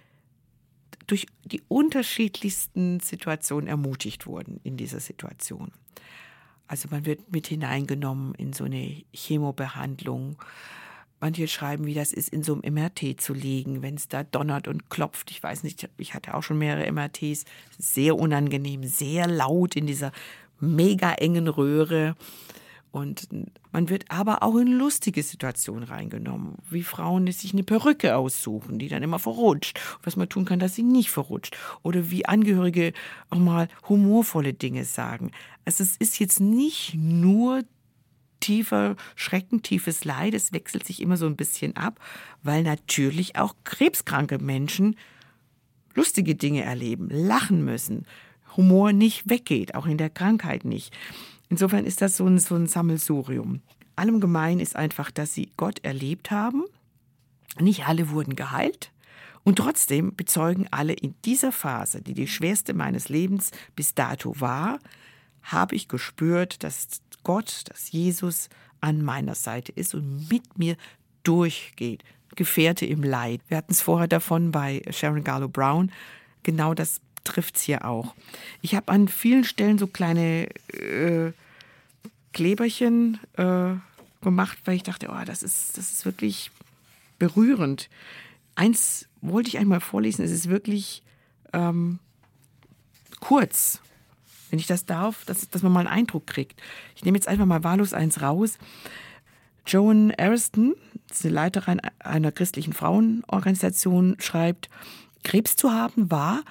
durch 1.08 1.26
die 1.44 1.64
unterschiedlichsten 1.70 3.00
Situationen 3.00 3.68
ermutigt 3.68 4.28
wurden 4.28 4.60
in 4.64 4.78
dieser 4.78 5.00
Situation. 5.00 5.72
Also 6.68 6.88
man 6.92 7.08
wird 7.08 7.32
mit 7.32 7.48
hineingenommen 7.48 8.36
in 8.36 8.54
so 8.54 8.66
eine 8.66 9.02
Chemobehandlung. 9.12 10.38
Manche 11.20 11.48
schreiben, 11.48 11.88
wie 11.88 11.96
das 11.96 12.14
ist, 12.14 12.30
in 12.30 12.44
so 12.44 12.54
einem 12.54 12.76
MRT 12.76 13.20
zu 13.20 13.34
liegen, 13.34 13.82
wenn 13.82 13.96
es 13.96 14.08
da 14.08 14.24
donnert 14.24 14.68
und 14.68 14.92
klopft. 14.92 15.32
Ich 15.32 15.42
weiß 15.42 15.64
nicht, 15.64 15.90
ich 15.98 16.14
hatte 16.14 16.36
auch 16.36 16.44
schon 16.44 16.60
mehrere 16.60 16.92
MRTs. 16.92 17.46
Sehr 17.80 18.20
unangenehm, 18.20 18.84
sehr 18.84 19.26
laut 19.26 19.76
in 19.76 19.88
dieser 19.88 20.12
mega 20.64 21.14
engen 21.14 21.48
Röhre. 21.48 22.16
Und 22.92 23.28
man 23.72 23.90
wird 23.90 24.06
aber 24.10 24.44
auch 24.44 24.56
in 24.56 24.68
lustige 24.68 25.24
Situationen 25.24 25.84
reingenommen, 25.84 26.58
wie 26.70 26.84
Frauen, 26.84 27.26
die 27.26 27.32
sich 27.32 27.52
eine 27.52 27.64
Perücke 27.64 28.16
aussuchen, 28.16 28.78
die 28.78 28.88
dann 28.88 29.02
immer 29.02 29.18
verrutscht. 29.18 29.80
was 30.04 30.16
man 30.16 30.30
tun 30.30 30.46
kann, 30.46 30.60
dass 30.60 30.76
sie 30.76 30.84
nicht 30.84 31.10
verrutscht. 31.10 31.58
Oder 31.82 32.12
wie 32.12 32.28
Angehörige 32.28 32.94
auch 33.32 33.40
mal 33.40 33.68
humorvolle 33.90 34.54
Dinge 34.54 34.86
sagen. 34.86 35.32
Also 35.66 35.84
es 35.84 35.98
ist 35.98 36.20
jetzt 36.20 36.40
nicht 36.40 36.94
nur 36.94 37.64
tiefer 38.42 38.96
Schrecken, 39.16 39.64
tiefes 39.64 40.04
Leid, 40.04 40.34
es 40.34 40.54
wechselt 40.54 40.86
sich 40.86 41.02
immer 41.02 41.18
so 41.18 41.26
ein 41.26 41.38
bisschen 41.38 41.76
ab, 41.78 42.00
weil 42.44 42.62
natürlich 42.62 43.38
auch 43.38 43.56
krebskranke 43.64 44.38
Menschen 44.38 44.98
lustige 45.96 46.36
Dinge 46.36 46.64
erleben, 46.64 47.10
lachen 47.10 47.64
müssen, 47.64 48.06
Humor 48.58 48.94
nicht 48.94 49.30
weggeht, 49.30 49.76
auch 49.76 49.86
in 49.86 49.98
der 49.98 50.10
Krankheit 50.10 50.66
nicht. 50.66 50.96
Insofern 51.50 51.86
ist 51.86 52.02
das 52.02 52.18
so 52.18 52.26
ein, 52.26 52.40
so 52.40 52.56
ein 52.56 52.68
Sammelsurium. 52.68 53.62
Allem 53.96 54.20
gemein 54.20 54.60
ist 54.60 54.76
einfach, 54.76 55.12
dass 55.12 55.34
sie 55.34 55.52
Gott 55.58 55.80
erlebt 55.84 56.32
haben. 56.32 56.64
Nicht 57.60 57.88
alle 57.88 58.10
wurden 58.10 58.36
geheilt. 58.36 58.92
Und 59.44 59.58
trotzdem 59.58 60.16
bezeugen 60.16 60.68
alle 60.72 60.94
in 60.94 61.16
dieser 61.26 61.52
Phase, 61.52 62.02
die 62.02 62.14
die 62.14 62.28
schwerste 62.28 62.74
meines 62.74 63.10
Lebens 63.10 63.52
bis 63.76 63.94
dato 63.94 64.40
war, 64.40 64.80
habe 65.44 65.76
ich 65.76 65.90
gespürt, 65.90 66.64
dass 66.64 67.02
Gott, 67.24 67.64
dass 67.68 67.92
Jesus 67.92 68.50
an 68.80 69.04
meiner 69.04 69.36
Seite 69.36 69.72
ist 69.74 69.94
und 69.94 70.30
mit 70.30 70.58
mir 70.58 70.76
durchgeht. 71.24 72.04
Gefährte 72.36 72.86
im 72.86 73.04
Leid. 73.04 73.42
Wir 73.48 73.58
hatten 73.58 73.74
es 73.74 73.82
vorher 73.82 74.08
davon 74.08 74.52
bei 74.52 74.82
Sharon 74.90 75.24
Garlow 75.24 75.50
Brown. 75.50 75.92
Genau 76.42 76.74
das 76.74 77.00
trifft 77.24 77.58
es 77.58 77.62
hier 77.64 77.86
auch. 77.86 78.16
Ich 78.62 78.76
habe 78.76 78.92
an 78.92 79.08
vielen 79.08 79.44
Stellen 79.44 79.78
so 79.78 79.88
kleine 79.88 80.48
äh, 80.70 81.32
Kleberchen 82.34 83.20
äh, 83.38 83.76
gemacht, 84.22 84.58
weil 84.66 84.76
ich 84.76 84.84
dachte, 84.84 85.10
oh, 85.10 85.26
das 85.26 85.44
ist, 85.44 85.78
das 85.78 85.92
ist 85.92 86.06
wirklich 86.06 86.52
berührend. 87.20 87.90
Eins 88.56 89.08
wollte 89.22 89.50
ich 89.50 89.58
einmal 89.58 89.80
vorlesen, 89.80 90.26
es 90.26 90.32
ist 90.32 90.50
wirklich 90.50 91.04
ähm, 91.54 92.00
kurz, 93.20 93.80
wenn 94.50 94.60
ich 94.60 94.68
das 94.68 94.86
darf, 94.86 95.26
dass, 95.26 95.50
dass 95.50 95.64
man 95.64 95.72
mal 95.72 95.80
einen 95.82 96.00
Eindruck 96.00 96.28
kriegt. 96.28 96.62
Ich 96.96 97.06
nehme 97.06 97.18
jetzt 97.18 97.28
einfach 97.28 97.46
mal 97.46 97.64
wahllos 97.64 97.94
eins 97.94 98.22
raus. 98.22 98.58
Joan 99.66 100.14
Ariston, 100.18 100.76
die 101.22 101.30
Leiterin 101.30 101.80
einer 102.00 102.32
christlichen 102.32 102.74
Frauenorganisation, 102.74 104.18
schreibt, 104.20 104.70
Krebs 105.24 105.56
zu 105.56 105.72
haben 105.72 106.12
war, 106.12 106.44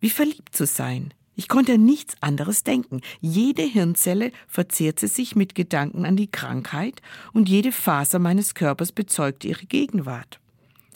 wie 0.00 0.10
verliebt 0.10 0.56
zu 0.56 0.66
sein. 0.66 1.14
Ich 1.36 1.48
konnte 1.48 1.74
an 1.74 1.84
nichts 1.84 2.16
anderes 2.20 2.64
denken. 2.64 3.00
Jede 3.20 3.62
Hirnzelle 3.62 4.32
verzehrte 4.46 5.08
sich 5.08 5.36
mit 5.36 5.54
Gedanken 5.54 6.04
an 6.04 6.16
die 6.16 6.30
Krankheit 6.30 7.00
und 7.32 7.48
jede 7.48 7.72
Faser 7.72 8.18
meines 8.18 8.54
Körpers 8.54 8.92
bezeugte 8.92 9.48
ihre 9.48 9.64
Gegenwart. 9.64 10.40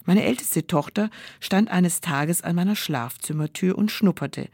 Meine 0.05 0.24
älteste 0.24 0.66
Tochter 0.66 1.09
stand 1.40 1.70
eines 1.70 2.00
Tages 2.00 2.42
an 2.42 2.57
meiner 2.57 2.76
Schlafzimmertür 2.76 3.78
und 3.78 3.90
schnupperte. 3.90 4.48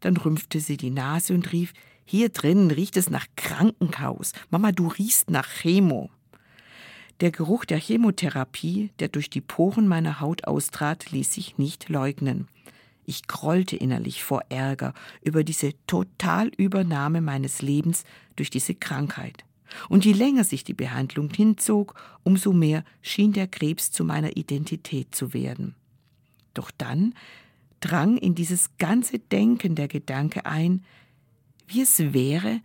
Dann 0.00 0.16
rümpfte 0.16 0.60
sie 0.60 0.76
die 0.76 0.90
Nase 0.90 1.34
und 1.34 1.52
rief, 1.52 1.72
hier 2.04 2.30
drinnen 2.30 2.70
riecht 2.70 2.96
es 2.96 3.10
nach 3.10 3.26
Krankenhaus. 3.36 4.32
Mama, 4.50 4.72
du 4.72 4.88
riechst 4.88 5.30
nach 5.30 5.48
Chemo. 5.48 6.10
Der 7.20 7.30
Geruch 7.30 7.64
der 7.64 7.78
Chemotherapie, 7.78 8.90
der 8.98 9.08
durch 9.08 9.28
die 9.28 9.40
Poren 9.40 9.86
meiner 9.88 10.20
Haut 10.20 10.44
austrat, 10.44 11.10
ließ 11.10 11.34
sich 11.34 11.58
nicht 11.58 11.88
leugnen. 11.88 12.48
Ich 13.08 13.26
grollte 13.26 13.74
innerlich 13.74 14.22
vor 14.22 14.42
Ärger 14.50 14.92
über 15.22 15.42
diese 15.42 15.72
Totalübernahme 15.86 17.22
meines 17.22 17.62
Lebens 17.62 18.04
durch 18.36 18.50
diese 18.50 18.74
Krankheit. 18.74 19.46
Und 19.88 20.04
je 20.04 20.12
länger 20.12 20.44
sich 20.44 20.62
die 20.62 20.74
Behandlung 20.74 21.30
hinzog, 21.30 21.94
umso 22.22 22.52
mehr 22.52 22.84
schien 23.00 23.32
der 23.32 23.46
Krebs 23.46 23.90
zu 23.92 24.04
meiner 24.04 24.36
Identität 24.36 25.14
zu 25.14 25.32
werden. 25.32 25.74
Doch 26.52 26.70
dann 26.70 27.14
drang 27.80 28.18
in 28.18 28.34
dieses 28.34 28.76
ganze 28.76 29.18
Denken 29.18 29.74
der 29.74 29.88
Gedanke 29.88 30.44
ein, 30.44 30.84
wie 31.66 31.80
es 31.80 32.12
wäre, 32.12 32.60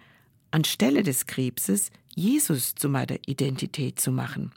anstelle 0.52 1.04
des 1.04 1.26
Krebses 1.26 1.90
Jesus 2.16 2.76
zu 2.76 2.90
meiner 2.90 3.16
Identität 3.28 3.98
zu 3.98 4.12
machen. 4.12 4.52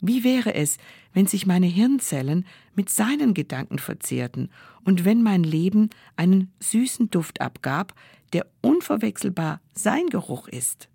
Wie 0.00 0.24
wäre 0.24 0.54
es, 0.54 0.78
wenn 1.12 1.26
sich 1.26 1.46
meine 1.46 1.66
Hirnzellen 1.66 2.46
mit 2.74 2.90
seinen 2.90 3.34
Gedanken 3.34 3.78
verzehrten 3.78 4.50
und 4.84 5.04
wenn 5.04 5.22
mein 5.22 5.44
Leben 5.44 5.90
einen 6.16 6.52
süßen 6.60 7.10
Duft 7.10 7.40
abgab, 7.40 7.94
der 8.32 8.46
unverwechselbar 8.60 9.60
sein 9.72 10.08
Geruch 10.08 10.48
ist? 10.48 10.88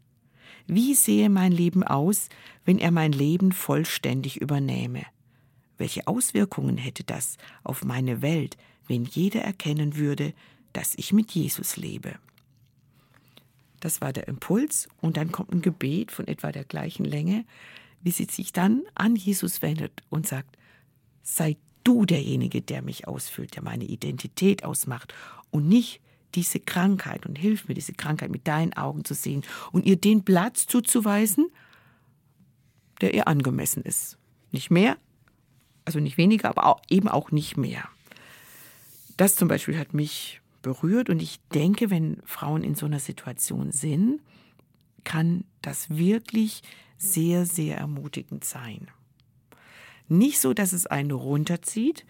Wie 0.67 0.93
sehe 0.93 1.29
mein 1.29 1.51
Leben 1.51 1.83
aus, 1.83 2.29
wenn 2.65 2.77
er 2.77 2.91
mein 2.91 3.11
Leben 3.11 3.51
vollständig 3.51 4.39
übernähme? 4.39 5.03
Welche 5.79 6.05
Auswirkungen 6.07 6.77
hätte 6.77 7.03
das 7.03 7.37
auf 7.63 7.83
meine 7.83 8.21
Welt, 8.21 8.57
wenn 8.87 9.05
jeder 9.05 9.41
erkennen 9.41 9.95
würde, 9.95 10.33
dass 10.73 10.93
ich 10.95 11.13
mit 11.13 11.31
Jesus 11.31 11.77
lebe? 11.77 12.19
Das 13.79 14.01
war 14.01 14.13
der 14.13 14.27
Impuls 14.27 14.89
und 15.01 15.17
dann 15.17 15.31
kommt 15.31 15.53
ein 15.53 15.61
Gebet 15.61 16.11
von 16.11 16.27
etwa 16.27 16.51
der 16.51 16.65
gleichen 16.65 17.05
Länge, 17.05 17.45
wie 18.01 18.11
sie 18.11 18.25
sich 18.25 18.53
dann 18.53 18.83
an 18.95 19.15
Jesus 19.15 19.61
wendet 19.61 20.03
und 20.09 20.27
sagt, 20.27 20.57
sei 21.21 21.57
du 21.83 22.05
derjenige, 22.05 22.61
der 22.61 22.81
mich 22.81 23.07
ausfüllt, 23.07 23.55
der 23.55 23.63
meine 23.63 23.85
Identität 23.85 24.63
ausmacht 24.63 25.13
und 25.51 25.67
nicht 25.67 26.01
diese 26.35 26.59
Krankheit 26.59 27.25
und 27.25 27.37
hilf 27.37 27.67
mir, 27.67 27.73
diese 27.73 27.93
Krankheit 27.93 28.29
mit 28.29 28.47
deinen 28.47 28.73
Augen 28.73 29.03
zu 29.03 29.13
sehen 29.13 29.43
und 29.71 29.85
ihr 29.85 29.95
den 29.95 30.23
Platz 30.23 30.67
zuzuweisen, 30.67 31.47
der 33.01 33.13
ihr 33.13 33.27
angemessen 33.27 33.83
ist. 33.83 34.17
Nicht 34.51 34.69
mehr, 34.69 34.97
also 35.85 35.99
nicht 35.99 36.17
weniger, 36.17 36.49
aber 36.49 36.65
auch, 36.65 36.81
eben 36.89 37.07
auch 37.07 37.31
nicht 37.31 37.57
mehr. 37.57 37.87
Das 39.17 39.35
zum 39.35 39.47
Beispiel 39.47 39.77
hat 39.77 39.93
mich 39.93 40.41
berührt 40.61 41.09
und 41.09 41.21
ich 41.21 41.39
denke, 41.53 41.89
wenn 41.89 42.21
Frauen 42.25 42.63
in 42.63 42.75
so 42.75 42.85
einer 42.85 42.99
Situation 42.99 43.71
sind, 43.71 44.21
kann 45.03 45.45
das 45.61 45.89
wirklich 45.89 46.61
sehr, 46.99 47.45
sehr 47.45 47.77
ermutigend 47.77 48.43
sein. 48.43 48.87
Nicht 50.07 50.39
so, 50.39 50.53
dass 50.53 50.73
es 50.73 50.85
einen 50.85 51.11
runterzieht, 51.11 52.05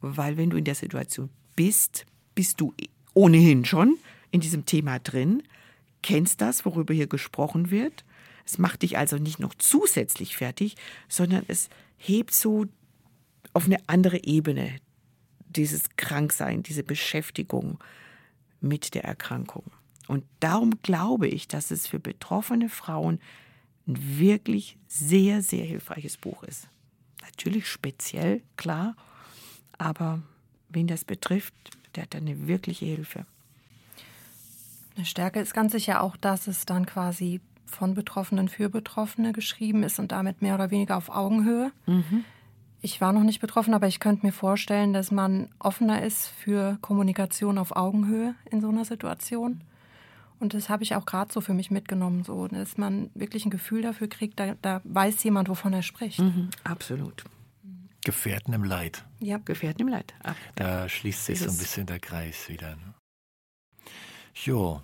weil 0.00 0.36
wenn 0.36 0.50
du 0.50 0.56
in 0.56 0.64
der 0.64 0.74
Situation 0.74 1.28
bist, 1.56 2.06
bist 2.34 2.60
du 2.60 2.72
ohnehin 3.12 3.64
schon 3.64 3.98
in 4.30 4.40
diesem 4.40 4.64
Thema 4.64 4.98
drin, 4.98 5.42
kennst 6.02 6.40
das, 6.40 6.64
worüber 6.64 6.94
hier 6.94 7.08
gesprochen 7.08 7.70
wird. 7.70 8.04
Es 8.46 8.58
macht 8.58 8.82
dich 8.82 8.96
also 8.96 9.16
nicht 9.16 9.40
noch 9.40 9.54
zusätzlich 9.54 10.36
fertig, 10.36 10.76
sondern 11.08 11.44
es 11.48 11.68
hebt 11.98 12.32
so 12.32 12.66
auf 13.52 13.66
eine 13.66 13.78
andere 13.88 14.24
Ebene 14.24 14.76
dieses 15.48 15.90
Kranksein, 15.96 16.62
diese 16.62 16.84
Beschäftigung 16.84 17.78
mit 18.60 18.94
der 18.94 19.04
Erkrankung. 19.04 19.64
Und 20.06 20.24
darum 20.40 20.80
glaube 20.82 21.28
ich, 21.28 21.48
dass 21.48 21.70
es 21.70 21.86
für 21.86 21.98
betroffene 21.98 22.68
Frauen 22.68 23.20
ein 23.90 24.18
wirklich 24.18 24.76
sehr, 24.88 25.42
sehr 25.42 25.64
hilfreiches 25.64 26.16
Buch 26.16 26.42
ist. 26.42 26.68
Natürlich 27.22 27.66
speziell, 27.66 28.42
klar, 28.56 28.96
aber 29.78 30.20
wen 30.68 30.86
das 30.86 31.04
betrifft, 31.04 31.54
der 31.94 32.04
hat 32.04 32.14
eine 32.14 32.46
wirkliche 32.46 32.86
Hilfe. 32.86 33.26
Eine 34.96 35.06
Stärke 35.06 35.40
ist 35.40 35.54
ganz 35.54 35.72
sicher 35.72 36.02
auch, 36.02 36.16
dass 36.16 36.46
es 36.46 36.66
dann 36.66 36.86
quasi 36.86 37.40
von 37.64 37.94
Betroffenen 37.94 38.48
für 38.48 38.68
Betroffene 38.68 39.32
geschrieben 39.32 39.82
ist 39.82 39.98
und 39.98 40.12
damit 40.12 40.42
mehr 40.42 40.54
oder 40.54 40.70
weniger 40.70 40.96
auf 40.96 41.08
Augenhöhe. 41.08 41.72
Mhm. 41.86 42.24
Ich 42.82 43.00
war 43.00 43.12
noch 43.12 43.22
nicht 43.22 43.40
betroffen, 43.40 43.74
aber 43.74 43.86
ich 43.86 44.00
könnte 44.00 44.26
mir 44.26 44.32
vorstellen, 44.32 44.92
dass 44.92 45.10
man 45.10 45.50
offener 45.58 46.02
ist 46.02 46.28
für 46.28 46.78
Kommunikation 46.80 47.58
auf 47.58 47.76
Augenhöhe 47.76 48.34
in 48.50 48.60
so 48.60 48.68
einer 48.68 48.84
Situation. 48.84 49.60
Und 50.40 50.54
das 50.54 50.68
habe 50.70 50.82
ich 50.82 50.96
auch 50.96 51.06
gerade 51.06 51.32
so 51.32 51.40
für 51.42 51.54
mich 51.54 51.70
mitgenommen, 51.70 52.24
so, 52.24 52.48
dass 52.48 52.76
man 52.78 53.10
wirklich 53.14 53.44
ein 53.44 53.50
Gefühl 53.50 53.82
dafür 53.82 54.08
kriegt, 54.08 54.40
da, 54.40 54.54
da 54.62 54.80
weiß 54.84 55.22
jemand, 55.22 55.50
wovon 55.50 55.74
er 55.74 55.82
spricht. 55.82 56.18
Mhm, 56.18 56.48
absolut. 56.64 57.24
Gefährten 58.02 58.54
im 58.54 58.64
Leid. 58.64 59.04
Ja, 59.20 59.36
Gefährten 59.36 59.82
im 59.82 59.88
Leid. 59.88 60.14
Ab. 60.22 60.36
Da 60.54 60.88
schließt 60.88 61.26
sich 61.26 61.40
so 61.40 61.50
ein 61.50 61.58
bisschen 61.58 61.84
der 61.86 62.00
Kreis 62.00 62.48
wieder. 62.48 62.76
Ne? 62.76 62.94
Jo, 64.34 64.80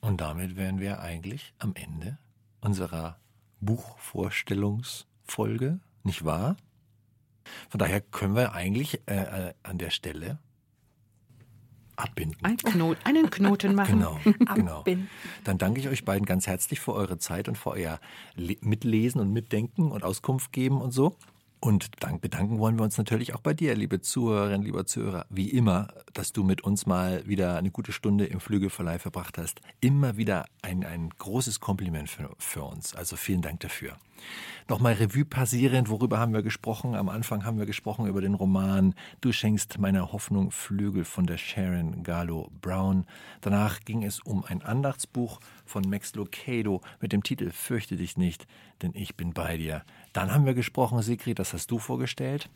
und 0.00 0.20
damit 0.20 0.54
wären 0.54 0.78
wir 0.78 1.00
eigentlich 1.00 1.52
am 1.58 1.74
Ende 1.74 2.18
unserer 2.60 3.18
Buchvorstellungsfolge, 3.60 5.80
nicht 6.04 6.24
wahr? 6.24 6.56
Von 7.68 7.80
daher 7.80 8.00
können 8.00 8.36
wir 8.36 8.52
eigentlich 8.52 9.00
äh, 9.06 9.48
äh, 9.48 9.54
an 9.64 9.78
der 9.78 9.90
Stelle 9.90 10.38
abbinden. 11.96 12.38
Ein 12.42 12.56
Knot, 12.56 12.98
einen 13.04 13.30
Knoten 13.30 13.74
machen. 13.74 14.00
Genau, 14.00 14.20
genau. 14.54 14.84
Dann 15.44 15.58
danke 15.58 15.80
ich 15.80 15.88
euch 15.88 16.04
beiden 16.04 16.26
ganz 16.26 16.46
herzlich 16.46 16.80
für 16.80 16.94
eure 16.94 17.18
Zeit 17.18 17.48
und 17.48 17.56
für 17.56 17.70
euer 17.70 18.00
Mitlesen 18.36 19.20
und 19.20 19.32
Mitdenken 19.32 19.90
und 19.90 20.04
Auskunft 20.04 20.52
geben 20.52 20.80
und 20.80 20.92
so. 20.92 21.16
Und 21.64 21.92
dank 22.00 22.20
bedanken 22.20 22.58
wollen 22.58 22.78
wir 22.78 22.82
uns 22.82 22.98
natürlich 22.98 23.34
auch 23.34 23.40
bei 23.40 23.54
dir, 23.54 23.74
liebe 23.74 24.02
Zuhörerinnen, 24.02 24.66
lieber 24.66 24.84
Zuhörer, 24.84 25.24
wie 25.30 25.48
immer, 25.48 25.88
dass 26.12 26.34
du 26.34 26.44
mit 26.44 26.62
uns 26.62 26.84
mal 26.84 27.26
wieder 27.26 27.56
eine 27.56 27.70
gute 27.70 27.90
Stunde 27.90 28.26
im 28.26 28.38
Flügelverleih 28.38 28.98
verbracht 28.98 29.38
hast. 29.38 29.62
Immer 29.80 30.18
wieder 30.18 30.44
ein, 30.60 30.84
ein 30.84 31.08
großes 31.08 31.60
Kompliment 31.60 32.10
für, 32.10 32.28
für 32.38 32.64
uns. 32.64 32.94
Also 32.94 33.16
vielen 33.16 33.40
Dank 33.40 33.60
dafür. 33.60 33.96
Nochmal 34.66 34.94
Revue 34.94 35.26
passierend, 35.26 35.90
worüber 35.90 36.18
haben 36.18 36.32
wir 36.32 36.42
gesprochen? 36.42 36.94
Am 36.94 37.10
Anfang 37.10 37.44
haben 37.44 37.58
wir 37.58 37.66
gesprochen 37.66 38.06
über 38.06 38.22
den 38.22 38.32
Roman 38.32 38.94
Du 39.20 39.30
schenkst 39.30 39.78
meiner 39.78 40.10
Hoffnung 40.10 40.50
Flügel 40.50 41.04
von 41.04 41.26
der 41.26 41.36
Sharon 41.36 42.02
Gallo 42.02 42.50
Brown. 42.62 43.04
Danach 43.42 43.80
ging 43.80 44.04
es 44.04 44.20
um 44.20 44.42
ein 44.42 44.62
Andachtsbuch 44.62 45.40
von 45.66 45.84
Max 45.88 46.14
Lucado 46.14 46.80
mit 47.00 47.12
dem 47.12 47.22
Titel 47.22 47.50
Fürchte 47.50 47.96
dich 47.96 48.16
nicht, 48.16 48.46
denn 48.80 48.92
ich 48.94 49.16
bin 49.16 49.34
bei 49.34 49.58
dir. 49.58 49.82
Dann 50.14 50.32
haben 50.32 50.46
wir 50.46 50.54
gesprochen, 50.54 51.02
Sigrid, 51.02 51.38
das 51.38 51.52
hast 51.52 51.70
du 51.70 51.78
vorgestellt. 51.78 52.48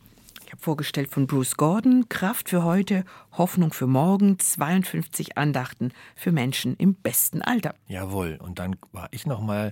Ich 0.45 0.53
habe 0.53 0.63
vorgestellt 0.63 1.11
von 1.11 1.27
Bruce 1.27 1.57
Gordon, 1.57 2.09
Kraft 2.09 2.49
für 2.49 2.63
heute, 2.63 3.05
Hoffnung 3.33 3.71
für 3.71 3.85
morgen, 3.85 4.39
52 4.39 5.37
Andachten 5.37 5.91
für 6.15 6.31
Menschen 6.31 6.75
im 6.77 6.95
besten 6.95 7.43
Alter. 7.43 7.75
Jawohl, 7.87 8.39
und 8.41 8.57
dann 8.57 8.75
war 8.91 9.09
ich 9.11 9.27
noch 9.27 9.41
mal 9.41 9.71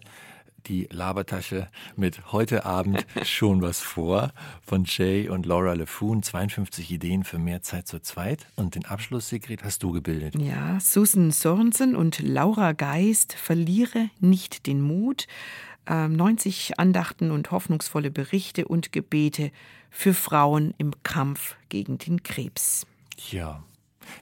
die 0.66 0.88
Labertasche 0.92 1.68
mit 1.96 2.32
heute 2.32 2.66
Abend 2.66 3.06
schon 3.24 3.62
was 3.62 3.80
vor 3.80 4.32
von 4.62 4.86
Jay 4.86 5.30
und 5.30 5.46
Laura 5.46 5.74
LeFoon. 5.74 6.24
52 6.24 6.92
Ideen 6.92 7.24
für 7.24 7.38
mehr 7.38 7.62
Zeit 7.62 7.88
zu 7.88 8.00
zweit. 8.00 8.48
Und 8.56 8.76
den 8.76 8.86
Abschluss, 8.86 9.30
Sigrid, 9.30 9.64
hast 9.64 9.84
du 9.84 9.92
gebildet. 9.92 10.36
Ja, 10.40 10.80
Susan 10.80 11.32
Sorensen 11.32 11.96
und 11.96 12.20
Laura 12.20 12.74
Geist, 12.74 13.34
Verliere 13.34 14.10
nicht 14.20 14.68
den 14.68 14.82
Mut. 14.82 15.28
90 15.90 16.70
ähm, 16.70 16.74
Andachten 16.78 17.32
und 17.32 17.52
hoffnungsvolle 17.52 18.12
Berichte 18.12 18.68
und 18.68 18.92
Gebete 18.92 19.52
für 19.90 20.14
Frauen 20.14 20.74
im 20.78 20.92
Kampf 21.04 21.56
gegen 21.70 21.98
den 21.98 22.24
Krebs. 22.24 22.86
Ja, 23.32 23.64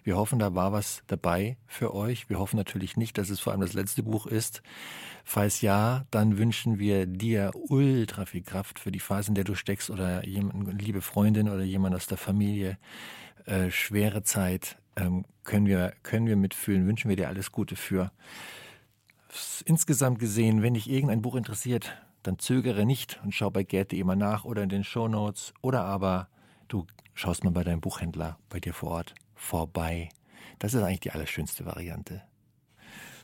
wir 0.04 0.18
hoffen, 0.18 0.40
da 0.40 0.56
war 0.56 0.72
was 0.72 1.04
dabei 1.08 1.58
für 1.68 1.94
euch. 1.94 2.30
Wir 2.30 2.40
hoffen 2.40 2.58
natürlich 2.58 2.98
nicht, 2.98 3.18
dass 3.18 3.30
es 3.30 3.40
vor 3.40 3.52
allem 3.52 3.62
das 3.62 3.74
letzte 3.74 4.04
Buch 4.04 4.26
ist. 4.26 4.62
Falls 5.24 5.62
ja, 5.62 6.06
dann 6.12 6.38
wünschen 6.38 6.78
wir 6.80 7.06
dir 7.08 7.52
ultra 7.54 8.26
viel 8.26 8.44
Kraft 8.44 8.80
für 8.80 8.92
die 8.92 9.00
Phase, 9.00 9.30
in 9.30 9.36
der 9.36 9.44
du 9.44 9.56
steckst 9.56 9.90
oder 9.90 10.26
jemand, 10.26 10.82
liebe 10.82 11.02
Freundin 11.02 11.50
oder 11.50 11.64
jemand 11.64 11.96
aus 11.96 12.08
der 12.08 12.18
Familie. 12.18 12.78
Äh, 13.46 13.72
schwere 13.72 14.24
Zeit 14.24 14.78
ähm, 14.96 15.26
können 15.44 15.66
wir 15.66 15.94
können 16.04 16.28
wir 16.28 16.36
mitfühlen. 16.36 16.88
Wünschen 16.88 17.10
wir 17.10 17.16
dir 17.16 17.28
alles 17.28 17.52
Gute 17.52 17.76
für. 17.76 18.12
Insgesamt 19.66 20.20
gesehen, 20.20 20.62
wenn 20.62 20.76
dich 20.76 20.90
irgendein 20.90 21.22
Buch 21.22 21.36
interessiert, 21.36 21.98
dann 22.24 22.40
zögere 22.40 22.86
nicht 22.86 23.20
und 23.24 23.34
schau 23.34 23.50
bei 23.50 23.64
Gerd.de 23.64 24.04
mal 24.04 24.16
nach 24.16 24.46
oder 24.46 24.64
in 24.64 24.70
den 24.70 24.84
Show 24.84 25.08
Notes 25.08 25.54
oder 25.62 25.84
aber 25.84 26.28
du 26.68 26.86
schaust 27.14 27.44
mal 27.44 27.52
bei 27.52 27.64
deinem 27.64 27.82
Buchhändler 27.82 28.38
bei 28.50 28.60
dir 28.60 28.74
vor 28.74 28.92
Ort 28.92 29.16
vorbei. 29.36 30.10
Das 30.60 30.74
ist 30.74 30.82
eigentlich 30.82 31.02
die 31.02 31.12
allerschönste 31.12 31.66
Variante. 31.66 32.24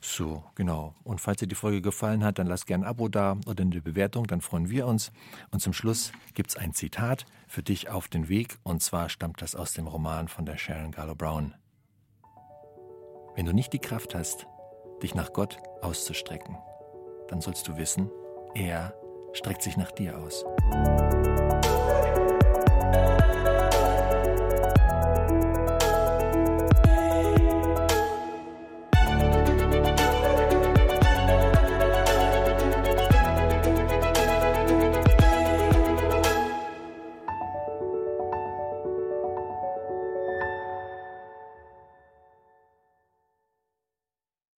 So, 0.04 0.44
genau. 0.56 0.96
Und 1.04 1.22
falls 1.22 1.40
dir 1.40 1.48
die 1.48 1.56
Folge 1.56 1.82
gefallen 1.82 2.24
hat, 2.24 2.40
dann 2.40 2.48
lass 2.48 2.66
gerne 2.66 2.86
ein 2.86 2.90
Abo 2.90 3.08
da 3.08 3.38
oder 3.46 3.62
eine 3.62 3.82
Bewertung, 3.82 4.26
dann 4.26 4.42
freuen 4.42 4.70
wir 4.70 4.88
uns. 4.88 5.12
Und 5.52 5.62
zum 5.62 5.74
Schluss 5.74 6.12
gibt 6.34 6.50
es 6.50 6.58
ein 6.58 6.74
Zitat 6.74 7.26
für 7.48 7.62
dich 7.62 7.90
auf 7.90 8.08
den 8.08 8.28
Weg, 8.28 8.58
und 8.64 8.82
zwar 8.82 9.10
stammt 9.10 9.44
das 9.44 9.56
aus 9.56 9.74
dem 9.74 9.86
Roman 9.86 10.28
von 10.28 10.46
der 10.46 10.58
Sharon 10.58 10.92
Gallo 10.92 11.14
Brown. 11.14 11.54
Wenn 13.36 13.46
du 13.46 13.54
nicht 13.54 13.74
die 13.74 13.80
Kraft 13.80 14.16
hast, 14.16 14.48
dich 15.04 15.14
nach 15.14 15.34
Gott 15.34 15.58
auszustrecken, 15.82 16.58
dann 17.30 17.40
sollst 17.40 17.68
du 17.68 17.78
wissen, 17.78 18.10
er 18.56 18.96
streckt 19.34 19.62
sich 19.62 19.78
nach 19.78 19.92
dir 19.92 20.18
aus. 20.18 20.44